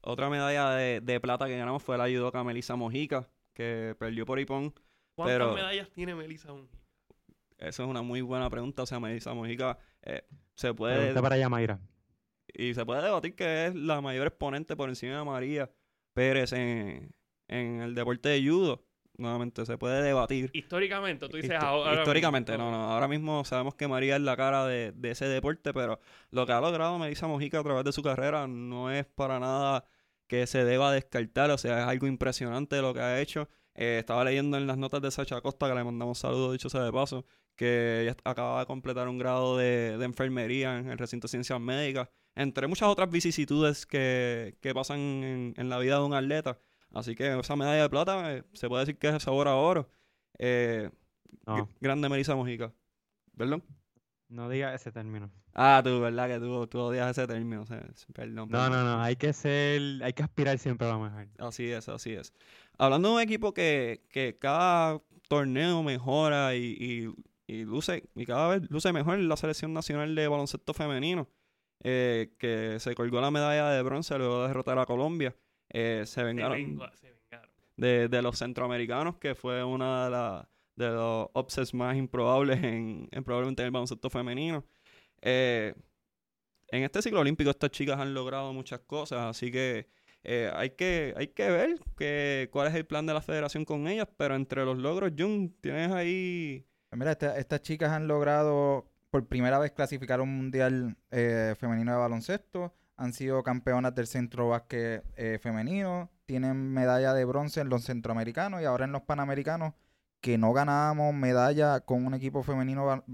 Otra 0.00 0.30
medalla 0.30 0.70
de, 0.70 1.00
de 1.02 1.20
plata 1.20 1.46
que 1.46 1.58
ganamos 1.58 1.82
fue 1.82 1.98
la 1.98 2.08
judoka 2.08 2.42
Melissa 2.42 2.76
Mojica, 2.76 3.28
que 3.52 3.94
perdió 3.98 4.24
por 4.24 4.40
Ipón. 4.40 4.72
¿Cuántas 5.16 5.34
Pero- 5.34 5.54
medallas 5.54 5.90
tiene 5.90 6.14
Melissa 6.14 6.52
Mujica? 6.52 6.78
Esa 7.58 7.82
es 7.84 7.88
una 7.88 8.02
muy 8.02 8.20
buena 8.20 8.50
pregunta, 8.50 8.82
o 8.82 8.86
sea, 8.86 9.00
Melissa 9.00 9.32
Mojica 9.32 9.78
eh, 10.02 10.22
se 10.54 10.74
puede... 10.74 10.96
Pregunta 10.98 11.22
para 11.22 11.38
Yamaira. 11.38 11.80
Y 12.52 12.74
se 12.74 12.84
puede 12.84 13.02
debatir 13.02 13.34
que 13.34 13.66
es 13.66 13.74
la 13.74 14.00
mayor 14.02 14.26
exponente 14.26 14.76
por 14.76 14.88
encima 14.90 15.18
de 15.18 15.24
María 15.24 15.70
Pérez 16.12 16.52
en, 16.52 17.10
en 17.48 17.80
el 17.80 17.94
deporte 17.94 18.28
de 18.28 18.46
judo. 18.46 18.84
Nuevamente, 19.18 19.64
se 19.64 19.78
puede 19.78 20.02
debatir. 20.02 20.50
Históricamente, 20.52 21.26
tú 21.30 21.38
dices 21.38 21.52
Histo- 21.52 21.62
ahora. 21.64 21.88
ahora 21.90 22.02
históricamente, 22.02 22.52
mismo. 22.52 22.70
no, 22.70 22.76
no. 22.76 22.92
Ahora 22.92 23.08
mismo 23.08 23.42
sabemos 23.46 23.74
que 23.74 23.88
María 23.88 24.16
es 24.16 24.22
la 24.22 24.36
cara 24.36 24.66
de, 24.66 24.92
de 24.92 25.10
ese 25.12 25.26
deporte, 25.26 25.72
pero 25.72 25.98
lo 26.30 26.44
que 26.44 26.52
ha 26.52 26.60
logrado 26.60 26.98
Melissa 26.98 27.26
Mojica 27.26 27.60
a 27.60 27.64
través 27.64 27.84
de 27.84 27.92
su 27.92 28.02
carrera 28.02 28.46
no 28.46 28.90
es 28.90 29.06
para 29.06 29.40
nada 29.40 29.84
que 30.26 30.46
se 30.46 30.64
deba 30.64 30.92
descartar. 30.92 31.50
O 31.50 31.56
sea, 31.56 31.78
es 31.80 31.88
algo 31.88 32.06
impresionante 32.06 32.82
lo 32.82 32.92
que 32.92 33.00
ha 33.00 33.18
hecho. 33.18 33.48
Eh, 33.76 33.98
estaba 34.00 34.24
leyendo 34.24 34.56
en 34.56 34.66
las 34.66 34.78
notas 34.78 35.02
de 35.02 35.10
Sacha 35.10 35.40
Costa, 35.40 35.68
que 35.68 35.74
le 35.74 35.84
mandamos 35.84 36.18
saludos, 36.18 36.52
dicho 36.52 36.68
sea 36.70 36.82
de 36.82 36.92
paso, 36.92 37.24
que 37.56 38.02
ella 38.02 38.16
acaba 38.24 38.60
de 38.60 38.66
completar 38.66 39.06
un 39.08 39.18
grado 39.18 39.56
de, 39.56 39.96
de 39.98 40.04
enfermería 40.04 40.78
en 40.78 40.88
el 40.90 40.98
recinto 40.98 41.26
de 41.26 41.30
ciencias 41.30 41.60
médicas, 41.60 42.08
entre 42.34 42.66
muchas 42.66 42.88
otras 42.88 43.10
vicisitudes 43.10 43.84
que, 43.86 44.56
que 44.60 44.74
pasan 44.74 44.98
en, 44.98 45.54
en 45.56 45.68
la 45.68 45.78
vida 45.78 45.98
de 45.98 46.04
un 46.04 46.14
atleta. 46.14 46.58
Así 46.92 47.14
que 47.14 47.38
esa 47.38 47.56
medalla 47.56 47.82
de 47.82 47.90
plata 47.90 48.34
eh, 48.34 48.44
se 48.54 48.68
puede 48.68 48.82
decir 48.86 48.98
que 48.98 49.08
es 49.08 49.22
sabor 49.22 49.48
a 49.48 49.54
oro. 49.56 49.88
Eh, 50.38 50.90
No, 51.46 51.56
gr- 51.66 51.68
Grande 51.80 52.08
Melissa 52.08 52.34
Mojica. 52.34 52.72
¿Perdón? 53.36 53.62
no 54.28 54.48
diga 54.48 54.74
ese 54.74 54.90
término. 54.90 55.30
Ah, 55.54 55.80
tú, 55.84 56.00
¿verdad? 56.00 56.26
Que 56.28 56.40
tú, 56.40 56.66
tú 56.66 56.80
odias 56.80 57.10
ese 57.16 57.26
término. 57.28 57.62
o 57.62 57.66
sea, 57.66 57.80
perdón, 58.12 58.34
No, 58.34 58.48
perdón. 58.48 58.72
no, 58.72 58.84
no, 58.96 59.00
hay 59.02 59.14
que 59.16 59.32
ser, 59.32 60.02
hay 60.02 60.12
que 60.14 60.22
aspirar 60.24 60.58
siempre 60.58 60.88
a 60.88 60.92
lo 60.94 60.98
mejor. 61.00 61.28
Así 61.38 61.70
es, 61.70 61.88
así 61.88 62.12
es. 62.12 62.32
Hablando 62.78 63.08
de 63.10 63.14
un 63.16 63.20
equipo 63.20 63.52
que, 63.54 64.02
que 64.10 64.36
cada 64.38 65.00
torneo 65.28 65.82
mejora 65.82 66.54
y, 66.54 66.76
y, 67.48 67.52
y 67.52 67.64
luce, 67.64 68.04
y 68.14 68.26
cada 68.26 68.48
vez 68.48 68.70
luce 68.70 68.92
mejor 68.92 69.18
la 69.18 69.36
selección 69.36 69.72
nacional 69.72 70.14
de 70.14 70.28
baloncesto 70.28 70.74
femenino, 70.74 71.28
eh, 71.82 72.34
que 72.38 72.78
se 72.80 72.94
colgó 72.94 73.20
la 73.20 73.30
medalla 73.30 73.70
de 73.70 73.82
bronce 73.82 74.16
luego 74.18 74.42
de 74.42 74.48
derrotar 74.48 74.78
a 74.78 74.86
Colombia. 74.86 75.34
Eh, 75.70 76.02
se 76.06 76.14
Se, 76.14 76.22
vengaron 76.22 76.56
vengo- 76.58 76.86
se 76.94 77.12
vengaron. 77.12 77.50
de, 77.76 78.08
de 78.08 78.22
los 78.22 78.38
centroamericanos, 78.38 79.16
que 79.16 79.34
fue 79.34 79.64
una 79.64 80.04
de, 80.04 80.10
la- 80.10 80.48
de 80.76 80.88
los 80.90 81.28
upsets 81.34 81.72
más 81.74 81.96
improbables 81.96 82.62
en, 82.62 83.08
en 83.10 83.24
probablemente 83.24 83.62
en 83.62 83.66
el 83.66 83.72
baloncesto 83.72 84.10
femenino. 84.10 84.64
Eh, 85.22 85.74
en 86.68 86.82
este 86.82 87.00
ciclo 87.00 87.20
olímpico 87.20 87.48
estas 87.50 87.70
chicas 87.70 87.98
han 87.98 88.12
logrado 88.12 88.52
muchas 88.52 88.80
cosas, 88.80 89.20
así 89.24 89.50
que 89.50 89.88
eh, 90.26 90.50
hay 90.54 90.70
que 90.70 91.14
hay 91.16 91.28
que 91.28 91.50
ver 91.50 91.80
que, 91.96 92.48
cuál 92.52 92.68
es 92.68 92.74
el 92.74 92.84
plan 92.86 93.06
de 93.06 93.14
la 93.14 93.20
federación 93.22 93.64
con 93.64 93.86
ellas, 93.88 94.08
pero 94.16 94.34
entre 94.34 94.64
los 94.64 94.76
logros, 94.78 95.12
Jun, 95.16 95.54
tienes 95.60 95.90
ahí... 95.92 96.66
Mira, 96.92 97.12
esta- 97.12 97.36
estas 97.38 97.60
chicas 97.62 97.90
han 97.92 98.06
logrado 98.08 98.90
por 99.10 99.26
primera 99.26 99.58
vez 99.58 99.72
clasificar 99.72 100.20
un 100.20 100.36
mundial 100.36 100.96
eh, 101.10 101.54
femenino 101.58 101.92
de 101.92 101.98
baloncesto. 101.98 102.74
Han 102.96 103.12
sido 103.12 103.42
campeonas 103.42 103.94
del 103.94 104.06
centro 104.06 104.48
básquet 104.48 105.04
eh, 105.16 105.38
femenino. 105.42 106.10
Tienen 106.26 106.72
medalla 106.72 107.12
de 107.14 107.24
bronce 107.24 107.60
en 107.60 107.68
los 107.68 107.84
centroamericanos 107.84 108.62
y 108.62 108.64
ahora 108.64 108.84
en 108.86 108.92
los 108.92 109.02
panamericanos, 109.02 109.74
que 110.20 110.38
no 110.38 110.52
ganábamos 110.54 111.14
medalla 111.14 111.80
con 111.80 112.06
un 112.06 112.14
equipo 112.14 112.42
femenino 112.42 113.04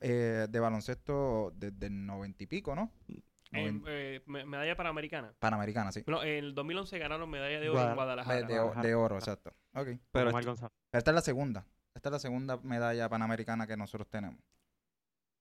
de 0.00 0.60
baloncesto 0.60 1.52
desde 1.56 1.86
el 1.86 2.06
noventa 2.06 2.44
y 2.44 2.46
pico, 2.46 2.74
¿no? 2.74 2.92
Eh, 3.86 4.22
me- 4.26 4.44
medalla 4.44 4.74
panamericana. 4.76 5.34
Panamericana, 5.38 5.92
sí. 5.92 6.02
Bueno, 6.06 6.22
en 6.22 6.44
el 6.44 6.54
2011 6.54 6.98
ganaron 6.98 7.28
medalla 7.28 7.60
de 7.60 7.68
oro 7.68 7.78
en 7.90 7.94
Guadalajara. 7.94 8.36
De, 8.46 8.88
de 8.88 8.94
oro, 8.94 9.16
exacto. 9.16 9.50
Ok. 9.74 9.88
Pero. 10.10 10.30
Esta 10.92 11.10
es 11.10 11.14
la 11.14 11.20
segunda. 11.20 11.66
Esta 11.94 12.08
es 12.08 12.12
la 12.12 12.18
segunda 12.18 12.56
medalla 12.62 13.08
panamericana 13.08 13.66
que 13.66 13.76
nosotros 13.76 14.08
tenemos. 14.08 14.38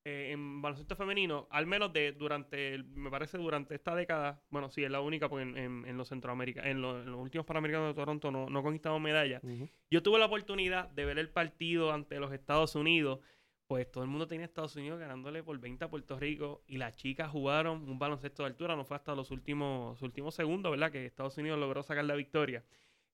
Eh, 0.04 0.32
en 0.32 0.64
baloncesto 0.64 0.96
femenino, 0.96 1.48
al 1.52 1.68
menos 1.68 1.94
de 1.94 2.12
durante, 2.14 2.74
el- 2.74 2.86
me 2.86 3.12
parece 3.12 3.38
durante 3.38 3.76
esta 3.76 3.94
década, 3.94 4.42
bueno, 4.50 4.72
sí, 4.72 4.84
es 4.84 4.90
la 4.90 5.00
única 5.00 5.30
porque 5.30 5.44
en, 5.44 5.56
en- 5.58 5.86
en 5.86 5.96
los 5.96 6.10
Centroamérica, 6.10 6.68
en, 6.68 6.82
los- 6.82 7.06
en 7.06 7.12
los 7.12 7.22
últimos 7.22 7.46
Panamericanos 7.46 7.90
de 7.90 7.94
Toronto 7.94 8.32
no, 8.32 8.50
no 8.50 8.64
conquistamos 8.64 9.00
medalla. 9.00 9.40
Yo 9.92 10.02
tuve 10.02 10.18
la 10.18 10.26
oportunidad 10.26 10.90
de 10.90 11.06
ver 11.06 11.20
el 11.20 11.30
partido 11.30 11.94
ante 11.94 12.20
los 12.20 12.34
Estados 12.34 12.74
Unidos. 12.76 13.20
Pues 13.72 13.90
todo 13.90 14.04
el 14.04 14.10
mundo 14.10 14.28
tenía 14.28 14.44
a 14.44 14.48
Estados 14.48 14.76
Unidos 14.76 15.00
ganándole 15.00 15.44
por 15.44 15.58
20 15.58 15.86
a 15.86 15.90
Puerto 15.90 16.20
Rico 16.20 16.62
y 16.68 16.76
las 16.76 16.98
chicas 16.98 17.32
jugaron 17.32 17.90
un 17.90 17.98
baloncesto 17.98 18.44
de 18.44 18.48
altura. 18.48 18.76
No 18.76 18.84
fue 18.84 18.98
hasta 18.98 19.16
los 19.16 19.32
últimos, 19.32 20.02
últimos 20.02 20.36
segundos, 20.36 20.72
¿verdad? 20.72 20.92
Que 20.92 21.06
Estados 21.06 21.38
Unidos 21.38 21.58
logró 21.58 21.82
sacar 21.82 22.04
la 22.04 22.16
victoria. 22.16 22.66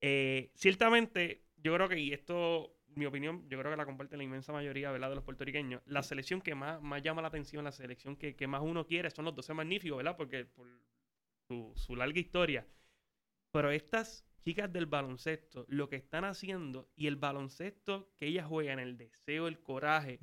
Eh, 0.02 0.50
ciertamente, 0.56 1.43
yo 1.58 1.76
creo 1.76 1.88
que, 1.88 2.00
y 2.00 2.12
esto, 2.12 2.76
mi 2.88 3.06
opinión, 3.06 3.48
yo 3.48 3.60
creo 3.60 3.70
que 3.70 3.78
la 3.78 3.86
comparte 3.86 4.17
la 4.17 4.24
inmensa 4.24 4.52
mayoría, 4.52 4.89
¿verdad? 4.89 5.10
De 5.10 5.15
los 5.17 5.24
puertorriqueños. 5.24 5.84
La 5.86 6.02
selección 6.02 6.41
que 6.41 6.56
más, 6.56 6.82
más 6.82 7.04
llama 7.04 7.22
la 7.22 7.28
atención, 7.28 7.63
la 7.63 7.72
selección 7.72 8.15
que, 8.15 8.36
que 8.36 8.48
más 8.48 8.63
uno 8.63 8.84
quiere 8.88 9.12
son 9.12 9.26
los 9.26 9.36
12 9.36 9.54
magníficos, 9.54 9.98
¿verdad? 9.98 10.17
Porque 10.17 10.46
por 10.46 10.65
su, 11.48 11.72
su 11.76 11.96
larga 11.96 12.20
historia. 12.20 12.65
Pero 13.52 13.70
estas 13.70 14.26
chicas 14.47 14.71
del 14.71 14.86
baloncesto, 14.86 15.65
lo 15.67 15.89
que 15.89 15.97
están 15.97 16.23
haciendo 16.23 16.88
y 16.95 17.07
el 17.07 17.17
baloncesto 17.17 18.13
que 18.15 18.27
ellas 18.27 18.47
juegan, 18.47 18.79
el 18.79 18.97
deseo, 18.97 19.49
el 19.49 19.60
coraje. 19.60 20.19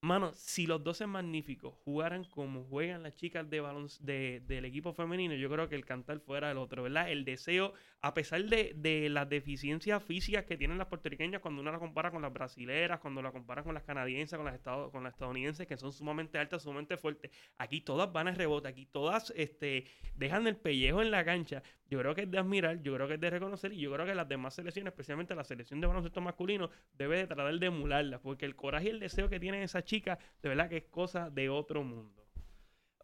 Mano, 0.00 0.32
si 0.34 0.66
los 0.66 0.82
12 0.82 1.06
magníficos 1.06 1.72
jugaran 1.84 2.24
como 2.24 2.64
juegan 2.64 3.04
las 3.04 3.14
chicas 3.14 3.48
de 3.48 3.62
de, 4.00 4.42
del 4.44 4.64
equipo 4.64 4.92
femenino, 4.92 5.34
yo 5.34 5.48
creo 5.48 5.68
que 5.68 5.76
el 5.76 5.84
cantar 5.84 6.18
fuera 6.18 6.50
el 6.50 6.58
otro, 6.58 6.82
¿verdad? 6.82 7.08
El 7.12 7.24
deseo, 7.24 7.74
a 8.04 8.12
pesar 8.12 8.44
de, 8.44 8.74
de 8.76 9.08
las 9.08 9.26
deficiencias 9.30 10.02
físicas 10.04 10.44
que 10.44 10.58
tienen 10.58 10.76
las 10.76 10.88
puertorriqueñas 10.88 11.40
cuando 11.40 11.62
uno 11.62 11.72
la 11.72 11.78
compara 11.78 12.10
con 12.10 12.20
las 12.20 12.30
brasileras, 12.34 13.00
cuando 13.00 13.22
la 13.22 13.32
compara 13.32 13.62
con 13.62 13.72
las 13.72 13.82
canadienses, 13.82 14.36
con 14.36 14.44
las, 14.44 14.54
estado- 14.54 14.90
con 14.90 15.04
las 15.04 15.14
estadounidenses, 15.14 15.66
que 15.66 15.78
son 15.78 15.90
sumamente 15.90 16.36
altas, 16.38 16.62
sumamente 16.62 16.98
fuertes, 16.98 17.30
aquí 17.56 17.80
todas 17.80 18.12
van 18.12 18.28
a 18.28 18.32
rebote, 18.34 18.68
aquí 18.68 18.84
todas 18.84 19.32
este, 19.36 19.86
dejan 20.16 20.46
el 20.46 20.56
pellejo 20.56 21.00
en 21.00 21.10
la 21.10 21.24
cancha. 21.24 21.62
Yo 21.88 21.98
creo 21.98 22.14
que 22.14 22.22
es 22.22 22.30
de 22.30 22.38
admirar, 22.38 22.82
yo 22.82 22.94
creo 22.94 23.08
que 23.08 23.14
es 23.14 23.20
de 23.20 23.30
reconocer 23.30 23.72
y 23.72 23.80
yo 23.80 23.90
creo 23.92 24.04
que 24.04 24.14
las 24.14 24.28
demás 24.28 24.52
selecciones, 24.54 24.92
especialmente 24.92 25.34
la 25.34 25.44
selección 25.44 25.80
de 25.80 25.86
baloncesto 25.86 26.20
masculino, 26.20 26.68
debe 26.92 27.16
de 27.16 27.26
tratar 27.26 27.58
de 27.58 27.66
emularlas, 27.66 28.20
porque 28.20 28.44
el 28.44 28.54
coraje 28.54 28.88
y 28.88 28.90
el 28.90 29.00
deseo 29.00 29.30
que 29.30 29.40
tienen 29.40 29.62
esas 29.62 29.84
chicas, 29.84 30.18
de 30.42 30.50
verdad 30.50 30.68
que 30.68 30.76
es 30.76 30.84
cosa 30.90 31.30
de 31.30 31.48
otro 31.48 31.82
mundo. 31.82 32.22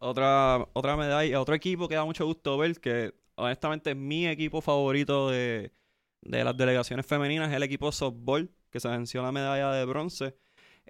Otra, 0.03 0.67
otra 0.73 0.97
medalla, 0.97 1.39
otro 1.39 1.53
equipo 1.55 1.87
que 1.87 1.95
da 1.95 2.03
mucho 2.05 2.25
gusto 2.25 2.57
ver, 2.57 2.79
que 2.79 3.13
honestamente 3.41 3.91
es 3.91 3.97
mi 3.97 4.27
equipo 4.27 4.61
favorito 4.61 5.29
de, 5.29 5.71
de 6.21 6.43
las 6.43 6.55
delegaciones 6.55 7.05
femeninas, 7.05 7.49
es 7.49 7.55
el 7.55 7.63
equipo 7.63 7.91
softball, 7.91 8.51
que 8.69 8.79
se 8.79 8.87
venció 8.87 9.21
la 9.21 9.31
medalla 9.31 9.71
de 9.71 9.85
bronce. 9.85 10.35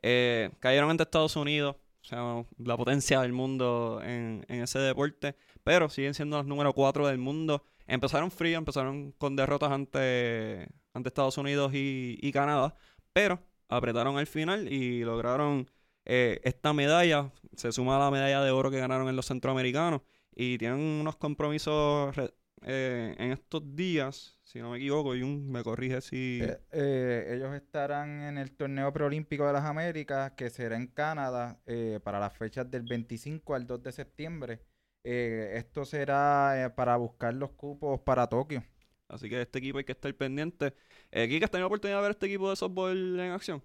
Eh, 0.02 0.52
cayeron 0.60 0.90
ante 0.90 1.04
Estados 1.04 1.36
Unidos, 1.36 1.76
o 2.02 2.06
sea, 2.06 2.46
la 2.58 2.78
potencia 2.78 3.22
del 3.22 3.34
mundo 3.34 4.02
en, 4.04 4.46
en 4.48 4.62
ese 4.64 4.80
deporte, 4.80 5.36
pero 5.64 5.90
siguen 5.90 6.14
siendo 6.14 6.38
los 6.38 6.46
número 6.46 6.74
4 6.74 7.08
del 7.08 7.18
mundo. 7.18 7.64
Empezaron 7.88 8.32
frío, 8.32 8.58
empezaron 8.58 9.12
con 9.14 9.36
derrotas 9.36 9.72
ante, 9.72 10.70
ante 10.94 11.10
Estados 11.10 11.38
Unidos 11.38 11.74
y, 11.74 12.18
y 12.22 12.32
Canadá, 12.32 12.76
pero 13.14 13.40
apretaron 13.70 14.18
al 14.18 14.28
final 14.28 14.72
y 14.72 15.04
lograron 15.04 15.70
eh, 16.06 16.40
esta 16.44 16.74
medalla. 16.74 17.32
Se 17.56 17.72
suma 17.72 17.98
a 17.98 18.00
la 18.00 18.12
medalla 18.12 18.42
de 18.42 18.52
oro 18.52 18.72
que 18.72 18.80
ganaron 18.80 19.10
en 19.10 19.16
los 19.16 19.28
centroamericanos 19.28 20.02
y 20.34 20.58
tienen 20.58 20.80
unos 20.80 21.18
compromisos 21.18 22.16
eh, 22.62 23.16
en 23.18 23.32
estos 23.32 23.76
días, 23.76 24.40
si 24.44 24.60
no 24.60 24.72
me 24.72 24.78
equivoco, 24.78 25.16
y 25.16 25.24
un 25.24 25.52
me 25.52 25.64
corrige 25.64 26.02
si... 26.02 26.40
Eh, 26.44 26.60
eh, 26.72 27.34
ellos 27.36 27.54
estarán 27.54 28.22
en 28.24 28.38
el 28.38 28.52
torneo 28.56 28.92
preolímpico 28.92 29.46
de 29.46 29.54
las 29.54 29.66
Américas, 29.66 30.32
que 30.32 30.50
será 30.50 30.76
en 30.76 30.88
Canadá 30.88 31.62
eh, 31.66 32.00
para 32.04 32.20
las 32.20 32.36
fechas 32.38 32.70
del 32.70 32.84
25 32.84 33.54
al 33.56 33.68
2 33.68 33.84
de 33.84 33.92
septiembre. 33.92 34.62
Eh, 35.04 35.54
esto 35.56 35.86
será 35.86 36.66
eh, 36.66 36.70
para 36.72 36.96
buscar 36.98 37.34
los 37.34 37.52
cupos 37.52 38.02
para 38.02 38.28
Tokio. 38.28 38.64
Así 39.08 39.30
que 39.30 39.42
este 39.42 39.60
equipo 39.60 39.78
hay 39.78 39.84
que 39.84 39.92
estar 39.92 40.14
pendiente. 40.16 40.74
Eh, 41.12 41.28
Kike, 41.28 41.46
¿has 41.46 41.52
tenido 41.52 41.68
oportunidad 41.68 41.98
de 42.00 42.04
ver 42.04 42.12
este 42.12 42.28
equipo 42.28 42.50
de 42.50 42.56
softball 42.56 43.20
en 43.20 43.32
acción? 43.32 43.64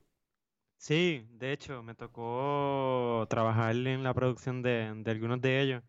Sí, 0.79 1.27
de 1.31 1.53
hecho, 1.53 1.83
me 1.83 1.95
tocó 1.95 3.27
trabajar 3.29 3.75
en 3.75 4.03
la 4.03 4.15
producción 4.15 4.63
de, 4.63 4.93
de 4.97 5.11
algunos 5.11 5.41
de 5.41 5.61
ellos. 5.61 5.83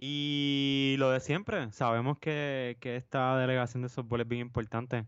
Y 0.00 0.94
lo 0.98 1.10
de 1.10 1.20
siempre, 1.20 1.72
sabemos 1.72 2.18
que, 2.18 2.76
que 2.80 2.96
esta 2.96 3.36
delegación 3.36 3.82
de 3.82 3.88
softball 3.88 4.20
es 4.20 4.28
bien 4.28 4.42
importante 4.42 5.06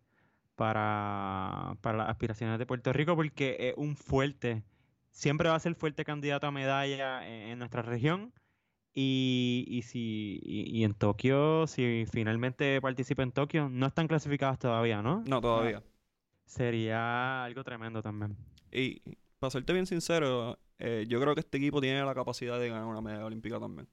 para, 0.57 1.77
para 1.81 1.99
las 1.99 2.09
aspiraciones 2.09 2.59
de 2.59 2.67
Puerto 2.67 2.93
Rico 2.93 3.15
porque 3.15 3.57
es 3.61 3.75
un 3.77 3.97
fuerte, 3.97 4.65
siempre 5.11 5.49
va 5.49 5.55
a 5.55 5.61
ser 5.61 5.75
fuerte 5.77 6.05
candidato 6.05 6.49
a 6.49 6.51
medalla 6.51 7.27
en, 7.27 7.51
en 7.51 7.59
nuestra 7.59 7.83
región. 7.83 8.33
Y, 8.93 9.65
y 9.69 9.83
si 9.83 10.41
y, 10.43 10.79
y 10.79 10.85
en 10.85 10.95
Tokio, 10.95 11.69
si 11.69 12.07
finalmente 12.11 12.81
participa 12.81 13.23
en 13.23 13.31
Tokio, 13.31 13.69
no 13.69 13.87
están 13.87 14.09
clasificadas 14.09 14.59
todavía, 14.59 15.01
¿no? 15.01 15.23
No, 15.29 15.41
todavía. 15.41 15.85
Sería 16.45 17.45
algo 17.45 17.63
tremendo 17.63 18.03
también. 18.03 18.37
Y 18.73 19.01
para 19.39 19.53
serte 19.53 19.73
bien 19.73 19.87
sincero, 19.87 20.59
eh, 20.81 21.07
yo 21.09 21.21
creo 21.21 21.35
que 21.35 21.41
este 21.41 21.59
equipo 21.59 21.81
tiene 21.81 22.05
la 22.05 22.15
capacidad 22.15 22.59
de 22.59 22.69
ganar 22.69 22.87
una 22.87 23.01
medalla 23.01 23.27
olímpica 23.27 23.61
también. 23.61 23.87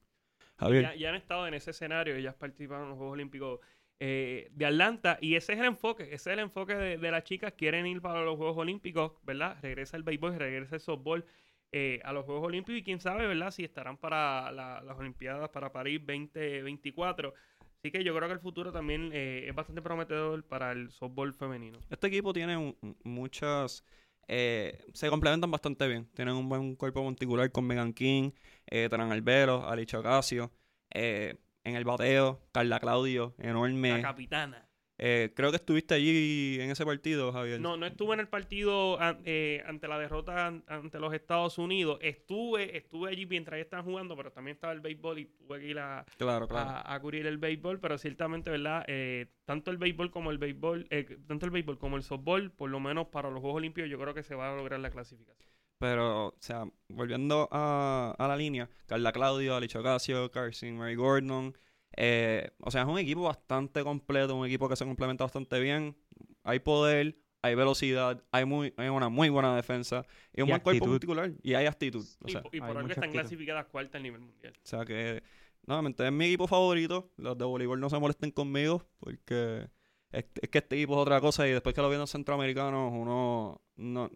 Ya, 0.82 0.95
ya 0.95 1.10
han 1.10 1.16
estado 1.16 1.47
en 1.47 1.53
ese 1.53 1.72
escenario, 1.72 2.16
ellas 2.16 2.36
participaron 2.36 2.84
en 2.86 2.89
los 2.89 2.97
Juegos 2.97 3.14
Olímpicos 3.14 3.60
eh, 3.99 4.49
de 4.51 4.66
Atlanta 4.66 5.18
y 5.22 5.36
ese 5.36 5.53
es 5.53 5.60
el 5.60 5.66
enfoque, 5.66 6.03
ese 6.03 6.16
es 6.16 6.28
el 6.28 6.39
enfoque 6.39 6.76
de, 6.76 6.97
de 6.97 7.12
las 7.12 7.24
chicas, 7.24 7.53
quieren 7.58 7.86
ir 7.88 8.01
para 8.01 8.24
los 8.24 8.38
Juegos 8.38 8.58
Olímpicos, 8.58 9.14
¿verdad? 9.24 9.58
Regresa 9.62 9.97
el 9.97 10.03
béisbol, 10.03 10.38
regresa 10.38 10.76
el 10.76 10.82
softball 10.82 11.26
eh, 11.72 11.99
a 12.03 12.14
los 12.14 12.26
Juegos 12.26 12.45
Olímpicos 12.47 12.80
y 12.80 12.84
quién 12.84 12.99
sabe, 12.99 13.28
¿verdad? 13.28 13.51
Si 13.51 13.64
estarán 13.64 13.97
para 13.97 14.51
la- 14.51 14.82
las 14.82 14.97
Olimpiadas 14.97 15.49
para 15.49 15.72
París 15.72 15.99
2024. 16.05 17.34
Así 17.80 17.91
que 17.91 18.03
yo 18.03 18.16
creo 18.16 18.28
que 18.28 18.34
el 18.34 18.39
futuro 18.39 18.72
también 18.72 19.12
eh, 19.14 19.45
es 19.47 19.55
bastante 19.55 19.82
prometedor 19.82 20.43
para 20.43 20.72
el 20.72 20.89
softball 20.91 21.34
femenino. 21.34 21.80
Este 21.89 22.08
equipo 22.08 22.34
tiene 22.34 22.58
un- 22.58 22.76
muchas... 23.03 23.84
eh, 24.28 24.84
se 24.94 25.10
complementan 25.10 25.50
bastante 25.52 25.88
bien. 25.88 26.06
Tienen 26.14 26.36
un 26.36 26.50
buen 26.50 26.76
cuerpo 26.76 27.04
monticular 27.04 27.52
con 27.52 27.66
Megan 27.66 27.94
King, 27.94 28.32
eh, 28.68 28.88
Tran 28.90 29.12
Albero, 29.12 29.68
Alicia 29.68 30.00
Ocasio. 30.00 30.52
eh, 30.92 31.36
en 31.64 31.76
el 31.76 31.84
bateo, 31.84 32.40
Carla 32.54 32.80
Claudio, 32.80 33.36
La 33.38 33.50
enorme. 33.50 34.02
capitana. 34.02 34.66
Eh, 35.00 35.32
creo 35.36 35.52
que 35.52 35.58
estuviste 35.58 35.93
allí 35.93 36.58
en 36.60 36.72
ese 36.72 36.84
partido, 36.84 37.32
Javier. 37.32 37.60
No, 37.62 37.78
no 37.78 37.86
estuve 37.86 38.16
en 38.16 38.20
el 38.20 38.28
partido 38.28 38.98
eh, 39.26 39.62
ante 39.68 39.88
la 39.88 40.00
derrota 40.00 40.48
an- 40.48 40.64
ante 40.68 41.00
los 41.00 41.14
Estados 41.14 41.60
Unidos. 41.60 42.00
Estuve, 42.02 42.76
estuve 42.78 43.12
allí 43.12 43.28
mientras 43.28 43.60
estaban 43.60 43.86
jugando, 43.86 44.18
pero 44.18 44.32
también 44.32 44.56
estaba 44.56 44.74
el 44.74 44.80
béisbol 44.82 45.20
y 45.20 45.26
tuve 45.26 45.60
que 45.60 45.68
ir 45.68 45.78
a, 45.80 46.04
Claro, 46.18 46.48
claro. 46.48 46.70
a, 46.72 46.93
a 46.95 47.00
cubrir 47.00 47.28
el 47.28 47.38
béisbol, 47.38 47.80
pero 47.80 47.98
ciertamente, 48.00 48.50
¿verdad? 48.50 48.86
Eh, 48.88 49.28
tanto 49.45 49.70
el 49.70 49.78
béisbol 49.78 50.10
como 50.10 50.32
el 50.32 50.39
béisbol, 50.39 50.88
eh, 50.89 51.18
tanto 51.28 51.45
el 51.45 51.52
béisbol 51.52 51.78
como 51.78 51.95
el 51.98 52.04
softball, 52.04 52.50
por 52.52 52.70
lo 52.72 52.80
menos 52.80 53.08
para 53.10 53.30
los 53.30 53.39
Juegos 53.39 53.58
Olímpicos, 53.58 53.89
yo 53.89 54.00
creo 54.00 54.16
que 54.16 54.24
se 54.24 54.34
va 54.34 54.52
a 54.52 54.56
lograr 54.56 54.80
la 54.80 54.89
clasificación. 54.89 55.48
Pero, 55.80 56.30
o 56.30 56.36
sea, 56.39 56.66
volviendo 56.89 57.48
a, 57.52 58.16
a 58.18 58.28
la 58.28 58.36
línea, 58.36 58.68
Carla 58.88 59.12
Claudio, 59.12 59.56
Alicia 59.56 59.80
Ocasio, 59.80 60.32
Carson, 60.32 60.76
Mary 60.76 60.95
Gordon. 60.95 61.56
Eh, 61.96 62.52
o 62.60 62.72
sea, 62.72 62.82
es 62.84 62.88
un 62.88 63.00
equipo 63.00 63.24
bastante 63.24 63.84
completo, 63.84 64.36
un 64.36 64.46
equipo 64.46 64.68
que 64.70 64.76
se 64.76 64.86
complementa 64.86 65.24
bastante 65.24 65.60
bien. 65.60 65.96
Hay 66.44 66.60
poder, 66.60 67.18
hay 67.42 67.56
velocidad, 67.56 68.24
hay, 68.32 68.46
muy, 68.46 68.74
hay 68.78 68.90
una 68.90 69.10
muy 69.10 69.30
buena 69.30 69.56
defensa 69.56 70.06
y 70.34 70.42
un 70.42 70.50
Y 70.50 70.52
buen 70.52 70.62
cuerpo 70.62 70.86
particular. 70.88 71.32
Y 71.44 71.54
hay 71.56 71.66
actitud. 71.66 72.06
O 72.24 72.28
Y, 72.28 72.32
sea, 72.32 72.42
po- 72.42 72.50
y 72.52 72.62
por 72.62 72.78
algo 72.78 72.90
están 72.90 73.06
actitud. 73.06 73.12
clasificadas 73.12 73.66
cuartas 73.68 73.96
al 73.96 74.04
nivel 74.04 74.22
mundial. 74.22 74.54
o 74.56 74.66
sea 74.68 74.86
que, 74.86 75.24
nuevamente, 75.66 76.06
es 76.06 76.12
mi 76.12 76.26
equipo 76.26 76.48
favorito. 76.48 77.12
Los 77.18 77.38
de 77.38 77.46
voleibol 77.46 77.80
no 77.80 77.90
se 77.90 78.00
molesten 78.00 78.32
conmigo 78.32 78.84
porque 79.00 79.68
es, 80.12 80.26
es 80.41 80.49
que 80.49 80.58
este 80.60 80.76
equipo 80.76 80.93
es 80.93 80.99
otra 80.99 81.20
cosa 81.22 81.47
y 81.47 81.51
después 81.51 81.76
que 81.76 81.82
lo 81.82 81.88
vienen 81.89 82.01
los 82.01 82.12
centroamericanos, 82.12 82.91
uno 82.93 83.62
no, 83.76 84.10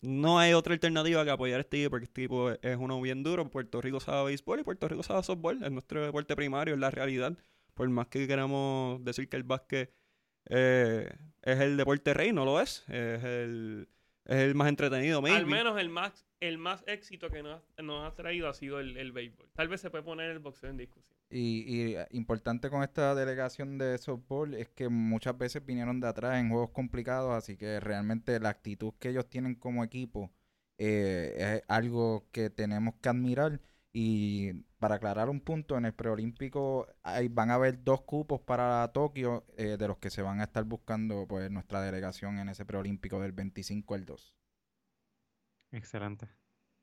no 0.00 0.38
hay 0.38 0.52
otra 0.54 0.72
alternativa 0.74 1.24
que 1.24 1.30
apoyar 1.30 1.58
a 1.58 1.60
este 1.60 1.76
equipo 1.78 1.90
porque 1.90 2.04
este 2.06 2.22
equipo 2.22 2.50
es, 2.50 2.58
es 2.62 2.76
uno 2.76 3.00
bien 3.00 3.22
duro. 3.22 3.48
Puerto 3.50 3.80
Rico 3.80 4.00
sabe 4.00 4.26
béisbol 4.26 4.60
y 4.60 4.62
Puerto 4.64 4.88
Rico 4.88 5.02
sabe 5.02 5.22
softball. 5.22 5.62
Es 5.62 5.70
nuestro 5.70 6.04
deporte 6.04 6.34
primario, 6.34 6.74
es 6.74 6.80
la 6.80 6.90
realidad. 6.90 7.36
Por 7.74 7.88
más 7.90 8.08
que 8.08 8.26
queramos 8.26 9.04
decir 9.04 9.28
que 9.28 9.36
el 9.36 9.42
básquet 9.44 9.92
eh, 10.48 11.08
es 11.42 11.60
el 11.60 11.76
deporte 11.76 12.14
rey, 12.14 12.32
no 12.32 12.44
lo 12.44 12.60
es. 12.60 12.84
Es 12.88 13.22
el, 13.24 13.88
es 14.24 14.36
el 14.36 14.54
más 14.54 14.68
entretenido, 14.68 15.20
maybe. 15.22 15.36
Al 15.36 15.46
menos 15.46 15.78
el 15.78 15.88
más, 15.88 16.26
el 16.40 16.58
más 16.58 16.82
éxito 16.86 17.30
que 17.30 17.42
nos, 17.42 17.60
ha- 17.78 17.82
nos 17.82 18.04
ha 18.10 18.14
traído 18.14 18.48
ha 18.48 18.54
sido 18.54 18.80
el, 18.80 18.96
el 18.96 19.12
béisbol. 19.12 19.48
Tal 19.54 19.68
vez 19.68 19.80
se 19.80 19.90
puede 19.90 20.02
poner 20.04 20.30
el 20.30 20.38
boxeo 20.38 20.70
en 20.70 20.78
discusión. 20.78 21.15
Y, 21.28 21.64
y, 21.66 21.96
eh, 21.96 22.06
importante 22.12 22.70
con 22.70 22.82
esta 22.82 23.14
delegación 23.14 23.78
de 23.78 23.98
softball 23.98 24.54
es 24.54 24.68
que 24.68 24.88
muchas 24.88 25.36
veces 25.36 25.64
vinieron 25.64 26.00
de 26.00 26.06
atrás 26.08 26.38
en 26.38 26.50
juegos 26.50 26.70
complicados, 26.70 27.34
así 27.34 27.56
que 27.56 27.80
realmente 27.80 28.38
la 28.38 28.50
actitud 28.50 28.94
que 28.98 29.08
ellos 29.10 29.28
tienen 29.28 29.56
como 29.56 29.82
equipo 29.82 30.32
eh, 30.78 31.58
es 31.58 31.62
algo 31.68 32.28
que 32.32 32.50
tenemos 32.50 32.94
que 33.00 33.08
admirar. 33.08 33.60
Y 33.92 34.52
para 34.78 34.96
aclarar 34.96 35.30
un 35.30 35.40
punto, 35.40 35.78
en 35.78 35.86
el 35.86 35.94
preolímpico 35.94 36.86
van 37.30 37.50
a 37.50 37.54
haber 37.54 37.82
dos 37.82 38.02
cupos 38.02 38.40
para 38.42 38.86
Tokio, 38.92 39.46
eh, 39.56 39.76
de 39.78 39.88
los 39.88 39.98
que 39.98 40.10
se 40.10 40.22
van 40.22 40.40
a 40.40 40.44
estar 40.44 40.64
buscando 40.64 41.26
pues 41.26 41.50
nuestra 41.50 41.80
delegación 41.80 42.38
en 42.38 42.50
ese 42.50 42.66
preolímpico 42.66 43.20
del 43.20 43.32
25 43.32 43.94
al 43.94 44.04
2. 44.04 44.34
Excelente. 45.72 46.28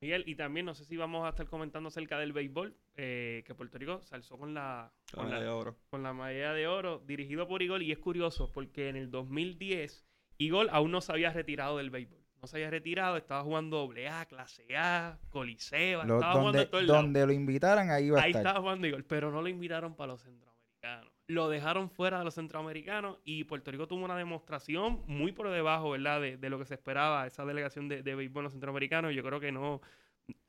Miguel, 0.03 0.23
y 0.27 0.35
también 0.35 0.65
no 0.65 0.75
sé 0.75 0.85
si 0.85 0.97
vamos 0.97 1.25
a 1.25 1.29
estar 1.29 1.47
comentando 1.47 1.87
acerca 1.87 2.19
del 2.19 2.33
béisbol, 2.33 2.75
eh, 2.95 3.43
que 3.45 3.55
Puerto 3.55 3.77
Rico 3.77 4.01
se 4.03 4.15
alzó 4.15 4.37
con 4.37 4.53
la, 4.53 4.91
con, 5.13 5.29
la, 5.29 5.39
de 5.41 5.47
oro. 5.47 5.77
con 5.89 6.03
la 6.03 6.13
medalla 6.13 6.53
de 6.53 6.67
oro, 6.67 6.99
dirigido 7.05 7.47
por 7.47 7.61
Igor, 7.61 7.81
y 7.81 7.91
es 7.91 7.99
curioso 7.99 8.51
porque 8.51 8.89
en 8.89 8.95
el 8.97 9.09
2010 9.09 10.05
Igor 10.37 10.67
aún 10.71 10.91
no 10.91 10.99
se 11.01 11.11
había 11.11 11.31
retirado 11.31 11.77
del 11.77 11.89
béisbol. 11.89 12.19
No 12.41 12.47
se 12.47 12.57
había 12.57 12.69
retirado, 12.69 13.15
estaba 13.15 13.41
jugando 13.43 13.77
doble 13.77 14.09
A, 14.09 14.25
clase 14.25 14.65
A, 14.75 15.17
Coliseo, 15.29 16.03
Lo- 16.03 16.15
estaba 16.15 16.33
jugando 16.33 16.47
donde, 16.57 16.61
en 16.63 16.69
todo 16.69 16.81
el 16.81 16.87
lado. 16.87 17.01
donde 17.01 17.25
lo 17.25 17.31
invitaran, 17.31 17.89
ahí 17.89 18.07
iba 18.07 18.19
a 18.19 18.23
Ahí 18.23 18.31
estar. 18.31 18.41
estaba 18.45 18.59
jugando 18.59 18.85
Igor, 18.85 19.05
pero 19.05 19.31
no 19.31 19.41
lo 19.41 19.47
invitaron 19.47 19.95
para 19.95 20.11
los 20.11 20.21
centroamericanos. 20.23 21.12
Lo 21.27 21.47
dejaron 21.49 21.89
fuera 21.89 22.19
de 22.19 22.25
los 22.25 22.33
centroamericanos 22.35 23.17
y 23.23 23.45
Puerto 23.45 23.71
Rico 23.71 23.87
tuvo 23.87 24.03
una 24.03 24.17
demostración 24.17 25.01
muy 25.07 25.31
por 25.31 25.49
debajo, 25.49 25.91
¿verdad? 25.91 26.19
De, 26.19 26.37
de 26.37 26.49
lo 26.49 26.59
que 26.59 26.65
se 26.65 26.73
esperaba, 26.73 27.25
esa 27.25 27.45
delegación 27.45 27.87
de, 27.87 28.03
de 28.03 28.15
béisbol 28.15 28.41
en 28.41 28.43
los 28.43 28.53
centroamericanos. 28.53 29.13
Yo 29.15 29.23
creo 29.23 29.39
que 29.39 29.51
no. 29.51 29.81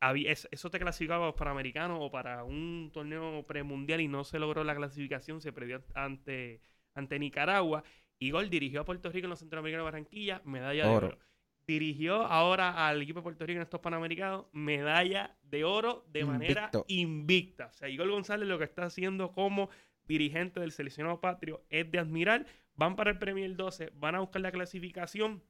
Había, 0.01 0.31
es- 0.31 0.47
eso 0.51 0.69
te 0.69 0.79
clasificaba 0.79 1.33
para 1.35 1.51
americanos 1.51 1.99
o 2.01 2.11
para 2.11 2.43
un 2.43 2.89
torneo 2.93 3.43
premundial 3.47 4.01
y 4.01 4.07
no 4.07 4.23
se 4.25 4.39
logró 4.39 4.63
la 4.63 4.75
clasificación, 4.75 5.39
se 5.41 5.53
perdió 5.53 5.81
ante, 5.93 6.59
ante 6.93 7.19
Nicaragua. 7.19 7.83
Igor 8.19 8.49
dirigió 8.49 8.81
a 8.81 8.85
Puerto 8.85 9.09
Rico 9.11 9.25
en 9.25 9.29
los 9.31 9.39
centroamericanos 9.39 9.83
de 9.83 9.91
Barranquilla, 9.91 10.41
medalla 10.45 10.89
Oro. 10.91 11.07
de 11.07 11.13
oro. 11.13 11.19
Dirigió 11.67 12.17
ahora 12.25 12.87
al 12.87 13.01
equipo 13.01 13.19
de 13.19 13.23
Puerto 13.23 13.45
Rico 13.45 13.57
en 13.57 13.63
estos 13.63 13.79
panamericanos, 13.81 14.45
medalla 14.51 15.35
de 15.41 15.63
oro 15.63 16.05
de 16.09 16.23
manera 16.23 16.69
invicta. 16.87 17.67
O 17.67 17.73
sea, 17.73 17.89
Igor 17.89 18.09
González 18.09 18.47
lo 18.47 18.57
que 18.59 18.65
está 18.65 18.83
haciendo 18.83 19.31
como 19.31 19.69
dirigente 20.07 20.59
del 20.59 20.71
seleccionado 20.71 21.19
patrio 21.19 21.63
es 21.69 21.89
de 21.91 21.99
admirar. 21.99 22.45
Van 22.75 22.95
para 22.95 23.11
el 23.11 23.17
Premier 23.17 23.55
12, 23.55 23.91
van 23.95 24.15
a 24.15 24.19
buscar 24.19 24.41
la 24.41 24.51
clasificación 24.51 25.43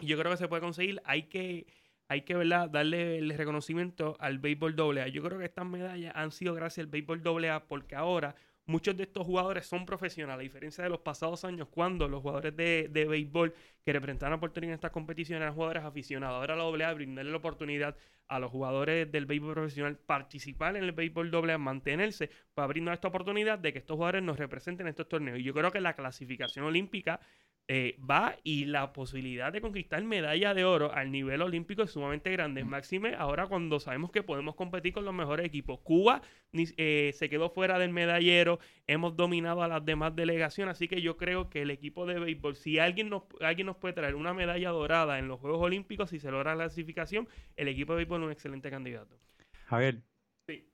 y 0.00 0.06
yo 0.06 0.18
creo 0.18 0.30
que 0.30 0.36
se 0.36 0.48
puede 0.48 0.62
conseguir. 0.62 1.00
Hay 1.04 1.24
que, 1.24 1.66
hay 2.08 2.22
que 2.22 2.34
¿verdad? 2.34 2.68
darle 2.68 3.18
el 3.18 3.30
reconocimiento 3.30 4.16
al 4.20 4.38
béisbol 4.38 4.74
AA. 4.78 5.08
Yo 5.08 5.22
creo 5.22 5.38
que 5.38 5.46
estas 5.46 5.66
medallas 5.66 6.12
han 6.14 6.32
sido 6.32 6.54
gracias 6.54 6.84
al 6.84 6.90
béisbol 6.90 7.22
AA 7.26 7.66
porque 7.66 7.94
ahora 7.94 8.34
muchos 8.66 8.96
de 8.96 9.04
estos 9.04 9.24
jugadores 9.24 9.66
son 9.66 9.86
profesionales, 9.86 10.40
a 10.40 10.42
diferencia 10.42 10.84
de 10.84 10.90
los 10.90 11.00
pasados 11.00 11.44
años 11.44 11.68
cuando 11.70 12.08
los 12.08 12.22
jugadores 12.22 12.56
de, 12.56 12.88
de 12.90 13.04
béisbol 13.06 13.54
que 13.84 13.92
representaban 13.92 14.34
a 14.34 14.40
Puerto 14.40 14.60
Rico 14.60 14.70
en 14.70 14.74
estas 14.74 14.90
competiciones 14.90 15.42
eran 15.42 15.54
jugadores 15.54 15.84
aficionados. 15.84 16.36
Ahora 16.36 16.56
la 16.56 16.88
AA 16.88 16.94
brindarle 16.94 17.30
la 17.30 17.36
oportunidad 17.36 17.96
a 18.28 18.38
los 18.40 18.50
jugadores 18.50 19.10
del 19.10 19.26
béisbol 19.26 19.54
profesional 19.54 19.96
participar 19.96 20.76
en 20.76 20.82
el 20.82 20.92
béisbol 20.92 21.32
AA, 21.32 21.58
mantenerse, 21.58 22.30
para 22.54 22.66
brindar 22.66 22.94
esta 22.94 23.08
oportunidad 23.08 23.58
de 23.58 23.72
que 23.72 23.78
estos 23.78 23.94
jugadores 23.94 24.22
nos 24.22 24.38
representen 24.38 24.86
en 24.86 24.90
estos 24.90 25.08
torneos. 25.08 25.38
Y 25.38 25.44
yo 25.44 25.54
creo 25.54 25.70
que 25.70 25.80
la 25.80 25.94
clasificación 25.94 26.64
olímpica 26.64 27.20
eh, 27.68 27.98
va 28.08 28.36
y 28.44 28.66
la 28.66 28.92
posibilidad 28.92 29.52
de 29.52 29.60
conquistar 29.60 30.02
medalla 30.04 30.54
de 30.54 30.64
oro 30.64 30.92
al 30.92 31.10
nivel 31.10 31.42
olímpico 31.42 31.82
es 31.82 31.90
sumamente 31.90 32.30
grande. 32.30 32.62
Máxime, 32.64 33.16
ahora 33.16 33.48
cuando 33.48 33.80
sabemos 33.80 34.12
que 34.12 34.22
podemos 34.22 34.54
competir 34.54 34.92
con 34.92 35.04
los 35.04 35.12
mejores 35.12 35.44
equipos. 35.46 35.80
Cuba 35.80 36.22
eh, 36.52 37.10
se 37.12 37.28
quedó 37.28 37.50
fuera 37.50 37.78
del 37.80 37.92
medallero, 37.92 38.60
hemos 38.86 39.16
dominado 39.16 39.64
a 39.64 39.68
las 39.68 39.84
demás 39.84 40.14
delegaciones, 40.14 40.72
así 40.72 40.86
que 40.86 41.02
yo 41.02 41.16
creo 41.16 41.50
que 41.50 41.62
el 41.62 41.70
equipo 41.70 42.06
de 42.06 42.20
béisbol, 42.20 42.54
si 42.54 42.78
alguien 42.78 43.08
nos, 43.08 43.24
alguien 43.40 43.66
nos 43.66 43.76
puede 43.76 43.94
traer 43.94 44.14
una 44.14 44.32
medalla 44.32 44.70
dorada 44.70 45.18
en 45.18 45.26
los 45.26 45.40
Juegos 45.40 45.60
Olímpicos, 45.62 46.10
si 46.10 46.20
se 46.20 46.30
logra 46.30 46.54
la 46.54 46.64
clasificación, 46.64 47.28
el 47.56 47.66
equipo 47.66 47.94
de 47.94 47.96
béisbol 47.98 48.20
es 48.20 48.26
un 48.26 48.32
excelente 48.32 48.70
candidato. 48.70 49.18
Javier, 49.66 50.02
Sí. 50.48 50.70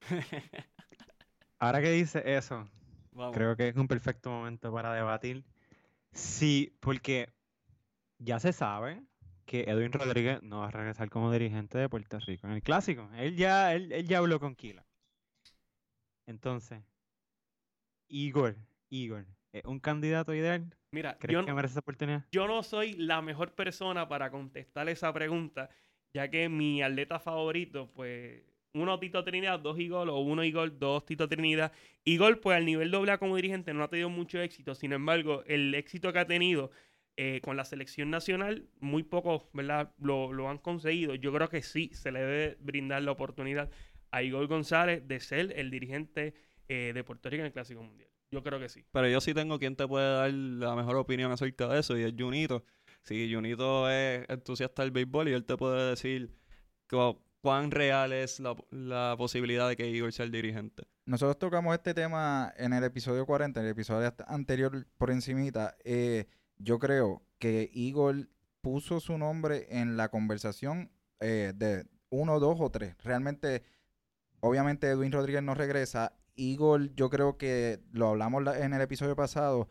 ahora 1.58 1.82
que 1.82 1.90
dice 1.90 2.22
eso, 2.24 2.66
Vamos. 3.12 3.36
creo 3.36 3.54
que 3.56 3.68
es 3.68 3.76
un 3.76 3.86
perfecto 3.86 4.30
momento 4.30 4.72
para 4.72 4.94
debatir. 4.94 5.44
Sí, 6.12 6.76
porque 6.80 7.32
ya 8.18 8.38
se 8.40 8.52
sabe 8.52 9.02
que 9.44 9.62
Edwin 9.62 9.92
Rodríguez 9.92 10.42
no 10.42 10.60
va 10.60 10.68
a 10.68 10.70
regresar 10.70 11.08
como 11.10 11.32
dirigente 11.32 11.78
de 11.78 11.88
Puerto 11.88 12.18
Rico 12.20 12.46
en 12.46 12.54
el 12.54 12.62
clásico. 12.62 13.08
Él 13.14 13.36
ya, 13.36 13.74
él, 13.74 13.92
él 13.92 14.06
ya 14.08 14.18
habló 14.18 14.40
con 14.40 14.54
Kila. 14.56 14.86
Entonces, 16.26 16.82
Igor, 18.08 18.56
Igor, 18.88 19.26
¿es 19.52 19.64
un 19.64 19.80
candidato 19.80 20.34
ideal? 20.34 20.76
Mira, 20.90 21.18
¿Crees 21.18 21.40
yo, 21.40 21.44
que 21.44 21.52
merece 21.52 21.72
esa 21.72 21.80
oportunidad? 21.80 22.24
yo 22.30 22.46
no 22.46 22.62
soy 22.62 22.94
la 22.94 23.22
mejor 23.22 23.54
persona 23.54 24.08
para 24.08 24.30
contestar 24.30 24.88
esa 24.88 25.12
pregunta, 25.12 25.70
ya 26.12 26.30
que 26.30 26.48
mi 26.48 26.82
atleta 26.82 27.18
favorito, 27.20 27.92
pues, 27.92 28.42
uno 28.76 28.98
Tito 28.98 29.24
Trinidad, 29.24 29.58
dos 29.60 29.78
Igor, 29.78 30.08
o 30.08 30.18
uno 30.18 30.44
Igor, 30.44 30.78
dos 30.78 31.04
Tito 31.04 31.28
Trinidad. 31.28 31.72
Igor, 32.04 32.40
pues, 32.40 32.56
al 32.56 32.64
nivel 32.64 32.90
doble 32.90 33.16
como 33.18 33.36
dirigente 33.36 33.72
no 33.74 33.82
ha 33.84 33.88
tenido 33.88 34.08
mucho 34.10 34.40
éxito, 34.40 34.74
sin 34.74 34.92
embargo, 34.92 35.42
el 35.46 35.74
éxito 35.74 36.12
que 36.12 36.18
ha 36.18 36.26
tenido 36.26 36.70
eh, 37.16 37.40
con 37.42 37.56
la 37.56 37.64
selección 37.64 38.10
nacional, 38.10 38.68
muy 38.78 39.02
pocos, 39.02 39.44
¿verdad?, 39.52 39.92
lo, 39.98 40.32
lo 40.32 40.50
han 40.50 40.58
conseguido. 40.58 41.14
Yo 41.14 41.32
creo 41.32 41.48
que 41.48 41.62
sí, 41.62 41.90
se 41.94 42.12
le 42.12 42.20
debe 42.20 42.56
brindar 42.60 43.02
la 43.02 43.12
oportunidad 43.12 43.70
a 44.10 44.22
Igor 44.22 44.46
González 44.46 45.06
de 45.08 45.20
ser 45.20 45.52
el 45.56 45.70
dirigente 45.70 46.34
eh, 46.68 46.92
de 46.94 47.04
Puerto 47.04 47.30
Rico 47.30 47.40
en 47.40 47.46
el 47.46 47.52
Clásico 47.52 47.82
Mundial. 47.82 48.10
Yo 48.30 48.42
creo 48.42 48.58
que 48.58 48.68
sí. 48.68 48.84
Pero 48.92 49.08
yo 49.08 49.20
sí 49.20 49.32
tengo 49.32 49.58
quien 49.58 49.76
te 49.76 49.86
puede 49.86 50.12
dar 50.14 50.30
la 50.32 50.74
mejor 50.74 50.96
opinión 50.96 51.32
acerca 51.32 51.68
de 51.68 51.80
eso 51.80 51.96
y 51.96 52.02
es 52.02 52.12
Junito. 52.18 52.64
Si 53.02 53.32
Junito 53.32 53.88
es 53.88 54.28
entusiasta 54.28 54.82
del 54.82 54.90
béisbol 54.90 55.28
y 55.28 55.32
él 55.32 55.44
te 55.44 55.56
puede 55.56 55.90
decir 55.90 56.30
cu- 56.90 57.18
cuán 57.46 57.70
real 57.70 58.12
es 58.12 58.40
la, 58.40 58.56
la 58.70 59.14
posibilidad 59.16 59.68
de 59.68 59.76
que 59.76 59.88
Igor 59.88 60.12
sea 60.12 60.24
el 60.24 60.32
dirigente. 60.32 60.82
Nosotros 61.04 61.38
tocamos 61.38 61.72
este 61.76 61.94
tema 61.94 62.52
en 62.56 62.72
el 62.72 62.82
episodio 62.82 63.24
40, 63.24 63.60
en 63.60 63.66
el 63.66 63.70
episodio 63.70 64.12
anterior 64.26 64.84
por 64.98 65.12
encimita. 65.12 65.76
Eh, 65.84 66.26
yo 66.58 66.80
creo 66.80 67.22
que 67.38 67.70
Igor 67.72 68.28
puso 68.62 68.98
su 68.98 69.16
nombre 69.16 69.68
en 69.70 69.96
la 69.96 70.08
conversación 70.08 70.90
eh, 71.20 71.52
de 71.54 71.86
uno, 72.10 72.40
dos 72.40 72.56
o 72.60 72.68
tres. 72.70 72.96
Realmente, 73.04 73.62
obviamente 74.40 74.88
Edwin 74.88 75.12
Rodríguez 75.12 75.44
no 75.44 75.54
regresa. 75.54 76.14
Igor, 76.34 76.92
yo 76.96 77.10
creo 77.10 77.38
que 77.38 77.78
lo 77.92 78.08
hablamos 78.08 78.42
la- 78.42 78.58
en 78.58 78.74
el 78.74 78.80
episodio 78.80 79.14
pasado, 79.14 79.68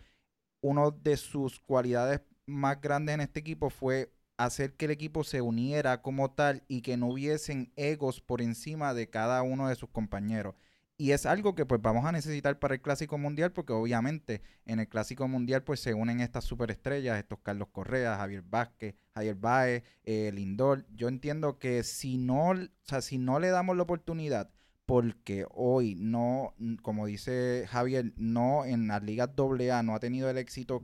uno 0.61 0.91
de 0.91 1.17
sus 1.17 1.59
cualidades 1.59 2.21
más 2.45 2.79
grandes 2.79 3.15
en 3.15 3.19
este 3.19 3.41
equipo 3.41 3.69
fue 3.69 4.13
hacer 4.37 4.73
que 4.73 4.85
el 4.85 4.91
equipo 4.91 5.23
se 5.23 5.41
uniera 5.41 6.01
como 6.01 6.31
tal 6.31 6.63
y 6.67 6.81
que 6.81 6.97
no 6.97 7.07
hubiesen 7.07 7.71
egos 7.75 8.21
por 8.21 8.41
encima 8.41 8.93
de 8.93 9.09
cada 9.09 9.41
uno 9.43 9.67
de 9.69 9.75
sus 9.75 9.89
compañeros. 9.89 10.55
y 10.97 11.11
es 11.11 11.25
algo 11.25 11.55
que 11.55 11.65
pues 11.65 11.81
vamos 11.81 12.05
a 12.05 12.11
necesitar 12.13 12.57
para 12.57 12.75
el 12.75 12.81
Clásico 12.81 13.17
Mundial 13.17 13.51
porque 13.51 13.73
obviamente 13.73 14.41
en 14.65 14.79
el 14.79 14.87
Clásico 14.87 15.27
Mundial 15.27 15.63
pues 15.63 15.81
se 15.81 15.93
unen 15.93 16.21
estas 16.21 16.45
superestrellas, 16.45 17.17
estos 17.19 17.39
Carlos 17.39 17.67
Correa, 17.71 18.15
Javier 18.17 18.43
Vázquez, 18.43 18.95
Javier 19.13 19.35
Baez, 19.35 19.83
eh, 20.05 20.31
Lindor. 20.33 20.85
Yo 20.95 21.09
entiendo 21.09 21.59
que 21.59 21.83
si 21.83 22.17
no, 22.17 22.51
o 22.51 22.67
sea, 22.83 23.01
si 23.01 23.17
no 23.17 23.39
le 23.39 23.49
damos 23.49 23.75
la 23.75 23.83
oportunidad 23.83 24.51
porque 24.85 25.45
hoy 25.51 25.95
no, 25.95 26.53
como 26.81 27.05
dice 27.07 27.65
Javier, 27.69 28.13
no 28.17 28.65
en 28.65 28.87
las 28.87 29.03
ligas 29.03 29.29
AA 29.37 29.83
no 29.83 29.95
ha 29.95 29.99
tenido 29.99 30.29
el 30.29 30.37
éxito 30.37 30.83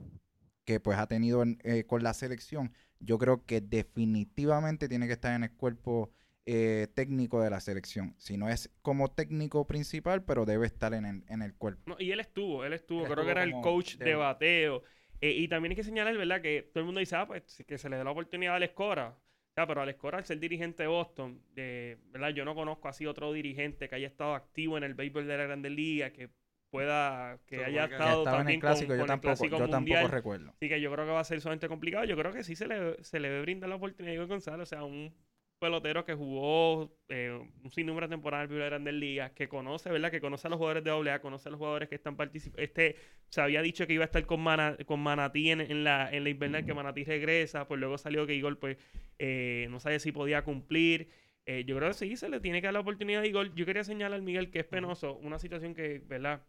que 0.64 0.80
pues 0.80 0.98
ha 0.98 1.06
tenido 1.06 1.44
eh, 1.64 1.84
con 1.86 2.02
la 2.02 2.14
selección, 2.14 2.72
yo 3.02 3.18
creo 3.18 3.44
que 3.44 3.60
definitivamente 3.60 4.88
tiene 4.88 5.06
que 5.06 5.14
estar 5.14 5.34
en 5.34 5.44
el 5.44 5.52
cuerpo 5.52 6.10
eh, 6.44 6.88
técnico 6.94 7.40
de 7.40 7.50
la 7.50 7.60
selección. 7.60 8.14
Si 8.18 8.36
no 8.36 8.48
es 8.48 8.70
como 8.82 9.08
técnico 9.08 9.66
principal, 9.66 10.24
pero 10.24 10.44
debe 10.44 10.66
estar 10.66 10.94
en 10.94 11.04
el, 11.04 11.24
en 11.28 11.42
el 11.42 11.54
cuerpo. 11.54 11.96
y 11.98 12.10
él 12.10 12.20
estuvo, 12.20 12.64
él 12.64 12.72
estuvo, 12.72 13.04
creo 13.04 13.24
que 13.24 13.30
era 13.30 13.44
el 13.44 13.52
coach 13.60 13.96
de, 13.96 14.14
bateo. 14.14 14.82
Eh, 15.20 15.30
y 15.30 15.46
también 15.46 15.70
hay 15.72 15.76
que 15.76 15.84
señalar, 15.84 16.16
¿verdad? 16.16 16.40
Que 16.40 16.62
todo 16.72 16.80
el 16.80 16.86
mundo 16.86 16.98
dice, 16.98 17.14
ah, 17.14 17.26
pues 17.26 17.62
que 17.66 17.78
se 17.78 17.88
le 17.88 17.96
dé 17.96 18.04
la 18.04 18.10
oportunidad 18.10 18.54
a 18.54 18.56
Alex 18.56 18.74
Cora. 18.74 19.16
Ya, 19.56 19.66
pero 19.66 19.82
Alex 19.82 19.98
Cora, 19.98 20.18
al 20.18 20.24
ser 20.24 20.40
dirigente 20.40 20.82
de 20.82 20.88
Boston, 20.88 21.40
¿verdad? 21.54 22.30
Yo 22.30 22.44
no 22.44 22.54
conozco 22.54 22.88
así 22.88 23.06
otro 23.06 23.32
dirigente 23.32 23.88
que 23.88 23.94
haya 23.94 24.08
estado 24.08 24.34
activo 24.34 24.78
en 24.78 24.84
el 24.84 24.94
béisbol 24.94 25.26
de 25.26 25.36
la 25.36 25.44
Grandes 25.44 25.70
Ligas, 25.72 26.10
que 26.12 26.30
pueda, 26.72 27.38
que 27.46 27.62
haya 27.62 27.84
estado 27.84 28.24
también 28.24 28.58
con, 28.58 28.74
yo 28.74 28.94
el 28.94 29.20
clásico 29.20 29.58
yo 29.58 29.68
tampoco 29.68 30.08
recuerdo. 30.08 30.54
Así 30.56 30.70
que 30.70 30.80
yo 30.80 30.90
creo 30.90 31.04
que 31.04 31.12
va 31.12 31.20
a 31.20 31.24
ser 31.24 31.40
sumamente 31.42 31.68
complicado. 31.68 32.04
Yo 32.04 32.16
creo 32.16 32.32
que 32.32 32.42
sí 32.42 32.56
se 32.56 32.66
le, 32.66 33.04
se 33.04 33.20
le 33.20 33.28
debe 33.28 33.42
brindar 33.42 33.68
la 33.68 33.76
oportunidad 33.76 34.22
a 34.22 34.26
Gonzalo, 34.26 34.62
o 34.62 34.66
sea, 34.66 34.82
un 34.82 35.14
pelotero 35.58 36.06
que 36.06 36.14
jugó 36.14 36.96
eh, 37.10 37.38
un 37.62 37.70
sinnúmero 37.70 38.08
de 38.08 38.14
temporadas 38.14 38.46
en 38.48 38.54
el 38.54 38.58
de 38.58 38.64
Grandes 38.64 38.94
Ligas, 38.94 39.32
que 39.32 39.48
conoce, 39.48 39.90
¿verdad? 39.90 40.10
Que 40.10 40.22
conoce 40.22 40.46
a 40.46 40.50
los 40.50 40.56
jugadores 40.56 40.82
de 40.82 40.90
AA, 40.90 41.20
conoce 41.20 41.50
a 41.50 41.52
los 41.52 41.58
jugadores 41.58 41.90
que 41.90 41.94
están 41.94 42.16
participando. 42.16 42.62
Este 42.62 42.96
se 43.28 43.42
había 43.42 43.60
dicho 43.60 43.86
que 43.86 43.92
iba 43.92 44.04
a 44.04 44.06
estar 44.06 44.24
con, 44.24 44.42
con 44.86 45.00
Manatí 45.00 45.50
en, 45.50 45.84
la, 45.84 46.10
en 46.10 46.24
la 46.24 46.30
invernal, 46.30 46.64
que 46.64 46.72
Manatí 46.72 47.04
regresa, 47.04 47.68
pues 47.68 47.78
luego 47.78 47.98
salió 47.98 48.26
que 48.26 48.34
Igor, 48.34 48.58
pues, 48.58 48.78
eh, 49.18 49.66
no 49.70 49.78
sabe 49.78 50.00
si 50.00 50.10
podía 50.10 50.42
cumplir. 50.42 51.10
Eh, 51.44 51.64
yo 51.66 51.76
creo 51.76 51.88
que 51.88 51.94
sí, 51.94 52.16
se 52.16 52.30
le 52.30 52.40
tiene 52.40 52.62
que 52.62 52.68
dar 52.68 52.74
la 52.74 52.80
oportunidad 52.80 53.22
a 53.22 53.26
Igor. 53.26 53.54
Yo 53.54 53.66
quería 53.66 53.84
señalar, 53.84 54.22
Miguel, 54.22 54.50
que 54.50 54.60
es 54.60 54.66
penoso, 54.66 55.16
una 55.18 55.38
situación 55.38 55.74
que, 55.74 56.00
¿verdad? 56.06 56.42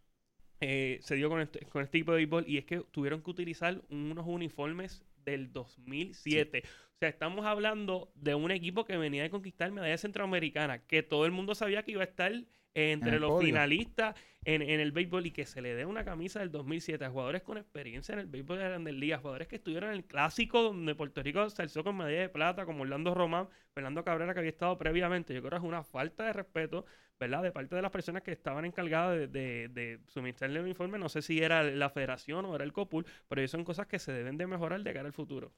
Se 1.02 1.16
dio 1.16 1.30
con 1.30 1.42
este, 1.42 1.66
con 1.66 1.84
este 1.84 2.00
tipo 2.00 2.12
de 2.12 2.18
béisbol 2.18 2.46
y 2.48 2.58
es 2.58 2.66
que 2.66 2.82
tuvieron 2.92 3.22
que 3.22 3.32
utilizar 3.32 3.82
unos 3.90 4.26
uniformes 4.28 5.04
del 5.24 5.52
2007. 5.52 6.64
O 6.66 6.98
sea, 7.00 7.10
estamos 7.10 7.46
hablando 7.46 8.12
de 8.16 8.36
un 8.36 8.52
equipo 8.52 8.86
que 8.86 8.98
venía 8.98 9.24
de 9.24 9.30
conquistar 9.30 9.72
medalla 9.72 9.98
centroamericana, 9.98 10.80
que 10.80 11.04
todo 11.04 11.26
el 11.26 11.32
mundo 11.32 11.56
sabía 11.56 11.84
que 11.84 11.92
iba 11.92 12.02
a 12.02 12.06
estar 12.06 12.32
entre 12.76 13.20
los 13.20 13.42
finalistas 13.42 14.16
en, 14.46 14.62
el 14.62 14.92
béisbol 14.92 15.26
y 15.28 15.32
que 15.32 15.46
se 15.46 15.62
le 15.62 15.76
dé 15.76 15.86
una 15.86 16.04
camisa 16.04 16.40
del 16.40 16.52
2007 16.52 17.06
a 17.06 17.10
jugadores 17.10 17.44
con 17.44 17.58
experiencia 17.58 18.14
en 18.14 18.20
el 18.20 18.28
béisbol 18.28 18.58
de 18.58 18.64
Grandes 18.66 18.94
Ligas, 18.94 19.22
jugadores 19.22 19.48
que 19.48 19.58
estuvieron 19.58 19.92
en 19.92 19.98
el 19.98 20.06
clásico 20.06 20.62
donde 20.62 20.96
Puerto 20.96 21.22
Rico 21.22 21.50
se 21.50 21.62
alzó 21.62 21.84
con 21.84 21.98
medalla 21.98 22.22
de 22.22 22.30
plata, 22.30 22.66
como 22.66 22.82
Orlando 22.82 23.14
Román, 23.14 23.48
Fernando 23.74 24.04
Cabrera, 24.04 24.34
que 24.34 24.40
había 24.40 24.52
estado 24.52 24.78
previamente. 24.78 25.34
Yo 25.34 25.42
creo 25.42 25.52
que 25.52 25.58
es 25.58 25.64
una 25.64 25.84
falta 25.84 26.26
de 26.26 26.34
respeto, 26.34 26.86
¿verdad?, 27.20 27.44
de 27.44 27.52
parte 27.52 27.76
de 27.76 27.82
las 27.82 27.92
personas 27.92 28.24
que 28.24 28.32
estaban 28.32 28.66
encargadas 28.66 29.18
de, 29.18 29.28
de, 29.28 29.68
de 29.70 30.00
suministrarle 30.08 30.60
el 30.60 30.68
informe. 30.68 31.00
No 31.00 31.10
sé 31.10 31.22
si 31.22 31.42
era 31.42 31.64
la 31.64 31.90
federación 31.90 32.46
o 32.46 32.56
era 32.56 32.64
el 32.64 32.74
COPUL, 32.74 33.06
pero 33.28 33.48
son 33.48 33.64
cosas 33.64 33.88
que 33.88 34.00
se 34.00 34.12
deben 34.12 34.38
de 34.38 34.48
mejorar 34.48 34.82
de 34.84 34.94
cara 34.94 35.08
al 35.08 35.14
futuro. 35.14 35.54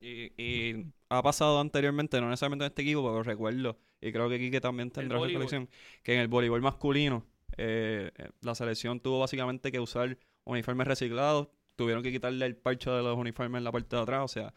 Y, 0.00 0.92
ha 1.08 1.22
pasado 1.22 1.58
anteriormente, 1.60 2.20
no 2.20 2.28
necesariamente 2.28 2.64
en 2.64 2.70
este 2.70 2.82
equipo, 2.82 3.02
pero 3.02 3.22
recuerdo, 3.22 3.78
y 4.00 4.12
creo 4.12 4.28
que 4.28 4.38
Quique 4.38 4.60
también 4.60 4.90
tendrá 4.90 5.18
selección, 5.20 5.68
que 6.02 6.14
en 6.14 6.20
el 6.20 6.28
voleibol 6.28 6.60
masculino 6.60 7.24
eh, 7.56 8.10
eh, 8.16 8.28
la 8.42 8.54
selección 8.54 9.00
tuvo 9.00 9.20
básicamente 9.20 9.72
que 9.72 9.80
usar 9.80 10.18
uniformes 10.44 10.86
reciclados, 10.86 11.48
tuvieron 11.76 12.02
que 12.02 12.12
quitarle 12.12 12.44
el 12.44 12.56
parcho 12.56 12.94
de 12.94 13.02
los 13.02 13.16
uniformes 13.16 13.58
en 13.58 13.64
la 13.64 13.72
parte 13.72 13.96
de 13.96 14.02
atrás, 14.02 14.22
o 14.24 14.28
sea, 14.28 14.52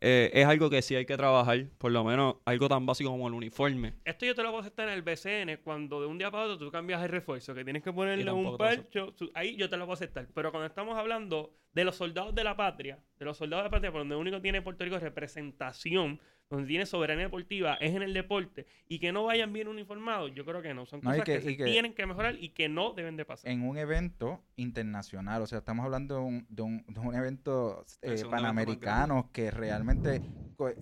eh, 0.00 0.30
es 0.34 0.46
algo 0.46 0.68
que 0.68 0.82
sí 0.82 0.94
hay 0.94 1.06
que 1.06 1.16
trabajar, 1.16 1.66
por 1.78 1.90
lo 1.90 2.04
menos 2.04 2.36
algo 2.44 2.68
tan 2.68 2.84
básico 2.84 3.10
como 3.10 3.28
el 3.28 3.34
uniforme. 3.34 3.94
Esto 4.04 4.26
yo 4.26 4.34
te 4.34 4.42
lo 4.42 4.50
puedo 4.50 4.60
aceptar 4.60 4.88
en 4.88 4.94
el 4.94 5.02
BCN, 5.02 5.62
cuando 5.64 6.00
de 6.00 6.06
un 6.06 6.18
día 6.18 6.30
para 6.30 6.44
otro 6.44 6.58
tú 6.58 6.70
cambias 6.70 7.02
el 7.02 7.08
refuerzo, 7.08 7.54
que 7.54 7.64
tienes 7.64 7.82
que 7.82 7.92
ponerle 7.92 8.30
un 8.30 8.56
parcho, 8.56 9.14
ahí 9.34 9.56
yo 9.56 9.70
te 9.70 9.76
lo 9.76 9.86
puedo 9.86 9.94
aceptar. 9.94 10.26
Pero 10.34 10.50
cuando 10.50 10.66
estamos 10.66 10.96
hablando 10.98 11.54
de 11.72 11.84
los 11.84 11.96
soldados 11.96 12.34
de 12.34 12.44
la 12.44 12.56
patria, 12.56 12.98
de 13.18 13.24
los 13.24 13.36
soldados 13.36 13.64
de 13.64 13.66
la 13.66 13.70
patria, 13.70 13.92
por 13.92 14.00
donde 14.00 14.16
único 14.16 14.40
tiene 14.40 14.62
Puerto 14.62 14.84
Rico 14.84 14.98
representación 14.98 16.20
donde 16.48 16.68
tiene 16.68 16.86
soberanía 16.86 17.24
deportiva 17.24 17.74
es 17.74 17.94
en 17.94 18.02
el 18.02 18.14
deporte 18.14 18.66
y 18.88 18.98
que 18.98 19.12
no 19.12 19.24
vayan 19.24 19.52
bien 19.52 19.68
uniformados, 19.68 20.32
yo 20.34 20.44
creo 20.44 20.62
que 20.62 20.74
no. 20.74 20.86
Son 20.86 21.00
cosas 21.00 21.24
que, 21.24 21.40
tienen 21.40 21.92
que 21.92 22.06
mejorar 22.06 22.36
y 22.38 22.50
que 22.50 22.68
no 22.68 22.92
deben 22.92 23.16
de 23.16 23.24
pasar. 23.24 23.50
En 23.50 23.62
un 23.62 23.78
evento 23.78 24.44
internacional, 24.56 25.42
o 25.42 25.46
sea, 25.46 25.58
estamos 25.58 25.84
hablando 25.84 26.16
de 26.16 26.20
un, 26.20 26.46
de 26.48 27.00
un, 27.00 27.14
evento 27.14 27.84
eh, 28.02 28.22
panamericano 28.30 29.30
que 29.32 29.50
realmente 29.50 30.22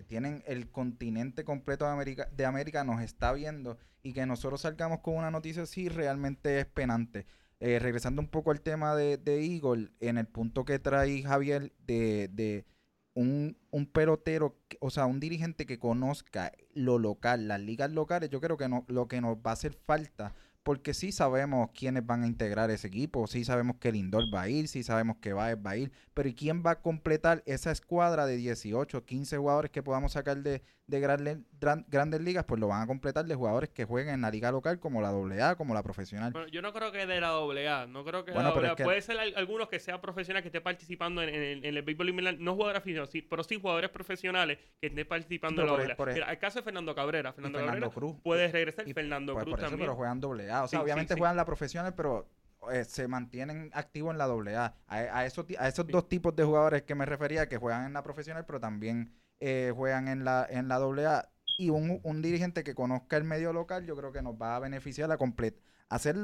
tienen 0.06 0.42
el 0.46 0.70
continente 0.70 1.44
completo 1.44 1.86
de 1.86 1.92
América, 1.92 2.28
de 2.30 2.44
América 2.44 2.84
nos 2.84 3.00
está 3.00 3.32
viendo 3.32 3.78
y 4.02 4.12
que 4.12 4.26
nosotros 4.26 4.60
salgamos 4.60 5.00
con 5.00 5.16
una 5.16 5.30
noticia 5.30 5.62
así 5.62 5.88
realmente 5.88 6.60
es 6.60 6.66
penante. 6.66 7.26
Eh, 7.60 7.78
regresando 7.78 8.20
un 8.20 8.28
poco 8.28 8.50
al 8.50 8.60
tema 8.60 8.94
de, 8.94 9.16
de 9.16 9.42
Eagle, 9.42 9.90
en 10.00 10.18
el 10.18 10.26
punto 10.26 10.64
que 10.64 10.78
trae 10.78 11.22
Javier 11.22 11.72
de, 11.86 12.28
de 12.28 12.66
un, 13.14 13.56
un 13.70 13.86
pelotero, 13.86 14.56
o 14.80 14.90
sea, 14.90 15.06
un 15.06 15.20
dirigente 15.20 15.66
que 15.66 15.78
conozca 15.78 16.52
lo 16.72 16.98
local, 16.98 17.48
las 17.48 17.60
ligas 17.60 17.92
locales, 17.92 18.30
yo 18.30 18.40
creo 18.40 18.56
que 18.56 18.68
no, 18.68 18.84
lo 18.88 19.08
que 19.08 19.20
nos 19.20 19.36
va 19.36 19.50
a 19.50 19.54
hacer 19.54 19.72
falta 19.72 20.34
porque 20.64 20.94
sí 20.94 21.12
sabemos 21.12 21.70
quiénes 21.74 22.04
van 22.04 22.22
a 22.24 22.26
integrar 22.26 22.70
ese 22.70 22.88
equipo, 22.88 23.26
sí 23.26 23.44
sabemos 23.44 23.76
que 23.76 23.92
Lindor 23.92 24.24
va 24.34 24.42
a 24.42 24.48
ir, 24.48 24.66
sí 24.66 24.82
sabemos 24.82 25.18
que 25.18 25.34
Baez 25.34 25.58
va 25.64 25.72
a 25.72 25.76
ir, 25.76 25.92
pero 26.14 26.28
¿y 26.28 26.34
quién 26.34 26.62
va 26.64 26.72
a 26.72 26.80
completar 26.80 27.42
esa 27.44 27.70
escuadra 27.70 28.24
de 28.24 28.36
18, 28.36 29.04
15 29.04 29.36
jugadores 29.36 29.70
que 29.70 29.82
podamos 29.82 30.12
sacar 30.12 30.42
de, 30.42 30.62
de 30.86 31.00
grandes 31.00 32.20
ligas? 32.20 32.44
Pues 32.44 32.60
lo 32.60 32.68
van 32.68 32.82
a 32.82 32.86
completar 32.86 33.24
de 33.24 33.34
jugadores 33.34 33.70
que 33.70 33.84
jueguen 33.84 34.14
en 34.14 34.20
la 34.20 34.30
liga 34.30 34.50
local 34.50 34.78
como 34.78 35.00
la 35.00 35.08
AA, 35.08 35.56
como 35.56 35.74
la 35.74 35.82
profesional. 35.82 36.32
Bueno, 36.32 36.48
yo 36.48 36.62
no 36.62 36.72
creo 36.72 36.92
que 36.92 37.06
de 37.06 37.20
la 37.20 37.30
AA, 37.30 37.86
no 37.86 38.04
creo 38.04 38.24
que 38.24 38.32
de 38.32 38.42
la 38.42 38.76
Puede 38.76 39.00
ser 39.00 39.18
algunos 39.36 39.68
que 39.68 39.80
sean 39.80 40.00
profesionales 40.00 40.42
que 40.42 40.48
estén 40.48 40.62
participando 40.62 41.22
en, 41.22 41.64
el 41.64 41.82
béisbol 41.82 42.14
no 42.38 42.54
jugadores 42.54 42.80
aficionados, 42.80 43.10
sí, 43.10 43.22
pero 43.22 43.42
sí 43.44 43.58
jugadores 43.60 43.90
profesionales 43.90 44.58
que 44.80 44.88
estén 44.88 45.06
participando 45.06 45.62
en 45.62 45.88
la 45.88 45.96
AA. 45.98 46.30
el 46.32 46.38
caso 46.38 46.58
de 46.58 46.64
Fernando 46.64 46.94
Cabrera, 46.94 47.32
Fernando, 47.32 47.64
Cabrera 47.64 47.88
Cruz. 47.90 48.16
puede 48.22 48.50
regresar, 48.50 48.86
y 48.88 48.92
Fernando 48.92 49.34
pues 49.34 49.44
Cruz 49.44 49.60
también. 49.60 49.80
pero 49.80 49.96
juegan 49.96 50.20
AA. 50.22 50.64
O 50.64 50.68
sea, 50.68 50.82
obviamente 50.82 51.14
juegan 51.16 51.36
la 51.36 51.44
profesional, 51.44 51.94
pero 51.94 52.28
eh, 52.72 52.84
se 52.84 53.08
mantienen 53.08 53.70
activos 53.72 54.12
en 54.12 54.18
la 54.18 54.24
AA. 54.24 54.74
A, 54.86 54.96
a, 54.96 55.26
esos, 55.26 55.46
a 55.58 55.68
esos 55.68 55.86
dos 55.86 56.08
tipos 56.08 56.34
de 56.36 56.44
jugadores 56.44 56.82
que 56.82 56.94
me 56.94 57.06
refería, 57.06 57.48
que 57.48 57.56
juegan 57.56 57.86
en 57.86 57.92
la 57.92 58.02
profesional, 58.02 58.44
pero 58.46 58.60
también 58.60 59.12
eh, 59.40 59.72
juegan 59.74 60.08
en 60.08 60.24
la, 60.24 60.46
en 60.48 60.68
la 60.68 60.76
AA. 60.76 61.28
Y 61.58 61.70
un, 61.70 62.00
un, 62.02 62.22
dirigente 62.22 62.64
que 62.64 62.74
conozca 62.74 63.16
el 63.16 63.24
medio 63.24 63.52
local, 63.52 63.86
yo 63.86 63.96
creo 63.96 64.10
que 64.10 64.22
nos 64.22 64.34
va 64.34 64.56
a 64.56 64.58
beneficiar 64.58 65.10
a 65.12 65.16
complet 65.16 65.56
hacer 65.88 66.16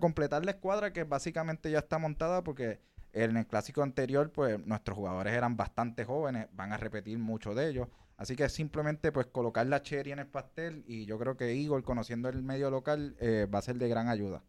completar 0.00 0.44
la 0.44 0.52
escuadra 0.52 0.92
que 0.92 1.04
básicamente 1.04 1.70
ya 1.70 1.80
está 1.80 1.98
montada 1.98 2.42
porque 2.42 2.80
en 3.12 3.36
el 3.36 3.46
clásico 3.46 3.82
anterior 3.82 4.32
pues 4.32 4.64
nuestros 4.64 4.96
jugadores 4.96 5.34
eran 5.34 5.56
bastante 5.56 6.04
jóvenes, 6.04 6.48
van 6.52 6.72
a 6.72 6.76
repetir 6.76 7.18
mucho 7.18 7.54
de 7.54 7.68
ellos. 7.68 7.88
Así 8.16 8.34
que 8.34 8.48
simplemente 8.48 9.12
pues 9.12 9.26
colocar 9.26 9.66
la 9.66 9.82
cherry 9.82 10.12
en 10.12 10.18
el 10.18 10.26
pastel 10.26 10.82
y 10.86 11.04
yo 11.06 11.18
creo 11.18 11.36
que 11.36 11.54
Igor, 11.54 11.84
conociendo 11.84 12.28
el 12.28 12.42
medio 12.42 12.70
local, 12.70 13.16
eh, 13.20 13.46
va 13.52 13.60
a 13.60 13.62
ser 13.62 13.76
de 13.76 13.88
gran 13.88 14.08
ayuda. 14.08 14.42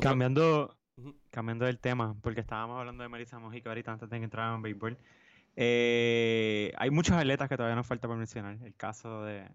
Cambiando, 0.00 0.74
cambiando 1.30 1.66
el 1.66 1.78
tema, 1.78 2.16
porque 2.22 2.40
estábamos 2.40 2.78
hablando 2.78 3.02
de 3.02 3.10
Marisa 3.10 3.38
Mojica 3.38 3.68
ahorita 3.68 3.92
antes 3.92 4.08
de 4.08 4.18
que 4.18 4.24
entrara 4.24 4.54
en 4.54 4.62
béisbol. 4.62 4.96
Eh, 5.56 6.72
hay 6.76 6.90
muchos 6.90 7.16
atletas 7.16 7.48
que 7.48 7.56
todavía 7.56 7.76
nos 7.76 7.86
falta 7.86 8.08
por 8.08 8.16
mencionar. 8.16 8.58
El 8.62 8.74
caso 8.74 9.24
de, 9.24 9.48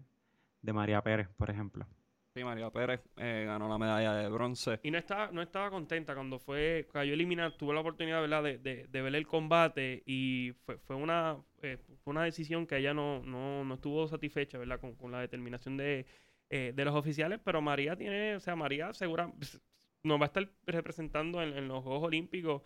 de 0.62 0.72
María 0.72 1.02
Pérez, 1.02 1.28
por 1.36 1.50
ejemplo. 1.50 1.86
Sí, 2.34 2.44
María 2.44 2.70
Pérez 2.70 3.00
eh, 3.16 3.42
ganó 3.44 3.68
la 3.68 3.76
medalla 3.76 4.14
de 4.14 4.28
bronce. 4.28 4.78
Y 4.84 4.92
no 4.92 4.98
estaba, 4.98 5.32
no 5.32 5.42
estaba 5.42 5.68
contenta 5.68 6.14
cuando 6.14 6.38
fue 6.38 6.86
cayó 6.92 7.12
eliminada, 7.12 7.56
tuvo 7.56 7.72
la 7.72 7.80
oportunidad 7.80 8.20
¿verdad? 8.20 8.44
De, 8.44 8.58
de, 8.58 8.86
de 8.86 9.02
ver 9.02 9.16
el 9.16 9.26
combate 9.26 10.04
y 10.06 10.52
fue, 10.64 10.78
fue 10.78 10.94
una 10.94 11.38
eh, 11.62 11.76
fue 12.04 12.12
una 12.12 12.22
decisión 12.22 12.68
que 12.68 12.76
ella 12.76 12.94
no, 12.94 13.20
no, 13.24 13.64
no 13.64 13.74
estuvo 13.74 14.06
satisfecha 14.06 14.58
¿verdad? 14.58 14.78
Con, 14.78 14.94
con 14.94 15.10
la 15.10 15.20
determinación 15.20 15.76
de, 15.76 16.06
eh, 16.50 16.72
de 16.72 16.84
los 16.84 16.94
oficiales, 16.94 17.40
pero 17.44 17.60
María 17.60 17.96
tiene, 17.96 18.36
o 18.36 18.40
sea, 18.40 18.54
María 18.54 18.92
segura 18.92 19.32
nos 20.04 20.20
va 20.20 20.26
a 20.26 20.28
estar 20.28 20.48
representando 20.66 21.42
en, 21.42 21.66
los 21.66 21.82
Juegos 21.82 22.04
Olímpicos, 22.04 22.62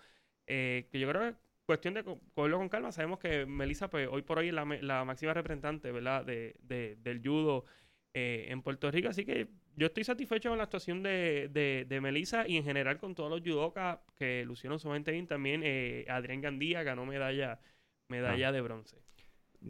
que 0.47 0.89
yo 0.93 1.09
creo 1.09 1.33
que 1.33 1.37
cuestión 1.67 1.95
de 1.95 2.05
cogerlo 2.05 2.59
con 2.59 2.69
calma. 2.69 2.93
Sabemos 2.93 3.19
que 3.19 3.47
Melissa, 3.47 3.89
pues 3.89 4.09
hoy 4.11 4.23
por 4.23 4.39
hoy 4.39 4.49
es 4.49 4.55
la, 4.55 4.65
la 4.65 5.05
máxima 5.05 5.35
representante 5.35 5.93
¿verdad? 5.93 6.25
De, 6.25 6.57
de, 6.61 6.97
del 6.97 7.21
judo 7.23 7.65
eh, 8.13 8.47
en 8.49 8.63
Puerto 8.63 8.91
Rico. 8.91 9.09
Así 9.09 9.25
que 9.25 9.49
yo 9.77 9.87
estoy 9.87 10.05
satisfecho 10.05 10.51
con 10.51 10.59
la 10.59 10.65
actuación 10.65 11.03
de, 11.03 11.49
de, 11.89 12.01
Melissa 12.01 12.47
y 12.47 12.57
en 12.57 12.65
general 12.65 12.99
con 12.99 13.15
todos 13.15 13.31
los 13.31 13.41
judokas 13.41 13.99
que 14.17 14.45
lucieron 14.45 14.79
sumamente 14.79 15.11
bien. 15.11 15.27
También 15.27 15.63
eh, 15.65 16.05
Adrián 16.09 16.41
Gandía 16.41 16.83
ganó 16.83 17.05
medalla, 17.07 17.59
medalla 18.09 18.49
ah. 18.49 18.53
de 18.53 18.61
bronce. 18.61 18.97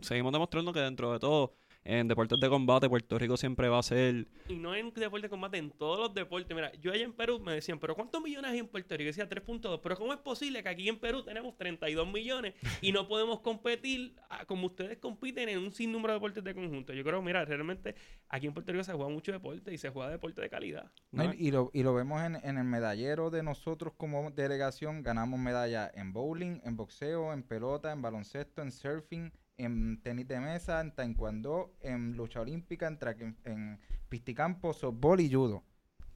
Seguimos 0.03 0.33
demostrando 0.33 0.73
que 0.73 0.81
dentro 0.81 1.13
de 1.13 1.21
todo 1.21 1.55
en 1.85 2.09
deportes 2.09 2.41
de 2.41 2.49
combate, 2.49 2.89
Puerto 2.89 3.19
Rico 3.19 3.37
siempre 3.37 3.69
va 3.69 3.79
a 3.79 3.83
ser... 3.83 4.27
Y 4.49 4.57
no 4.57 4.75
en 4.75 4.91
deporte 4.95 5.27
de 5.27 5.29
combate, 5.29 5.59
en 5.59 5.71
todos 5.71 5.99
los 5.99 6.15
deportes. 6.15 6.55
Mira, 6.55 6.73
yo 6.81 6.93
allá 6.93 7.05
en 7.05 7.13
Perú 7.13 7.41
me 7.41 7.53
decían, 7.53 7.79
¿pero 7.79 7.95
cuántos 7.95 8.23
millones 8.23 8.53
hay 8.53 8.59
en 8.61 8.69
Puerto 8.69 8.97
Rico? 8.97 9.05
Yo 9.05 9.09
decía 9.09 9.29
3.2. 9.29 9.81
Pero 9.83 9.97
¿cómo 9.97 10.15
es 10.15 10.19
posible 10.21 10.63
que 10.63 10.69
aquí 10.71 10.89
en 10.89 10.99
Perú 10.99 11.23
tenemos 11.23 11.57
32 11.59 12.11
millones 12.11 12.55
y 12.81 12.91
no 12.91 13.07
podemos 13.07 13.41
competir 13.41 14.17
ah, 14.31 14.47
como 14.47 14.67
ustedes 14.67 14.97
compiten 14.97 15.51
en 15.51 15.59
un 15.59 15.73
sinnúmero 15.73 16.15
de 16.15 16.15
deportes 16.15 16.43
de 16.43 16.55
conjunto? 16.55 16.95
Yo 16.95 17.05
creo, 17.05 17.21
mira, 17.21 17.45
realmente 17.45 17.95
aquí 18.31 18.47
en 18.47 18.55
Puerto 18.55 18.73
Rico 18.73 18.85
se 18.85 18.93
juega 18.95 19.11
mucho 19.11 19.33
deporte 19.33 19.73
y 19.73 19.77
se 19.77 19.91
juega 19.91 20.11
deporte 20.11 20.41
de 20.41 20.49
calidad. 20.49 20.91
No, 21.13 21.35
y, 21.35 21.49
y 21.49 21.51
lo, 21.51 21.71
y 21.75 21.83
lo 21.83 21.93
vemos 21.93 22.23
en, 22.23 22.37
en 22.37 22.57
el 22.57 22.65
medallero 22.65 23.29
de 23.29 23.43
nosotros 23.43 23.93
como 23.99 24.31
delegación. 24.31 25.03
Ganamos 25.03 25.39
medallas 25.39 25.91
en 25.95 26.15
bowling, 26.15 26.61
en 26.65 26.77
boxeo, 26.77 27.35
en 27.35 27.43
pelota, 27.43 27.93
en 27.93 28.01
baloncesto, 28.01 28.63
en 28.63 28.73
surfing, 28.73 29.31
en 29.57 30.01
tenis 30.03 30.27
de 30.27 30.41
mesa, 30.41 30.81
en 30.81 30.93
taekwondo, 30.95 31.75
en 31.81 32.17
lucha 32.17 32.41
olímpica, 32.41 32.87
en, 32.89 32.99
track, 32.99 33.21
en, 33.21 33.37
en 33.45 33.79
pisticampo, 34.09 34.73
softball 34.73 35.21
y 35.21 35.33
judo. 35.33 35.63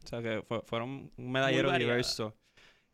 O 0.04 0.06
sea 0.06 0.22
que 0.22 0.42
fue- 0.46 0.62
fueron 0.64 1.10
un 1.16 1.30
medallero 1.32 1.68
diverso. 1.78 2.34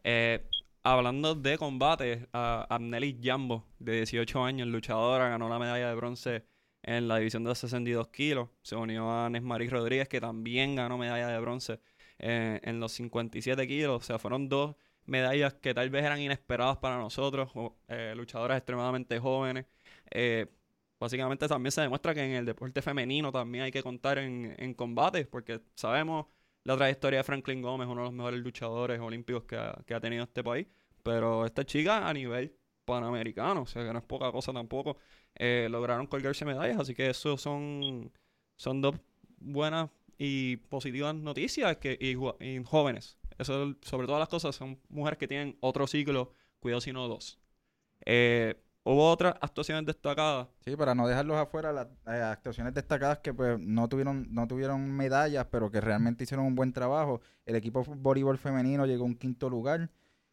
Eh, 0.03 0.47
hablando 0.83 1.35
de 1.35 1.57
combate, 1.59 2.29
a 2.33 2.67
Abnelis 2.69 3.17
Jambo, 3.23 3.65
de 3.79 3.93
18 3.97 4.45
años, 4.45 4.69
luchadora, 4.69 5.29
ganó 5.29 5.49
la 5.49 5.59
medalla 5.59 5.89
de 5.89 5.95
bronce 5.95 6.45
en 6.83 7.09
la 7.09 7.17
división 7.19 7.45
de 7.45 7.55
62 7.55 8.09
kilos. 8.09 8.49
Se 8.63 8.77
unió 8.77 9.11
a 9.11 9.31
Nesmaris 9.31 9.71
Rodríguez, 9.71 10.09
que 10.09 10.21
también 10.21 10.75
ganó 10.77 10.99
medalla 10.99 11.29
de 11.29 11.39
bronce 11.41 11.81
eh, 12.19 12.61
en 12.63 12.81
los 12.81 12.93
57 12.93 13.67
kilos. 13.67 14.03
O 14.03 14.05
sea, 14.05 14.19
fueron 14.19 14.49
dos 14.49 14.77
medallas 15.07 15.55
que 15.55 15.73
tal 15.75 15.89
vez 15.91 16.05
eran 16.05 16.21
inesperadas 16.21 16.77
para 16.79 16.99
nosotros, 16.99 17.51
o, 17.55 17.77
eh, 17.89 18.13
luchadoras 18.17 18.59
extremadamente 18.59 19.19
jóvenes. 19.19 19.67
Eh, 20.15 20.47
básicamente 20.99 21.47
también 21.49 21.73
se 21.73 21.83
demuestra 21.83 22.15
que 22.15 22.25
en 22.25 22.33
el 22.33 22.47
deporte 22.47 22.81
femenino 22.81 23.31
también 23.31 23.65
hay 23.65 23.71
que 23.71 23.83
contar 23.83 24.19
en, 24.19 24.55
en 24.59 24.73
combate, 24.75 25.27
porque 25.27 25.61
sabemos 25.75 26.27
la 26.65 26.77
trayectoria 26.77 27.19
de 27.19 27.25
Franklin 27.25 27.61
Gómez, 27.61 27.87
uno 27.89 28.01
de 28.01 28.07
los 28.07 28.15
mejores 28.15 28.41
luchadores 28.41 28.99
olímpicos 29.01 29.45
que 29.45 29.57
ha, 29.57 29.77
que 29.87 29.95
ha 29.95 30.01
tenido 30.01 30.25
este 30.25 30.43
país. 30.43 30.67
Pero 31.03 31.45
esta 31.45 31.65
chica 31.65 32.09
a 32.09 32.13
nivel 32.15 32.57
panamericano, 32.87 33.63
o 33.63 33.67
sea 33.67 33.85
que 33.85 33.93
no 33.93 33.99
es 33.99 34.05
poca 34.05 34.33
cosa 34.33 34.53
tampoco, 34.53 34.97
eh, 35.35 35.69
lograron 35.71 36.07
colgarse 36.07 36.45
medallas, 36.45 36.79
así 36.79 36.95
que 36.95 37.11
eso 37.11 37.37
son, 37.37 38.11
son 38.57 38.81
dos 38.81 38.97
buenas 39.39 39.91
y 40.17 40.57
positivas 40.57 41.15
noticias 41.15 41.77
que, 41.77 41.99
y 42.01 42.65
jóvenes. 42.65 43.19
Eso, 43.39 43.75
sobre 43.83 44.07
todas 44.07 44.21
las 44.21 44.29
cosas, 44.29 44.55
son 44.55 44.81
mujeres 44.89 45.19
que 45.19 45.29
tienen 45.29 45.59
otro 45.61 45.87
ciclo, 45.87 46.33
cuidado 46.61 46.81
si 46.81 46.93
no 46.93 47.09
dos. 47.09 47.39
Eh, 48.07 48.55
hubo 48.85 49.11
otras 49.11 49.35
actuaciones 49.41 49.85
destacadas. 49.87 50.47
Sí, 50.65 50.77
para 50.77 50.95
no 50.95 51.09
dejarlos 51.09 51.37
afuera, 51.37 51.73
las 51.73 51.87
eh, 52.07 52.21
actuaciones 52.23 52.73
destacadas 52.75 53.19
que 53.19 53.35
pues 53.35 53.59
no 53.59 53.89
tuvieron, 53.89 54.27
no 54.33 54.47
tuvieron 54.47 54.91
medallas, 54.97 55.47
pero 55.51 55.71
que 55.71 55.81
realmente 55.81 56.25
hicieron 56.25 56.47
un 56.47 56.55
buen 56.55 56.73
trabajo. 56.73 57.21
El 57.47 57.57
equipo 57.57 57.83
voleibol 57.85 58.39
femenino 58.39 58.87
llegó 58.87 59.05
a 59.05 59.07
un 59.09 59.17
quinto 59.17 59.49
lugar. 59.51 59.91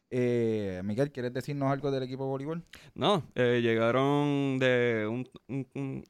Eh, 0.10 0.82
Miguel, 0.84 1.12
¿quieres 1.12 1.34
decirnos 1.34 1.72
algo 1.72 1.90
del 1.92 2.04
equipo 2.04 2.26
voleibol? 2.28 2.64
No, 2.94 3.24
eh, 3.36 3.62
llegaron 3.62 4.60
de 4.60 5.08
un, 5.10 5.28
un- 5.48 5.68
un 5.74 6.04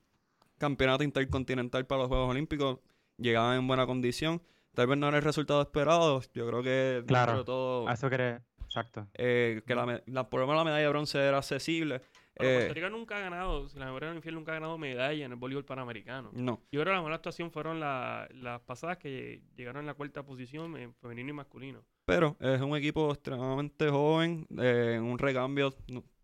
campeonato 0.57 1.03
intercontinental 1.03 1.85
para 1.85 2.01
los 2.01 2.07
Juegos 2.07 2.29
Olímpicos, 2.31 2.79
llegaban 3.17 3.57
en 3.59 3.67
buena 3.67 3.85
condición. 3.85 4.41
Tal 4.73 4.87
vez 4.87 4.97
no 4.97 5.07
era 5.07 5.17
el 5.17 5.23
resultado 5.23 5.61
esperado. 5.61 6.21
Yo 6.33 6.47
creo 6.47 6.63
que 6.63 7.03
Claro, 7.05 7.43
todo, 7.45 7.87
A 7.87 7.93
eso 7.93 8.09
querés. 8.09 8.41
Exacto. 8.65 9.05
eh, 9.15 9.61
que 9.67 9.75
la, 9.75 10.01
la- 10.05 10.29
por 10.29 10.39
lo 10.39 10.47
menos 10.47 10.61
la 10.61 10.63
medalla 10.63 10.83
de 10.83 10.89
bronce 10.89 11.19
era 11.19 11.37
accesible. 11.39 12.01
Pero 12.33 12.49
Eh, 12.49 12.55
Puerto 12.59 12.73
Rico 12.73 12.89
nunca 12.89 13.17
ha 13.17 13.19
ganado, 13.19 13.67
si 13.67 13.77
la 13.77 13.85
memoria 13.85 14.07
no 14.07 14.13
me 14.13 14.17
infiel, 14.19 14.35
nunca 14.35 14.51
ha 14.51 14.55
ganado 14.55 14.77
medalla 14.77 15.25
en 15.25 15.31
el 15.31 15.37
voleibol 15.37 15.65
panamericano. 15.65 16.29
no, 16.33 16.61
Yo 16.71 16.79
creo 16.81 16.85
que 16.85 16.89
la 16.91 16.97
mejor 16.97 17.13
actuación 17.13 17.51
fueron 17.51 17.79
la- 17.79 18.27
las 18.33 18.61
pasadas 18.61 18.97
que 18.97 19.41
llegaron 19.55 19.81
en 19.81 19.87
la 19.87 19.93
cuarta 19.93 20.23
posición 20.23 20.75
en 20.77 20.93
femenino 20.95 21.29
y 21.29 21.33
masculino. 21.33 21.83
pero 22.05 22.35
es 22.39 22.59
un 22.61 22.75
equipo 22.75 23.11
extremadamente 23.11 23.89
joven, 23.89 24.45
eh, 24.59 24.93
en 24.97 25.03
un 25.03 25.17
recambio 25.19 25.73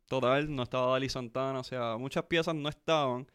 total. 0.08 0.53
No 0.53 0.64
estaba 0.64 0.91
Dali 0.93 1.08
Santana, 1.10 1.60
o 1.60 1.64
sea, 1.64 1.97
muchas 1.97 2.24
piezas 2.24 2.55
no 2.55 2.68
estaban. 2.70 3.26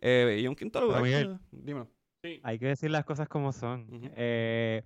Eh, 0.00 0.40
y 0.42 0.46
un 0.46 0.54
quinto 0.56 0.80
lugar. 0.80 1.02
Miguel. 1.02 1.38
eh, 1.42 1.46
dímelo. 1.52 1.88
Sí. 2.22 2.40
Hay 2.42 2.58
que 2.58 2.66
decir 2.66 2.90
las 2.90 3.04
cosas 3.04 3.28
como 3.28 3.52
son. 3.52 3.86
Eh, 4.16 4.82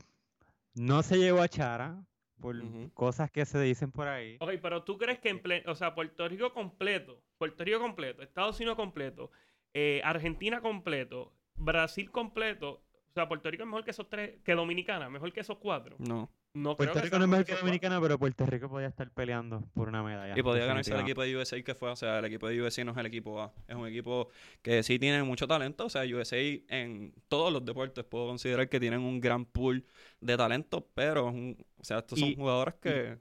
no 0.75 1.03
se 1.03 1.19
llevó 1.19 1.41
a 1.43 1.49
Chara 1.49 2.05
por 2.41 2.57
cosas 2.95 3.31
que 3.31 3.45
se 3.47 3.61
dicen 3.61 3.91
por 3.93 4.09
ahí. 4.09 4.37
Ok, 4.41 4.51
pero 4.63 4.83
tú 4.83 4.99
crees 4.99 5.19
que 5.19 5.29
en 5.31 5.43
ple- 5.43 5.63
o 5.67 5.75
sea, 5.75 5.95
Puerto 5.95 6.29
Rico 6.29 6.53
completo, 6.53 7.23
Puerto 7.39 7.65
Rico 7.65 7.79
completo, 7.81 8.23
Estados 8.23 8.57
Unidos 8.59 8.77
completo, 8.77 9.31
eh, 9.73 10.01
Argentina 10.05 10.61
completo, 10.61 11.33
Brasil 11.57 12.11
completo, 12.11 12.83
o 13.09 13.13
sea, 13.15 13.29
Puerto 13.29 13.51
Rico 13.51 13.63
es 13.63 13.69
mejor 13.69 13.85
que 13.85 13.93
esos 13.93 14.09
tres, 14.09 14.41
que 14.45 14.55
Dominicana, 14.55 15.09
mejor 15.09 15.33
que 15.33 15.41
esos 15.41 15.59
cuatro. 15.59 15.97
No. 15.99 16.31
No 16.55 16.77
creo 16.77 16.93
Puerto 16.93 17.05
Rico 17.05 17.19
no 17.19 17.25
es 17.25 17.31
mejor 17.31 17.45
que. 17.47 17.55
Dominicana, 17.57 18.01
pero 18.01 18.17
Puerto 18.19 18.47
Rico 18.47 18.69
podía 18.69 18.87
estar 18.87 19.11
peleando 19.11 19.63
por 19.75 19.89
una 19.89 20.03
medalla. 20.05 20.39
Y 20.39 20.43
podía 20.43 20.67
ganarse 20.67 20.95
el 20.95 21.01
equipo 21.01 21.23
de 21.23 21.37
USA 21.37 21.61
que 21.63 21.75
fue, 21.75 21.91
o 21.91 21.97
sea, 21.97 22.21
el 22.21 22.25
equipo 22.27 22.47
de 22.49 22.63
USA 22.63 22.85
no 22.85 22.93
es 22.93 22.99
el 22.99 23.07
equipo 23.07 23.43
A, 23.43 23.53
es 23.67 23.75
un 23.75 23.87
equipo 23.89 24.29
que 24.63 24.83
sí 24.85 24.99
tiene 25.01 25.23
mucho 25.25 25.49
talento, 25.49 25.87
o 25.87 25.91
sea, 25.91 26.03
USA 26.05 26.37
en 26.69 27.13
todos 27.29 27.53
los 27.53 27.65
deportes 27.65 28.05
puedo 28.05 28.29
considerar 28.29 28.69
que 28.69 28.79
tienen 28.79 29.01
un 29.01 29.21
gran 29.21 29.45
pool 29.47 29.85
de 30.21 30.37
talento, 30.37 30.89
pero, 30.95 31.29
es 31.29 31.35
un- 31.35 31.67
o 31.77 31.85
sea, 31.85 31.99
estos 31.99 32.21
son 32.21 32.29
Y- 32.29 32.37
jugadores 32.37 32.75
que... 32.81 33.19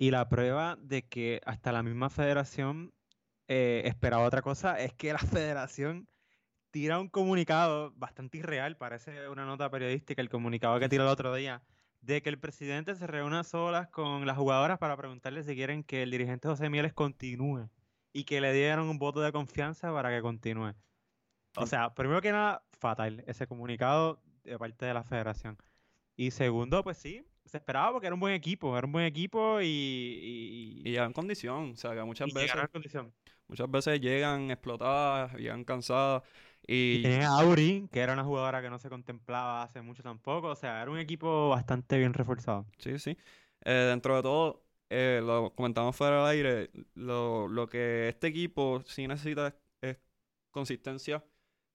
Y 0.00 0.10
la 0.12 0.28
prueba 0.28 0.76
de 0.80 1.08
que 1.08 1.40
hasta 1.44 1.72
la 1.72 1.82
misma 1.82 2.08
federación 2.08 2.92
eh, 3.48 3.82
esperaba 3.86 4.24
otra 4.26 4.42
cosa 4.42 4.78
es 4.78 4.92
que 4.92 5.12
la 5.12 5.18
federación 5.42 6.08
tira 6.70 7.00
un 7.00 7.08
comunicado 7.08 7.92
bastante 7.96 8.38
irreal, 8.38 8.76
parece 8.76 9.28
una 9.28 9.46
nota 9.46 9.70
periodística, 9.70 10.20
el 10.20 10.28
comunicado 10.28 10.78
que 10.78 10.88
tiró 10.90 11.04
el 11.04 11.08
otro 11.08 11.34
día, 11.34 11.62
de 12.00 12.22
que 12.22 12.28
el 12.28 12.38
presidente 12.38 12.94
se 12.94 13.06
reúne 13.06 13.38
a 13.38 13.44
solas 13.44 13.88
con 13.88 14.26
las 14.26 14.36
jugadoras 14.36 14.78
para 14.78 14.96
preguntarle 14.96 15.42
si 15.42 15.54
quieren 15.54 15.82
que 15.84 16.02
el 16.02 16.10
dirigente 16.10 16.48
José 16.48 16.70
Mieles 16.70 16.92
continúe 16.92 17.68
y 18.12 18.24
que 18.24 18.40
le 18.40 18.52
dieran 18.52 18.80
un 18.80 18.98
voto 18.98 19.20
de 19.20 19.32
confianza 19.32 19.92
para 19.92 20.10
que 20.10 20.22
continúe. 20.22 20.74
O 21.56 21.66
sea, 21.66 21.94
primero 21.94 22.20
que 22.20 22.32
nada, 22.32 22.62
fatal 22.78 23.24
ese 23.26 23.46
comunicado 23.46 24.22
de 24.44 24.58
parte 24.58 24.86
de 24.86 24.94
la 24.94 25.04
federación. 25.04 25.58
Y 26.16 26.30
segundo, 26.30 26.82
pues 26.82 26.98
sí, 26.98 27.24
se 27.44 27.58
esperaba 27.58 27.92
porque 27.92 28.06
era 28.06 28.14
un 28.14 28.20
buen 28.20 28.34
equipo, 28.34 28.76
era 28.76 28.86
un 28.86 28.92
buen 28.92 29.06
equipo 29.06 29.60
y, 29.60 29.66
y, 29.66 30.82
Y 30.84 30.90
llegan 30.90 31.08
en 31.08 31.12
condición, 31.12 31.72
o 31.72 31.76
sea, 31.76 31.94
que 31.94 32.02
muchas 32.02 32.26
veces, 32.28 32.42
llegaron 32.42 32.64
en 32.64 32.72
condición. 32.72 33.14
muchas 33.48 33.70
veces 33.70 34.00
llegan 34.00 34.50
explotadas, 34.50 35.34
llegan 35.34 35.64
cansadas 35.64 36.22
y... 36.68 37.02
Y 37.06 37.14
a 37.22 37.30
Auri, 37.38 37.88
que 37.90 38.00
era 38.00 38.12
una 38.12 38.24
jugadora 38.24 38.62
que 38.62 38.70
no 38.70 38.78
se 38.78 38.90
contemplaba 38.90 39.62
hace 39.62 39.80
mucho 39.82 40.02
tampoco. 40.02 40.48
O 40.48 40.54
sea, 40.54 40.82
era 40.82 40.90
un 40.90 40.98
equipo 40.98 41.48
bastante 41.48 41.98
bien 41.98 42.12
reforzado. 42.14 42.66
Sí, 42.78 42.98
sí. 42.98 43.16
Eh, 43.64 43.72
dentro 43.88 44.16
de 44.16 44.22
todo, 44.22 44.64
eh, 44.90 45.20
lo 45.24 45.54
comentamos 45.54 45.96
fuera 45.96 46.18
del 46.18 46.26
aire, 46.26 46.70
lo, 46.94 47.48
lo 47.48 47.68
que 47.68 48.08
este 48.08 48.28
equipo 48.28 48.82
sí 48.86 49.06
necesita 49.08 49.48
es, 49.48 49.54
es 49.82 49.98
consistencia, 50.50 51.24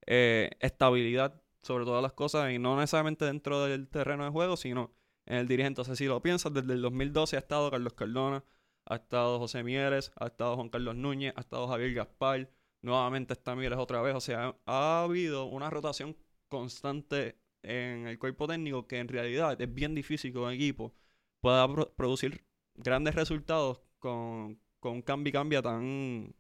eh, 0.06 0.52
estabilidad 0.60 1.42
sobre 1.62 1.86
todas 1.86 2.04
las 2.04 2.14
cosas 2.14 2.52
y 2.52 2.60
no 2.60 2.76
necesariamente 2.78 3.26
dentro 3.26 3.64
del 3.66 3.88
terreno 3.90 4.26
de 4.26 4.32
juego, 4.32 4.58
sino 4.58 4.94
en 5.26 5.38
el 5.38 5.48
dirigente. 5.48 5.82
O 5.82 5.84
sea, 5.84 5.96
si 5.96 6.06
lo 6.06 6.22
piensas, 6.22 6.54
desde 6.54 6.74
el 6.74 6.82
2012 6.82 7.36
ha 7.36 7.40
estado 7.40 7.72
Carlos 7.72 7.94
Cardona, 7.94 8.44
ha 8.86 8.96
estado 8.96 9.40
José 9.40 9.64
Mieres, 9.64 10.12
ha 10.18 10.28
estado 10.28 10.56
Juan 10.56 10.70
Carlos 10.70 10.96
Núñez, 10.96 11.34
ha 11.36 11.42
estado 11.42 11.68
Javier 11.68 11.94
Gaspar, 11.94 12.50
nuevamente 12.84 13.34
está 13.34 13.56
Mieres 13.56 13.80
otra 13.80 14.02
vez. 14.02 14.16
O 14.16 14.22
sea, 14.22 14.56
ha 14.68 15.04
habido 15.04 15.46
una 15.46 15.70
rotación 15.72 16.16
constante 16.50 17.38
en 17.64 18.08
el 18.08 18.20
cuerpo 18.20 18.48
técnico 18.48 18.88
que 18.88 19.00
en 19.00 19.08
realidad 19.08 19.60
es 19.62 19.74
bien 19.74 19.96
difícil 19.96 20.32
que 20.34 20.40
un 20.40 20.52
equipo 20.52 20.94
pueda 21.42 21.68
pro- 21.68 21.94
producir 21.96 22.46
grandes 22.76 23.16
resultados 23.16 23.82
con, 24.00 24.60
con 24.80 24.94
un 24.94 25.02
cambio 25.02 25.30
y 25.30 25.34
cambia 25.34 25.62
tan 25.62 26.36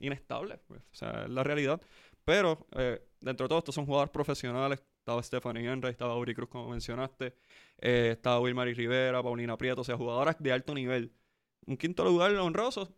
inestable. 0.00 0.60
O 0.70 0.94
sea, 0.94 1.24
es 1.24 1.30
la 1.30 1.42
realidad. 1.44 1.80
Pero 2.24 2.66
eh, 2.72 3.02
dentro 3.20 3.44
de 3.44 3.48
todo, 3.48 3.58
estos 3.60 3.74
son 3.74 3.86
jugadores 3.86 4.10
profesionales. 4.12 4.82
Estaba 5.00 5.22
Stephanie 5.22 5.68
Henry, 5.70 5.90
estaba 5.90 6.16
Uri 6.18 6.34
Cruz, 6.34 6.48
como 6.48 6.70
mencionaste. 6.70 7.34
eh, 7.78 8.10
estaba 8.12 8.40
Wilmary 8.40 8.74
Rivera, 8.74 9.22
Paulina 9.22 9.56
Prieto. 9.56 9.82
O 9.82 9.84
sea, 9.84 9.96
jugadoras 9.96 10.36
de 10.40 10.52
alto 10.52 10.74
nivel. 10.74 11.12
Un 11.66 11.76
quinto 11.76 12.04
lugar 12.04 12.34
honroso 12.36 12.94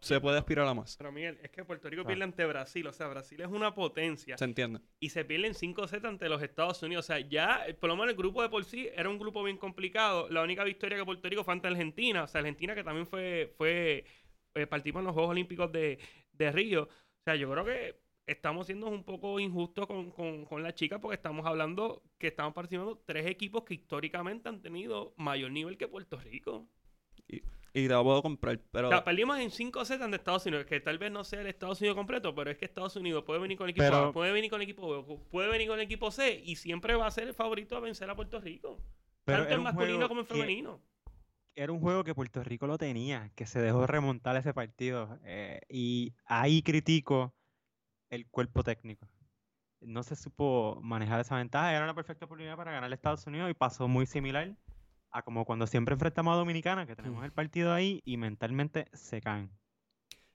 se 0.00 0.20
puede 0.20 0.38
aspirar 0.38 0.66
a 0.66 0.74
más. 0.74 0.96
Pero 0.96 1.12
Miguel, 1.12 1.38
es 1.42 1.50
que 1.50 1.64
Puerto 1.64 1.88
Rico 1.90 2.04
pierde 2.04 2.24
ante 2.24 2.44
Brasil, 2.46 2.86
o 2.86 2.92
sea, 2.92 3.06
Brasil 3.08 3.40
es 3.40 3.48
una 3.48 3.74
potencia 3.74 4.36
¿Se 4.38 4.44
entiende? 4.44 4.80
y 4.98 5.10
se 5.10 5.24
pierden 5.24 5.54
5 5.54 5.88
sets 5.88 6.04
ante 6.04 6.28
los 6.28 6.42
Estados 6.42 6.82
Unidos. 6.82 7.04
O 7.04 7.06
sea, 7.06 7.20
ya, 7.20 7.66
eh, 7.66 7.74
por 7.74 7.88
lo 7.88 7.96
menos 7.96 8.10
el 8.10 8.16
grupo 8.16 8.42
de 8.42 8.48
por 8.48 8.64
sí 8.64 8.88
era 8.94 9.08
un 9.08 9.18
grupo 9.18 9.42
bien 9.44 9.58
complicado. 9.58 10.28
La 10.30 10.42
única 10.42 10.64
victoria 10.64 10.96
que 10.96 11.04
Puerto 11.04 11.28
Rico 11.28 11.44
fue 11.44 11.52
ante 11.52 11.68
Argentina. 11.68 12.24
O 12.24 12.26
sea, 12.26 12.40
Argentina 12.40 12.74
que 12.74 12.82
también 12.82 13.06
fue, 13.06 13.52
fue 13.56 14.04
eh, 14.54 14.66
participó 14.66 15.00
en 15.00 15.04
los 15.06 15.14
Juegos 15.14 15.32
Olímpicos 15.32 15.70
de, 15.70 15.98
de 16.32 16.52
Río. 16.52 16.84
O 16.84 17.22
sea, 17.24 17.36
yo 17.36 17.50
creo 17.50 17.64
que 17.66 18.00
estamos 18.26 18.66
siendo 18.66 18.88
un 18.88 19.04
poco 19.04 19.38
injustos 19.38 19.86
con, 19.86 20.10
con, 20.10 20.46
con 20.46 20.62
la 20.62 20.74
chica 20.74 20.98
porque 20.98 21.16
estamos 21.16 21.44
hablando 21.44 22.02
que 22.16 22.28
estamos 22.28 22.54
participando 22.54 23.02
tres 23.04 23.26
equipos 23.26 23.64
que 23.64 23.74
históricamente 23.74 24.48
han 24.48 24.62
tenido 24.62 25.12
mayor 25.16 25.50
nivel 25.50 25.76
que 25.76 25.88
Puerto 25.88 26.18
Rico. 26.18 26.68
y 27.28 27.42
te 27.72 27.88
la 27.88 28.02
puedo 28.02 28.22
comprar. 28.22 28.58
Pero 28.72 28.88
O 28.88 28.90
sea, 28.90 29.04
perdimos 29.04 29.38
en 29.38 29.50
5 29.50 29.84
sets 29.84 30.02
ante 30.02 30.16
Estados 30.16 30.44
Unidos, 30.46 30.66
que 30.66 30.80
tal 30.80 30.98
vez 30.98 31.10
no 31.12 31.24
sea 31.24 31.40
el 31.40 31.46
Estados 31.46 31.80
Unidos 31.80 31.96
completo, 31.96 32.34
pero 32.34 32.50
es 32.50 32.58
que 32.58 32.64
Estados 32.64 32.96
Unidos 32.96 33.24
puede 33.24 33.40
venir 33.40 33.56
con 33.56 33.66
el 33.66 33.70
equipo 33.70 33.84
Pero- 33.84 33.96
A, 34.08 34.12
puede 34.12 34.32
venir 34.32 34.50
con 34.50 34.60
el 34.60 34.68
equipo 34.68 35.04
B, 35.06 35.18
puede 35.30 35.48
venir 35.50 35.68
con 35.68 35.78
el 35.78 35.84
equipo 35.84 36.10
C 36.10 36.40
y 36.44 36.56
siempre 36.56 36.94
va 36.94 37.06
a 37.06 37.10
ser 37.10 37.28
el 37.28 37.34
favorito 37.34 37.76
a 37.76 37.80
vencer 37.80 38.08
a 38.10 38.16
Puerto 38.16 38.40
Rico. 38.40 38.78
Pero 39.24 39.40
tanto 39.42 39.54
en 39.54 39.62
masculino 39.62 40.08
como 40.08 40.20
en 40.22 40.26
que- 40.26 40.34
femenino. 40.34 40.80
era 41.54 41.72
un 41.72 41.80
juego 41.80 42.04
que 42.04 42.14
Puerto 42.14 42.42
Rico 42.42 42.66
lo 42.66 42.78
tenía, 42.78 43.30
que 43.34 43.44
se 43.46 43.60
dejó 43.60 43.86
remontar 43.86 44.36
ese 44.36 44.54
partido. 44.54 45.18
eh, 45.24 45.60
y 45.68 46.14
ahí 46.26 46.62
critico 46.62 47.34
el 48.08 48.26
cuerpo 48.28 48.62
técnico. 48.64 49.06
No 49.82 50.02
se 50.02 50.14
supo 50.16 50.78
manejar 50.82 51.20
esa 51.20 51.36
ventaja. 51.36 51.72
Era 51.74 51.84
una 51.84 51.94
perfecta 51.94 52.24
oportunidad 52.26 52.56
para 52.56 52.72
ganar 52.72 52.90
a 52.90 52.94
Estados 52.94 53.26
Unidos 53.26 53.50
y 53.50 53.54
pasó 53.54 53.88
muy 53.88 54.04
similar 54.06 54.54
a 55.12 55.22
como 55.22 55.44
cuando 55.44 55.66
siempre 55.66 55.94
enfrentamos 55.94 56.34
a 56.34 56.36
Dominicana, 56.36 56.86
que 56.86 56.96
tenemos 56.96 57.24
el 57.24 57.32
partido 57.32 57.72
ahí 57.72 58.00
y 58.04 58.16
mentalmente 58.16 58.86
se 58.92 59.20
caen. 59.20 59.50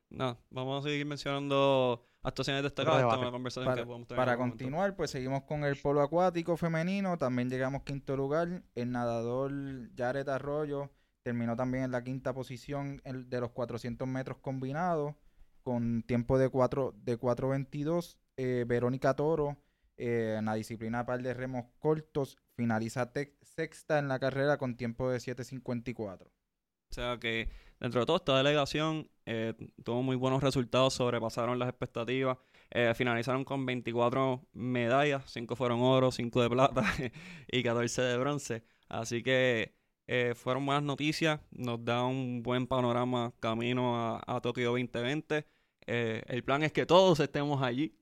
no, 0.10 0.38
vamos 0.50 0.84
a 0.84 0.90
seguir 0.90 1.06
mencionando 1.06 2.06
actuaciones 2.26 2.64
destacadas. 2.64 3.02
Esta 3.02 3.08
es 3.08 3.12
debate. 3.12 3.22
una 3.22 3.32
conversación 3.32 3.66
Para, 3.66 3.82
que 3.82 3.86
podemos 3.86 4.08
tener 4.08 4.18
para 4.18 4.38
continuar, 4.38 4.96
pues 4.96 5.12
seguimos 5.12 5.44
con 5.44 5.64
el 5.64 5.78
polo 5.78 6.02
acuático 6.02 6.58
femenino. 6.58 7.18
También 7.18 7.50
llegamos 7.50 7.84
quinto 7.84 8.18
lugar. 8.18 8.64
El 8.74 8.92
nadador 8.92 9.52
Jared 9.96 10.28
Arroyo 10.28 10.90
terminó 11.24 11.56
también 11.56 11.86
en 11.86 11.92
la 11.92 12.04
quinta 12.04 12.34
posición 12.34 13.02
de 13.04 13.40
los 13.40 13.52
400 13.52 14.08
metros 14.08 14.38
combinados 14.40 15.16
con 15.64 16.04
tiempo 16.04 16.38
de 16.38 16.50
4 16.50 16.94
de 16.98 17.20
4.22. 17.20 18.18
Eh, 18.38 18.66
Verónica 18.68 19.16
Toro 19.16 19.58
eh, 19.98 20.36
en 20.38 20.46
la 20.46 20.56
disciplina 20.56 21.06
par 21.06 21.22
de 21.22 21.34
remos 21.34 21.66
cortos 21.80 22.38
finaliza 22.56 23.12
sexta 23.42 24.00
en 24.00 24.08
la 24.08 24.20
carrera 24.20 24.58
con 24.58 24.76
tiempo 24.76 25.10
de 25.10 25.20
7.54. 25.20 26.24
O 26.26 26.94
sea 26.94 27.18
que 27.20 27.50
dentro 27.80 28.02
de 28.02 28.06
todo 28.06 28.18
esta 28.18 28.38
delegación 28.38 29.10
eh, 29.26 29.54
tuvo 29.84 30.04
muy 30.04 30.16
buenos 30.16 30.42
resultados, 30.44 30.94
sobrepasaron 30.94 31.60
las 31.60 31.70
expectativas, 31.70 32.38
eh, 32.72 32.94
finalizaron 32.96 33.44
con 33.44 33.66
24 33.66 34.48
medallas, 34.54 35.24
5 35.32 35.56
fueron 35.56 35.82
oro, 35.82 36.12
5 36.12 36.42
de 36.42 36.50
plata 36.50 36.84
y 37.48 37.64
14 37.64 38.02
de 38.02 38.18
bronce. 38.18 38.64
Así 38.88 39.24
que 39.24 39.76
eh, 40.08 40.34
fueron 40.36 40.66
buenas 40.66 40.84
noticias, 40.84 41.40
nos 41.52 41.84
da 41.84 42.06
un 42.06 42.44
buen 42.44 42.68
panorama 42.68 43.34
camino 43.40 43.98
a, 43.98 44.24
a 44.26 44.42
Tokio 44.42 44.72
2020. 44.72 45.46
Eh, 45.88 46.24
el 46.28 46.44
plan 46.44 46.64
es 46.64 46.72
que 46.72 46.86
todos 46.86 47.20
estemos 47.20 47.62
allí. 47.62 47.96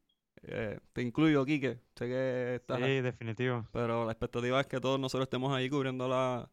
Eh, 0.46 0.80
te 0.92 1.02
incluyo, 1.02 1.46
Quique, 1.46 1.80
sé 1.96 2.08
que 2.08 2.56
estás 2.56 2.80
Sí, 2.80 3.02
definitivo. 3.02 3.68
pero 3.72 4.06
la 4.06 4.12
expectativa 4.12 4.60
es 4.60 4.68
que 4.68 4.80
todos 4.80 5.00
nosotros 5.00 5.26
estemos 5.28 5.54
ahí 5.56 5.70
cubriendo 5.70 6.08
la 6.08 6.50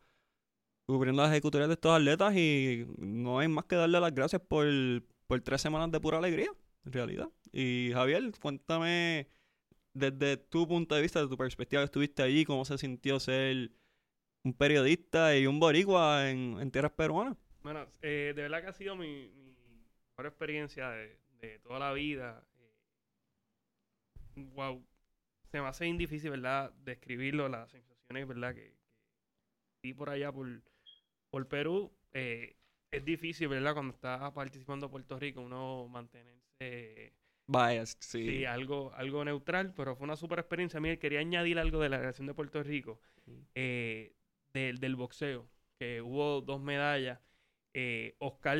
cubriendo 0.87 1.23
las 1.23 1.31
ejecutorias 1.31 1.69
de 1.69 1.75
estos 1.75 1.93
atletas 1.97 2.35
y 2.37 2.85
no 2.99 3.39
hay 3.39 3.47
más 3.49 3.65
que 3.67 3.77
darle 3.77 4.01
las 4.01 4.13
gracias 4.15 4.43
por, 4.43 4.67
por 5.27 5.41
tres 5.41 5.61
semanas 5.61 5.91
de 5.93 6.01
pura 6.01 6.19
alegría, 6.19 6.51
en 6.85 6.93
realidad. 6.93 7.29
Y 7.53 7.91
Javier, 7.93 8.33
cuéntame 8.41 9.29
desde 9.93 10.37
tu 10.37 10.67
punto 10.67 10.95
de 10.97 11.03
vista, 11.03 11.21
desde 11.21 11.31
tu 11.31 11.37
perspectiva 11.37 11.83
que 11.83 11.85
estuviste 11.87 12.23
allí, 12.25 12.45
cómo 12.45 12.65
se 12.65 12.77
sintió 12.79 13.21
ser 13.21 13.71
un 14.43 14.53
periodista 14.55 15.37
y 15.37 15.47
un 15.47 15.61
boricua 15.61 16.29
en, 16.31 16.59
en 16.61 16.71
tierras 16.73 16.93
peruanas. 16.93 17.37
Bueno, 17.63 17.87
eh, 18.03 18.33
de 18.35 18.43
verdad 18.43 18.63
que 18.63 18.69
ha 18.69 18.73
sido 18.73 18.97
mi, 18.97 19.29
mi 19.29 19.55
mejor 20.11 20.27
experiencia 20.27 20.91
de, 20.91 21.19
de 21.41 21.59
toda 21.61 21.79
la 21.79 21.93
vida. 21.93 22.43
Wow. 24.41 24.85
Se 25.51 25.61
me 25.61 25.67
hace 25.67 25.85
bien 25.85 25.99
difícil, 25.99 26.31
¿verdad? 26.31 26.73
Describirlo, 26.85 27.49
las 27.49 27.71
sensaciones, 27.71 28.29
¿verdad? 28.29 28.55
Que, 28.55 28.75
vi 29.83 29.95
por 29.95 30.11
allá, 30.11 30.33
por, 30.33 30.63
por 31.31 31.49
Perú. 31.49 31.93
Eh, 32.13 32.57
es 32.91 33.05
difícil, 33.05 33.49
¿verdad? 33.49 33.75
Cuando 33.75 33.95
está 33.95 34.33
participando 34.33 34.91
Puerto 34.91 35.19
Rico, 35.19 35.41
uno 35.41 35.89
mantenerse 35.89 37.15
Vaya, 37.53 37.85
sí. 37.85 37.97
Sí, 37.99 38.45
algo, 38.45 38.93
algo 38.95 39.25
neutral, 39.25 39.75
pero 39.75 39.97
fue 39.97 40.05
una 40.05 40.15
super 40.15 40.39
experiencia. 40.39 40.79
Mira, 40.79 40.97
quería 40.99 41.19
añadir 41.19 41.59
algo 41.59 41.81
de 41.81 41.89
la 41.89 41.99
relación 41.99 42.29
de 42.29 42.35
Puerto 42.35 42.63
Rico, 42.63 43.01
eh, 43.57 44.13
del, 44.53 44.79
del 44.79 44.95
boxeo, 44.95 45.49
que 45.77 46.01
hubo 46.01 46.43
dos 46.43 46.61
medallas. 46.61 47.19
Eh, 47.75 48.15
Oscar, 48.19 48.57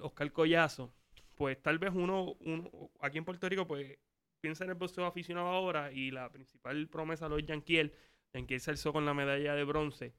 Oscar 0.00 0.32
Collazo, 0.32 0.92
pues 1.36 1.62
tal 1.62 1.78
vez 1.78 1.92
uno, 1.94 2.34
uno, 2.40 2.90
aquí 3.00 3.18
en 3.18 3.24
Puerto 3.24 3.48
Rico, 3.48 3.64
pues 3.64 3.96
piensa 4.42 4.64
en 4.64 4.70
el 4.70 4.76
boxeo 4.76 5.06
aficionado 5.06 5.46
ahora 5.46 5.92
y 5.92 6.10
la 6.10 6.30
principal 6.30 6.88
promesa 6.88 7.28
lo 7.28 7.38
es 7.38 7.46
Yanquiel. 7.46 7.94
Yanquiel 8.34 8.60
se 8.60 8.72
alzó 8.72 8.92
con 8.92 9.06
la 9.06 9.14
medalla 9.14 9.54
de 9.54 9.64
bronce. 9.64 10.12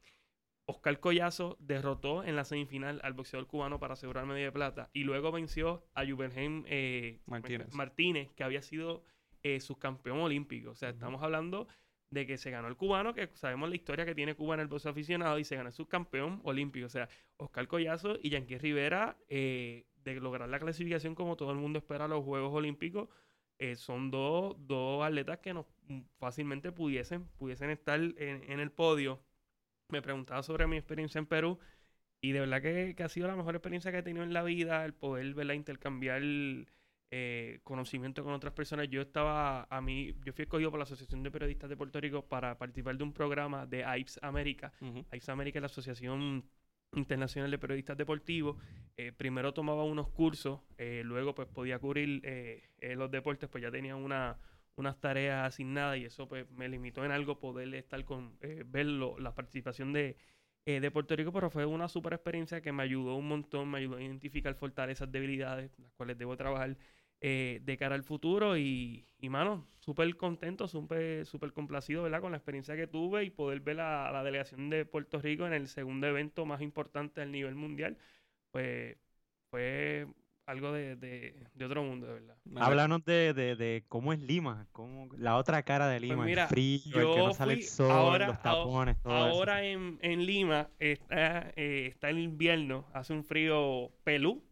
Oscar 0.66 1.00
Collazo 1.02 1.58
derrotó 1.60 2.24
en 2.24 2.38
la 2.38 2.46
semifinal 2.46 3.02
al 3.04 3.14
boxeador 3.14 3.48
cubano 3.48 3.80
para 3.80 3.94
asegurar 3.94 4.26
medalla 4.26 4.46
de 4.46 4.52
plata 4.54 4.90
y 4.94 5.04
luego 5.04 5.32
venció 5.32 5.86
a 5.94 6.06
Jubergen 6.06 6.66
eh, 6.68 7.20
Martínez. 7.26 7.74
Martínez, 7.74 8.32
que 8.32 8.46
había 8.46 8.62
sido 8.62 9.04
eh, 9.44 9.60
subcampeón 9.60 10.20
olímpico. 10.20 10.72
O 10.72 10.76
sea, 10.76 10.90
estamos 10.90 11.22
hablando 11.22 11.68
de 12.10 12.26
que 12.26 12.38
se 12.38 12.50
ganó 12.50 12.70
el 12.70 12.78
cubano, 12.78 13.14
que 13.14 13.28
sabemos 13.34 13.68
la 13.68 13.76
historia 13.76 14.06
que 14.06 14.16
tiene 14.16 14.36
Cuba 14.36 14.54
en 14.54 14.62
el 14.62 14.68
boxeo 14.68 14.92
aficionado, 14.92 15.38
y 15.38 15.44
se 15.44 15.58
ganó 15.58 15.68
el 15.68 15.74
subcampeón 15.74 16.40
olímpico. 16.44 16.86
O 16.86 16.90
sea, 16.90 17.10
Oscar 17.38 17.68
Collazo 17.68 18.18
y 18.22 18.30
Yankee 18.30 18.58
Rivera, 18.58 19.18
eh, 19.28 19.86
de 20.04 20.16
lograr 20.16 20.48
la 20.48 20.60
clasificación 20.60 21.16
como 21.16 21.36
todo 21.36 21.52
el 21.52 21.58
mundo 21.58 21.80
espera 21.80 22.06
a 22.06 22.08
los 22.08 22.24
Juegos 22.24 22.54
Olímpicos, 22.54 23.10
eh, 23.64 23.78
son 23.78 24.12
dos, 24.12 24.56
dos 24.68 25.04
atletas 25.06 25.40
que 25.40 25.54
nos 25.54 25.66
mm, 25.88 26.02
fácilmente 26.20 26.74
pudiesen, 26.74 27.26
pudiesen 27.38 27.70
estar 27.70 27.98
en, 28.00 28.18
en 28.18 28.60
el 28.60 28.72
podio. 28.72 29.24
Me 29.90 30.02
preguntaba 30.02 30.44
sobre 30.44 30.68
mi 30.68 30.76
experiencia 30.76 31.20
en 31.20 31.28
Perú 31.28 31.60
y 32.20 32.34
de 32.34 32.42
verdad 32.42 32.62
que, 32.62 32.94
que 32.96 33.04
ha 33.04 33.10
sido 33.10 33.28
la 33.28 33.38
mejor 33.38 33.56
experiencia 33.56 33.92
que 33.92 34.00
he 34.00 34.04
tenido 34.04 34.26
en 34.26 34.34
la 34.34 34.44
vida, 34.44 34.84
el 34.84 34.94
poder 34.94 35.34
¿verdad? 35.34 35.54
intercambiar 35.54 36.22
eh, 37.12 37.62
conocimiento 37.64 38.24
con 38.26 38.34
otras 38.34 38.54
personas. 38.54 38.90
Yo 38.90 39.02
estaba, 39.02 39.66
a 39.70 39.82
mí, 39.82 40.14
yo 40.26 40.34
fui 40.34 40.44
escogido 40.44 40.70
por 40.70 40.80
la 40.80 40.84
Asociación 40.84 41.24
de 41.24 41.32
Periodistas 41.32 41.70
de 41.70 41.78
Puerto 41.78 42.02
Rico 42.02 42.28
para 42.28 42.58
participar 42.58 42.98
de 42.98 43.04
un 43.06 43.14
programa 43.14 43.66
de 43.66 43.86
AIPS 43.86 44.20
América. 44.24 44.74
Ujú. 44.82 45.06
AIPS 45.10 45.30
América 45.30 45.60
es 45.60 45.62
la 45.62 45.68
Asociación 45.68 46.44
Internacional 46.96 47.52
de 47.52 47.58
Periodistas 47.58 47.98
Deportivos. 47.98 48.58
Eh, 48.98 49.12
primero 49.12 49.54
tomaba 49.54 49.84
unos 49.84 50.10
cursos, 50.10 50.62
eh, 50.78 51.02
luego 51.06 51.34
pues 51.36 51.48
podía 51.48 51.80
cubrir 51.80 52.22
eh, 52.24 52.70
eh, 52.80 52.96
los 52.96 53.10
deportes, 53.12 53.50
pues 53.50 53.62
ya 53.64 53.72
tenía 53.72 53.96
una, 53.96 54.38
unas 54.76 55.00
tareas 55.00 55.48
asignadas 55.48 55.98
y 55.98 56.06
eso 56.06 56.28
pues 56.28 56.50
me 56.52 56.70
limitó 56.70 57.04
en 57.06 57.12
algo 57.12 57.40
poder 57.40 57.74
estar 57.76 58.04
con, 58.06 58.38
eh, 58.42 58.64
ver 58.68 58.86
lo- 58.88 59.18
la 59.20 59.34
participación 59.34 59.94
de, 59.94 60.18
de 60.66 60.92
Puerto 60.92 61.16
Rico, 61.16 61.34
pero 61.34 61.50
fue 61.50 61.66
una 61.66 61.88
super 61.90 62.14
experiencia 62.14 62.62
que 62.62 62.72
me 62.72 62.84
ayudó 62.84 63.16
un 63.16 63.28
montón, 63.28 63.70
me 63.70 63.80
ayudó 63.80 63.98
a 63.98 64.02
identificar 64.04 64.56
fortalezas, 64.56 65.12
debilidades, 65.12 65.72
las 65.80 65.92
cuales 65.94 66.18
debo 66.18 66.38
trabajar 66.38 66.78
eh, 67.24 67.62
de 67.64 67.78
cara 67.78 67.96
al 67.96 68.04
futuro 68.04 68.58
y, 68.58 69.08
y 69.20 69.30
mano, 69.30 69.68
súper 69.80 70.16
contento, 70.18 70.68
súper 70.68 71.26
súper 71.26 71.54
complacido, 71.54 72.04
¿verdad? 72.04 72.22
Con 72.22 72.32
la 72.34 72.38
experiencia 72.38 72.76
que 72.76 72.88
tuve 72.88 73.24
y 73.26 73.32
poder 73.32 73.62
ver 73.62 73.80
a, 73.82 74.10
a 74.10 74.12
la 74.12 74.24
delegación 74.24 74.70
de 74.70 74.86
Puerto 74.86 75.22
Rico 75.22 75.48
en 75.48 75.54
el 75.54 75.68
segundo 75.70 76.08
evento 76.08 76.46
más 76.46 76.62
importante 76.62 77.22
a 77.22 77.26
nivel 77.26 77.56
mundial, 77.56 77.98
pues 78.52 78.98
fue 79.50 80.08
algo 80.46 80.74
de, 80.74 80.96
de, 80.98 81.36
de 81.56 81.66
otro 81.66 81.84
mundo, 81.84 82.08
de 82.08 82.14
verdad. 82.14 82.36
Háblanos 82.60 83.06
de, 83.06 83.34
de, 83.34 83.56
de 83.56 83.84
cómo 83.88 84.14
es 84.14 84.20
Lima, 84.20 84.68
cómo, 84.74 85.10
la 85.18 85.38
otra 85.38 85.64
cara 85.64 85.88
de 85.88 86.00
Lima, 86.00 86.16
Pues 86.18 86.28
mira, 86.28 86.44
el 86.44 86.50
frío, 86.50 87.00
el 87.00 87.16
que 87.16 87.28
no 87.28 87.34
sale 87.34 87.54
el 87.54 87.64
sol, 87.64 87.88
ahora- 87.90 88.28
los 88.28 88.42
tapones, 88.42 88.98
todo 89.02 89.14
eso. 89.14 89.26
Ahora 89.26 89.64
en, 89.64 90.00
en 90.02 90.26
Lima 90.26 90.70
está, 90.80 91.52
eh, 91.56 91.88
está 91.88 92.10
el 92.10 92.20
invierno, 92.20 92.86
hace 92.94 93.14
un 93.14 93.24
frío 93.24 93.92
pelú, 94.04 94.44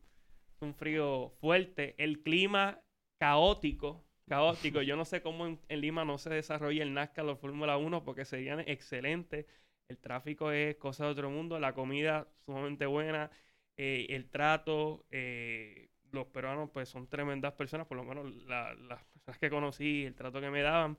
un 0.62 0.76
frío 0.76 1.30
fuerte, 1.40 1.96
el 1.98 2.22
clima 2.22 2.82
caótico, 3.18 4.06
caótico. 4.28 4.82
Yo 4.84 4.96
no 4.96 5.06
sé 5.06 5.22
cómo 5.22 5.46
en, 5.48 5.60
en 5.70 5.82
Lima 5.82 6.06
no 6.06 6.18
se 6.18 6.30
desarrolla 6.30 6.84
el 6.84 6.94
NASCAR 6.94 7.26
o 7.28 7.36
Fórmula 7.38 7.78
1 7.78 8.04
porque 8.04 8.26
serían 8.26 8.62
excelentes. 8.62 9.46
El 9.88 9.98
tráfico 9.98 10.52
es 10.52 10.76
cosa 10.78 11.06
de 11.06 11.12
otro 11.12 11.30
mundo, 11.30 11.60
la 11.60 11.74
comida 11.74 12.28
sumamente 12.46 12.86
buena, 12.86 13.30
eh, 13.78 14.08
el 14.10 14.30
trato, 14.30 15.06
eh, 15.12 15.90
los 16.12 16.28
peruanos 16.28 16.70
pues 16.72 16.90
son 16.90 17.08
tremendas 17.08 17.54
personas, 17.54 17.88
por 17.88 17.98
lo 17.98 18.04
menos 18.04 18.34
la- 18.46 18.74
las 18.76 19.04
personas 19.06 19.40
que 19.40 19.50
conocí, 19.50 20.06
el 20.06 20.16
trato 20.16 20.40
que 20.42 20.50
me 20.50 20.62
daban. 20.62 20.98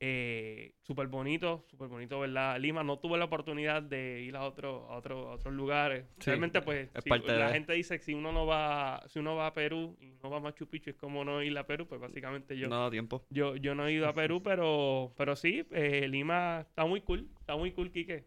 Eh, 0.00 0.74
súper 0.82 1.06
bonito, 1.06 1.64
súper 1.70 1.88
bonito, 1.88 2.18
¿verdad? 2.20 2.58
Lima 2.60 2.82
no 2.82 2.98
tuve 2.98 3.16
la 3.16 3.24
oportunidad 3.26 3.82
de 3.82 4.20
ir 4.22 4.36
a, 4.36 4.44
otro, 4.44 4.86
a, 4.90 4.96
otro, 4.96 5.28
a 5.30 5.34
otros 5.34 5.54
lugares. 5.54 6.04
Sí, 6.18 6.26
Realmente, 6.26 6.60
pues, 6.62 6.90
si 7.02 7.08
la 7.10 7.48
de- 7.48 7.54
gente 7.54 7.72
dice 7.72 7.98
que 7.98 8.04
si 8.04 8.12
uno 8.14 8.32
no 8.32 8.44
va, 8.44 9.02
si 9.08 9.18
uno 9.20 9.34
va 9.36 9.46
a 9.46 9.54
Perú 9.54 9.96
y 10.00 10.12
no 10.22 10.30
va 10.30 10.38
a 10.38 10.40
Machu 10.40 10.68
Picchu 10.68 10.90
es 10.90 10.96
como 10.96 11.24
no 11.24 11.42
ir 11.42 11.56
a 11.56 11.66
Perú, 11.66 11.86
pues 11.86 12.00
básicamente 12.00 12.58
yo, 12.58 12.68
No 12.68 12.80
da 12.80 12.90
tiempo. 12.90 13.24
yo, 13.30 13.56
yo 13.56 13.74
no 13.74 13.86
he 13.86 13.92
ido 13.92 14.06
a 14.08 14.12
Perú, 14.12 14.42
pero, 14.44 15.14
pero 15.16 15.36
sí, 15.36 15.66
eh, 15.70 16.06
Lima 16.08 16.60
está 16.68 16.84
muy 16.84 17.00
cool, 17.00 17.28
está 17.40 17.56
muy 17.56 17.72
cool, 17.72 17.90
Quique. 17.90 18.24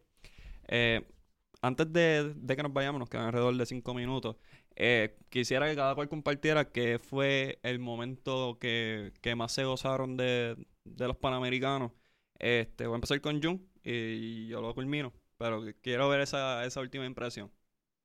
Eh, 0.68 1.02
antes 1.62 1.92
de, 1.92 2.34
de 2.36 2.56
que 2.56 2.64
nos 2.64 2.74
vayamos, 2.74 3.00
nos 3.00 3.10
quedan 3.10 3.26
alrededor 3.28 3.56
de 3.56 3.66
cinco 3.66 3.94
minutos. 3.94 4.36
eh, 4.76 5.18
quisiera 5.30 5.68
que 5.68 5.76
cada 5.76 5.96
cual 5.96 6.08
compartiera 6.10 6.72
qué 6.72 7.00
fue 7.00 7.60
el 7.64 7.80
momento 7.80 8.58
que, 8.60 9.12
que 9.22 9.36
más 9.36 9.52
se 9.54 9.64
gozaron 9.66 10.18
de, 10.18 10.56
de 10.96 11.08
los 11.08 11.18
panamericanos. 11.18 11.92
Este, 12.40 12.86
voy 12.88 12.96
a 12.96 12.98
empezar 12.98 13.22
con 13.22 13.42
Jun 13.42 13.68
y 13.84 14.48
yo 14.48 14.62
lo 14.62 14.74
culmino, 14.76 15.14
pero 15.38 15.64
quiero 15.82 16.10
ver 16.10 16.22
esa, 16.22 16.66
esa 16.66 16.82
última 16.82 17.06
impresión. 17.06 17.52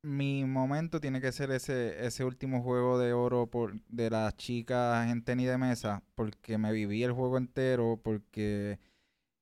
mi 0.02 0.44
momento 0.44 1.00
tiene 1.00 1.20
que 1.20 1.32
ser 1.32 1.50
ese, 1.52 2.04
ese 2.04 2.24
último 2.24 2.62
juego 2.62 2.98
de 2.98 3.12
oro 3.12 3.46
por, 3.48 3.80
de 3.88 4.10
las 4.10 4.36
chicas 4.36 5.08
en 5.10 5.22
tenis 5.24 5.48
de 5.48 5.58
mesa, 5.58 6.02
porque 6.14 6.58
me 6.58 6.72
viví 6.72 7.02
el 7.04 7.12
juego 7.12 7.38
entero, 7.38 8.00
porque 8.02 8.80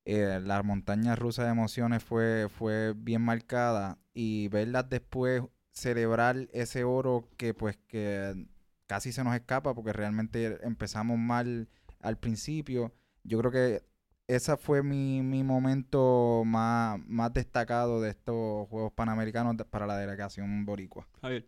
eh, 0.04 0.40
la 0.42 0.62
montaña 0.62 1.16
rusa 1.16 1.44
de 1.44 1.50
emociones 1.50 2.02
fue, 2.04 2.48
fue 2.50 2.94
bien 2.96 3.22
marcada 3.22 3.98
y 4.14 4.48
verlas 4.48 4.88
después 4.90 5.42
celebrar 5.72 6.48
ese 6.52 6.84
oro 6.84 7.28
que 7.36 7.54
pues 7.54 7.78
que 7.88 8.46
casi 8.86 9.12
se 9.12 9.24
nos 9.24 9.34
escapa 9.34 9.74
porque 9.74 9.92
realmente 9.92 10.58
empezamos 10.66 11.18
mal 11.18 11.68
al 12.00 12.18
principio. 12.18 12.92
Yo 13.24 13.38
creo 13.38 13.50
que 13.50 13.82
ese 14.26 14.56
fue 14.56 14.82
mi, 14.82 15.22
mi 15.22 15.42
momento 15.42 16.42
más, 16.46 16.98
más 17.06 17.32
destacado 17.32 18.00
de 18.00 18.10
estos 18.10 18.68
Juegos 18.68 18.92
Panamericanos 18.92 19.56
de- 19.56 19.64
para 19.64 19.86
la 19.86 19.96
delegación 19.98 20.64
boricua. 20.64 21.06
Javier. 21.20 21.46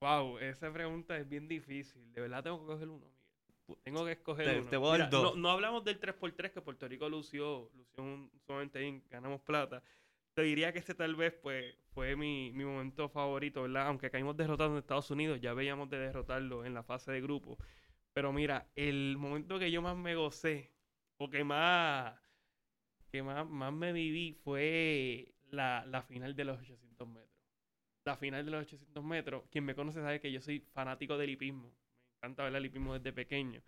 Wow, 0.00 0.38
esa 0.38 0.72
pregunta 0.72 1.16
es 1.16 1.28
bien 1.28 1.46
difícil. 1.48 2.12
De 2.12 2.20
verdad 2.22 2.42
tengo 2.42 2.60
que 2.60 2.66
coger 2.66 2.88
uno, 2.88 3.06
Miguel. 3.06 3.78
Tengo 3.84 4.04
que 4.04 4.12
escoger 4.12 4.46
Te- 4.46 4.60
uno. 4.60 4.70
te 4.70 4.76
voy 4.76 4.88
a 4.88 4.90
dar 4.92 4.98
Mira, 4.98 5.10
dos. 5.10 5.34
No, 5.36 5.40
no 5.42 5.50
hablamos 5.50 5.84
del 5.84 6.00
3x3 6.00 6.52
que 6.52 6.60
Puerto 6.60 6.88
Rico 6.88 7.08
lució, 7.08 7.70
lució 7.74 8.02
un, 8.02 8.30
sumamente 8.46 8.78
bien, 8.80 9.02
ganamos 9.10 9.40
plata. 9.42 9.82
Te 10.34 10.42
diría 10.42 10.72
que 10.72 10.78
este 10.78 10.94
tal 10.94 11.16
vez 11.16 11.34
pues, 11.42 11.74
fue 11.92 12.16
mi, 12.16 12.50
mi 12.52 12.64
momento 12.64 13.08
favorito, 13.08 13.62
¿verdad? 13.62 13.86
Aunque 13.88 14.10
caímos 14.10 14.36
derrotados 14.36 14.72
en 14.72 14.78
Estados 14.78 15.10
Unidos, 15.10 15.40
ya 15.40 15.54
veíamos 15.54 15.90
de 15.90 15.98
derrotarlo 15.98 16.64
en 16.64 16.72
la 16.74 16.82
fase 16.82 17.12
de 17.12 17.20
grupo. 17.20 17.58
Pero 18.12 18.32
mira, 18.32 18.66
el 18.74 19.16
momento 19.18 19.58
que 19.58 19.70
yo 19.70 19.82
más 19.82 19.96
me 19.96 20.14
gocé, 20.14 20.72
o 21.20 21.28
que 21.28 21.44
más, 21.44 22.18
que 23.12 23.22
más, 23.22 23.46
más 23.46 23.72
me 23.72 23.92
viví, 23.92 24.32
fue 24.42 25.34
la, 25.50 25.84
la 25.86 26.02
final 26.02 26.34
de 26.34 26.44
los 26.44 26.58
800 26.58 27.06
metros 27.08 27.30
la 28.06 28.16
final 28.16 28.44
de 28.44 28.50
los 28.50 28.62
800 28.62 29.04
metros, 29.04 29.44
quien 29.50 29.62
me 29.64 29.74
conoce 29.74 30.00
sabe 30.00 30.20
que 30.20 30.32
yo 30.32 30.40
soy 30.40 30.60
fanático 30.72 31.18
del 31.18 31.30
hipismo. 31.30 31.68
Me 31.68 32.16
encanta 32.28 32.44
ver 32.44 32.54
el 32.56 32.64
hipismo 32.64 32.94
desde 32.94 33.12
pequeño. 33.12 33.60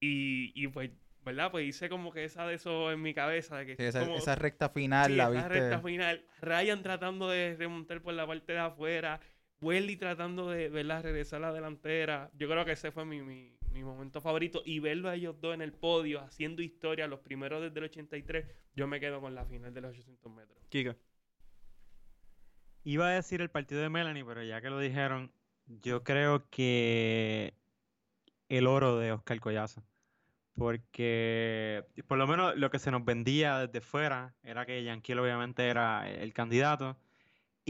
Y, 0.00 0.52
y 0.54 0.68
pues, 0.68 0.90
¿verdad? 1.22 1.50
Pues 1.50 1.66
hice 1.68 1.90
como 1.90 2.10
que 2.10 2.24
esa 2.24 2.46
de 2.46 2.54
eso 2.54 2.90
en 2.90 3.02
mi 3.02 3.12
cabeza. 3.12 3.58
De 3.58 3.66
que 3.66 3.76
Sí, 3.76 3.82
esa, 3.84 4.00
como- 4.00 4.16
esa 4.16 4.34
recta 4.36 4.70
final 4.70 5.10
sí, 5.10 5.16
la 5.16 5.24
esa 5.24 5.32
viste. 5.32 5.48
recta 5.60 5.80
final. 5.80 6.24
Ryan 6.40 6.82
tratando 6.82 7.28
de 7.28 7.56
remontar 7.56 8.00
por 8.00 8.14
la 8.14 8.26
parte 8.26 8.52
de 8.54 8.58
afuera. 8.58 9.20
Welly 9.60 9.96
tratando 9.96 10.48
de, 10.48 10.70
¿verdad? 10.70 11.02
Regresar 11.02 11.44
a 11.44 11.48
la 11.48 11.52
delantera. 11.52 12.30
Yo 12.34 12.48
creo 12.48 12.64
que 12.64 12.72
ese 12.72 12.90
fue 12.90 13.04
mi, 13.04 13.20
mi, 13.20 13.57
mi 13.78 13.84
momento 13.84 14.20
favorito. 14.20 14.62
Y 14.64 14.80
verlo 14.80 15.08
a 15.08 15.14
ellos 15.14 15.40
dos 15.40 15.54
en 15.54 15.62
el 15.62 15.72
podio, 15.72 16.20
haciendo 16.20 16.62
historia, 16.62 17.06
los 17.06 17.20
primeros 17.20 17.62
desde 17.62 17.78
el 17.78 17.84
83, 17.84 18.46
yo 18.74 18.86
me 18.86 19.00
quedo 19.00 19.20
con 19.20 19.34
la 19.34 19.44
final 19.44 19.72
de 19.72 19.80
los 19.80 19.90
800 19.92 20.32
metros. 20.32 20.58
Kika. 20.68 20.96
Iba 22.84 23.08
a 23.08 23.10
decir 23.10 23.40
el 23.40 23.50
partido 23.50 23.80
de 23.80 23.88
Melanie, 23.88 24.24
pero 24.24 24.42
ya 24.42 24.60
que 24.60 24.70
lo 24.70 24.78
dijeron, 24.78 25.30
yo 25.66 26.02
creo 26.02 26.48
que 26.50 27.54
el 28.48 28.66
oro 28.66 28.98
de 28.98 29.12
Oscar 29.12 29.40
Collazo. 29.40 29.82
Porque 30.54 31.84
por 32.08 32.18
lo 32.18 32.26
menos 32.26 32.56
lo 32.56 32.70
que 32.70 32.80
se 32.80 32.90
nos 32.90 33.04
vendía 33.04 33.58
desde 33.58 33.80
fuera 33.80 34.34
era 34.42 34.66
que 34.66 34.82
Yanquiel 34.82 35.20
obviamente 35.20 35.68
era 35.68 36.10
el 36.10 36.32
candidato. 36.32 36.96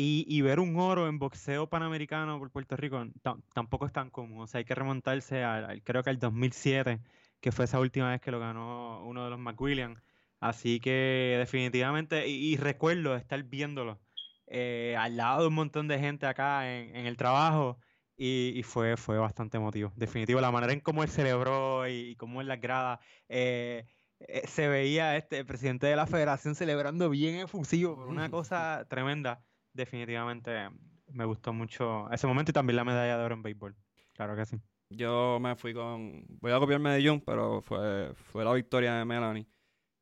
Y, 0.01 0.25
y 0.29 0.43
ver 0.43 0.61
un 0.61 0.77
oro 0.79 1.09
en 1.09 1.19
boxeo 1.19 1.69
panamericano 1.69 2.39
por 2.39 2.51
Puerto 2.53 2.77
Rico 2.77 2.99
tam- 3.23 3.43
tampoco 3.53 3.87
es 3.87 3.93
tan 3.93 4.11
común. 4.11 4.43
O 4.43 4.47
sea, 4.47 4.59
hay 4.59 4.65
que 4.65 4.75
remontarse 4.77 5.43
al, 5.43 5.65
al- 5.65 5.83
creo 5.83 6.03
que 6.05 6.11
al 6.11 6.19
2007, 6.21 7.01
que 7.41 7.51
fue 7.53 7.65
esa 7.65 7.81
última 7.81 8.11
vez 8.11 8.21
que 8.21 8.31
lo 8.31 8.39
ganó 8.39 9.05
uno 9.05 9.25
de 9.25 9.31
los 9.31 9.39
McWilliam. 9.41 9.97
Así 10.41 10.79
que 10.81 11.35
definitivamente, 11.39 12.29
y, 12.29 12.53
y 12.55 12.57
recuerdo 12.57 13.17
estar 13.17 13.43
viéndolo 13.45 14.01
eh, 14.47 14.95
al 14.99 15.17
lado 15.17 15.43
de 15.43 15.49
un 15.49 15.55
montón 15.55 15.89
de 15.89 15.99
gente 15.99 16.27
acá 16.27 16.73
en, 16.73 16.95
en 16.95 17.07
el 17.07 17.17
trabajo 17.17 17.79
y, 18.17 18.53
y 18.57 18.63
fue, 18.63 18.97
fue 18.97 19.19
bastante 19.19 19.57
emotivo. 19.57 19.93
Definitivo, 19.97 20.41
la 20.41 20.51
manera 20.53 20.73
en 20.73 20.81
cómo 20.81 21.03
él 21.03 21.09
celebró 21.11 21.89
y, 21.89 22.11
y 22.11 22.17
cómo 22.17 22.41
en 22.41 22.47
las 22.49 22.61
gradas 22.61 23.01
eh, 23.29 23.87
eh, 24.21 24.47
se 24.47 24.69
veía 24.69 25.17
este 25.17 25.39
el 25.39 25.47
presidente 25.47 25.87
de 25.89 25.97
la 25.97 26.07
federación 26.07 26.55
celebrando 26.55 27.11
bien 27.11 27.37
efusivo, 27.37 27.95
una 28.07 28.29
cosa 28.31 28.87
tremenda. 28.89 29.45
Definitivamente 29.73 30.69
me 31.13 31.25
gustó 31.25 31.53
mucho 31.53 32.11
ese 32.11 32.27
momento 32.27 32.51
y 32.51 32.55
también 32.55 32.77
la 32.77 32.85
medalla 32.85 33.17
de 33.19 33.25
oro 33.25 33.35
en 33.35 33.43
béisbol. 33.43 33.77
Claro 34.15 34.37
que 34.37 34.45
sí. 34.47 34.57
Yo 34.91 35.39
me 35.41 35.55
fui 35.57 35.75
con. 35.75 36.25
Voy 36.41 36.53
a 36.53 36.59
copiarme 36.59 36.91
de 36.91 37.23
pero 37.25 37.61
fue, 37.63 38.13
fue 38.15 38.45
la 38.45 38.53
victoria 38.55 38.95
de 38.95 39.05
Melanie. 39.05 39.47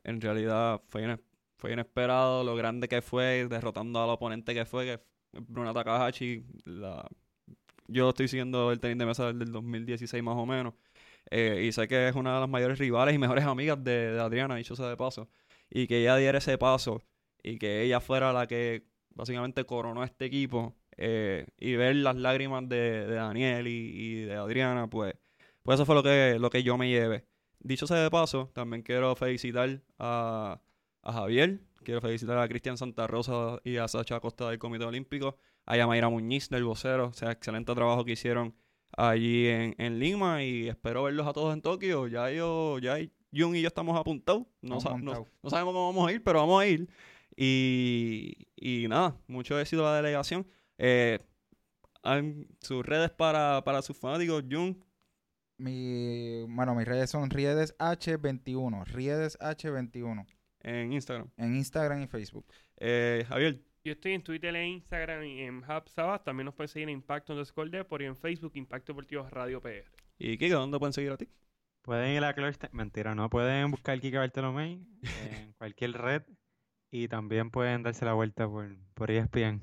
En 0.05 0.21
realidad 0.21 0.81
fue, 0.89 1.03
ines- 1.05 1.21
fue 1.57 1.73
inesperado 1.73 2.45
lo 2.45 2.55
grande 2.57 2.89
que 2.89 3.03
fue, 3.03 3.47
derrotando 3.49 4.03
al 4.03 4.11
oponente 4.11 4.55
que 4.55 4.65
fue, 4.65 4.85
que 4.87 4.99
fue 4.99 5.41
Bruna 5.49 5.75
Takahashi. 5.75 6.45
La... 6.65 7.09
Yo 7.89 8.09
estoy 8.11 8.29
siguiendo 8.29 8.73
el 8.73 8.81
tenis 8.81 8.99
de 8.99 9.07
mesa 9.07 9.33
desde 9.33 9.45
el 9.45 9.53
2016 9.53 10.23
más 10.23 10.37
o 10.37 10.47
menos. 10.47 10.75
eh, 11.31 11.65
y 11.69 11.73
sé 11.73 11.89
que 11.89 12.09
es 12.09 12.17
una 12.17 12.35
de 12.35 12.41
las 12.41 12.49
mayores 12.49 12.79
rivales 12.79 13.15
y 13.15 13.19
mejores 13.19 13.45
amigas 13.45 13.83
de, 13.83 14.13
de 14.13 14.21
Adriana, 14.21 14.57
dicho 14.57 14.77
sea 14.77 14.89
de 14.89 14.97
paso. 14.97 15.29
Y 15.71 15.87
que 15.87 16.01
ella 16.01 16.17
diera 16.17 16.39
ese 16.39 16.59
paso 16.59 17.03
y 17.43 17.59
que 17.59 17.83
ella 17.83 18.01
fuera 18.01 18.33
la 18.33 18.47
que 18.47 18.85
básicamente 19.17 19.65
coronó 19.65 20.03
a 20.03 20.05
este 20.05 20.27
equipo 20.27 20.75
eh, 20.97 21.47
y 21.59 21.75
ver 21.75 21.97
las 21.97 22.15
lágrimas 22.17 22.69
de, 22.69 23.07
de 23.07 23.15
Daniel 23.15 23.67
y, 23.67 23.71
y 23.73 24.15
de 24.23 24.35
Adriana, 24.35 24.89
pues, 24.89 25.15
pues 25.63 25.75
eso 25.75 25.85
fue 25.87 25.95
lo 25.97 26.03
que, 26.05 26.37
lo 26.39 26.49
que 26.51 26.63
yo 26.63 26.79
me 26.79 26.89
llevé. 26.89 27.25
Dicho 27.59 27.87
sea 27.89 27.97
de 27.97 28.11
paso, 28.11 28.51
también 28.55 28.83
quiero 28.83 29.17
felicitar 29.17 29.81
a, 29.99 30.61
a 31.03 31.13
Javier, 31.13 31.61
quiero 31.83 32.01
felicitar 32.01 32.39
a 32.39 32.47
Cristian 32.47 32.77
Santa 32.77 33.07
Rosa 33.09 33.59
y 33.65 33.79
a 33.79 33.89
Sacha 33.89 34.21
Costa 34.21 34.49
del 34.51 34.59
Comité 34.59 34.85
Olímpico, 34.85 35.37
a 35.65 35.77
Yamaira 35.77 36.09
Muñiz 36.09 36.49
del 36.49 36.63
vocero, 36.65 37.09
o 37.09 37.13
sea, 37.13 37.33
excelente 37.33 37.75
trabajo 37.75 38.05
que 38.05 38.13
hicieron 38.13 38.55
allí 38.97 39.49
en, 39.49 39.75
en 39.79 39.99
Lima 39.99 40.45
y 40.45 40.69
espero 40.69 41.03
verlos 41.03 41.27
a 41.27 41.33
todos 41.33 41.53
en 41.55 41.61
Tokio. 41.63 42.07
Ya 42.07 42.31
yo, 42.31 42.79
ya 42.79 42.99
Jun 43.35 43.57
y 43.57 43.63
yo 43.63 43.67
estamos 43.69 43.99
apuntados. 43.99 44.45
No, 44.63 44.77
no- 44.79 44.91
montados. 44.91 45.29
no 45.43 45.51
sabemos 45.51 45.75
cómo 45.75 45.87
vamos 45.93 46.09
a 46.09 46.13
ir, 46.13 46.23
pero 46.23 46.39
vamos 46.41 46.63
a 46.63 46.67
ir. 46.67 46.89
Y, 47.37 48.49
y 48.57 48.89
nada, 48.89 49.17
mucho 49.27 49.59
éxito 49.61 49.87
a 49.87 49.91
la 49.91 49.97
delegación. 49.97 50.47
Eh, 50.79 51.19
en 52.05 52.47
sus 52.61 52.85
redes 52.87 53.11
para, 53.11 53.63
para 53.65 53.83
sus 53.83 53.97
fanáticos, 53.99 54.45
Jun, 54.51 54.83
Mi, 55.59 56.43
bueno, 56.49 56.75
mis 56.75 56.87
redes 56.87 57.11
son 57.11 57.31
Riedes 57.31 57.77
H21. 57.79 58.85
Riedes 58.87 59.39
H21. 59.41 60.27
en 60.61 60.93
Instagram. 60.93 61.31
En 61.37 61.57
Instagram 61.57 62.03
y 62.03 62.07
Facebook. 62.07 62.47
Eh, 62.79 63.25
Javier, 63.29 63.61
Yo 63.85 63.93
estoy 63.93 64.13
en 64.13 64.23
Twitter, 64.23 64.55
en 64.57 64.67
Instagram 64.69 65.25
y 65.25 65.43
en 65.43 65.59
Hub 65.59 65.89
Sabas. 65.89 66.23
También 66.25 66.45
nos 66.47 66.55
pueden 66.55 66.69
seguir 66.69 66.89
en 66.89 66.95
Impacto 66.95 67.33
underscore 67.33 67.71
Depor 67.71 68.03
y 68.03 68.07
en 68.07 68.17
Facebook 68.17 68.53
Impacto 68.55 68.93
Deportivo 68.93 69.29
Radio 69.31 69.61
PR. 69.61 69.85
y 70.19 70.37
Kika, 70.39 70.57
¿dónde 70.57 70.79
pueden 70.79 70.93
seguir 70.93 71.13
a 71.13 71.17
ti? 71.17 71.29
Pueden 71.83 72.17
ir 72.17 72.25
a 72.25 72.35
Clockstein, 72.35 72.71
mentira, 72.75 73.15
no, 73.15 73.31
pueden 73.31 73.71
buscar 73.71 74.01
Kika 74.01 74.19
Bartolomé 74.19 74.81
en 75.03 75.53
cualquier 75.53 75.93
red 75.93 76.23
y 76.91 77.09
también 77.09 77.51
pueden 77.51 77.83
darse 77.83 78.05
la 78.05 78.13
vuelta 78.15 78.49
por, 78.49 78.77
por 78.95 79.11
ESPN. 79.11 79.61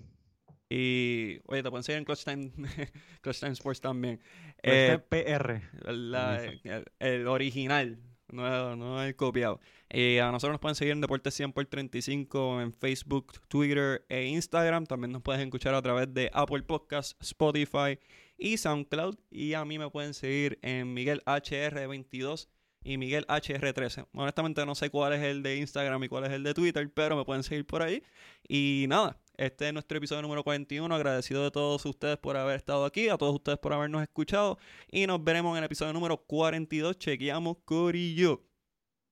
Y, 0.69 1.39
oye, 1.45 1.61
te 1.61 1.69
pueden 1.69 1.84
seguir 1.84 1.99
en 1.99 2.05
Clutch 2.05 2.24
Time, 2.24 2.51
Clutch 3.21 3.39
Time 3.39 3.51
Sports 3.51 3.82
también. 3.82 4.19
Eh, 4.63 4.97
PR. 5.09 5.61
la- 5.91 6.43
el, 6.45 6.86
el 6.99 7.28
original, 7.28 7.99
no, 8.32 8.76
no 8.76 9.03
el 9.03 9.15
copiado. 9.15 9.59
Y 9.91 10.17
a 10.17 10.32
nosotros 10.32 10.53
nos 10.53 10.61
pueden 10.61 10.74
seguir 10.76 10.93
en 10.93 11.01
Deportes 11.01 11.36
100 11.36 11.53
por 11.53 11.65
35 11.67 12.61
en 12.61 12.74
Facebook, 12.74 13.34
Twitter 13.47 14.03
e 14.09 14.26
Instagram. 14.26 14.86
También 14.88 15.11
nos 15.11 15.21
puedes 15.21 15.41
escuchar 15.43 15.76
a 15.76 15.82
través 15.84 16.11
de 16.11 16.32
Apple 16.34 16.63
Podcasts, 16.63 17.15
Spotify 17.21 17.99
y 18.38 18.57
SoundCloud. 18.57 19.15
Y 19.30 19.53
a 19.53 19.63
mí 19.65 19.78
me 19.78 19.89
pueden 19.91 20.15
seguir 20.15 20.57
en 20.63 20.91
Miguel 20.95 21.21
HR22 21.28 22.47
y 22.84 22.97
Miguel 22.97 23.25
HR13. 23.27 24.07
Honestamente 24.13 24.65
no 24.65 24.75
sé 24.75 24.89
cuál 24.89 25.13
es 25.13 25.21
el 25.23 25.43
de 25.43 25.57
Instagram 25.57 26.03
y 26.03 26.09
cuál 26.09 26.25
es 26.25 26.31
el 26.31 26.43
de 26.43 26.53
Twitter, 26.53 26.91
pero 26.93 27.15
me 27.15 27.25
pueden 27.25 27.43
seguir 27.43 27.65
por 27.65 27.81
ahí. 27.81 28.03
Y 28.47 28.86
nada, 28.88 29.17
este 29.38 29.67
es 29.67 29.73
nuestro 29.73 29.97
episodio 29.97 30.21
número 30.21 30.43
41. 30.43 30.93
Agradecido 30.93 31.43
de 31.43 31.51
todos 31.51 31.86
ustedes 31.86 32.17
por 32.17 32.38
haber 32.38 32.57
estado 32.57 32.86
aquí, 32.86 33.09
a 33.09 33.17
todos 33.17 33.34
ustedes 33.34 33.57
por 33.57 33.73
habernos 33.73 34.03
escuchado. 34.03 34.57
Y 34.91 35.07
nos 35.07 35.23
veremos 35.23 35.53
en 35.53 35.59
el 35.59 35.65
episodio 35.65 35.93
número 35.93 36.17
42. 36.17 36.97
Chequeamos 36.97 37.57
Corillo. 37.65 38.53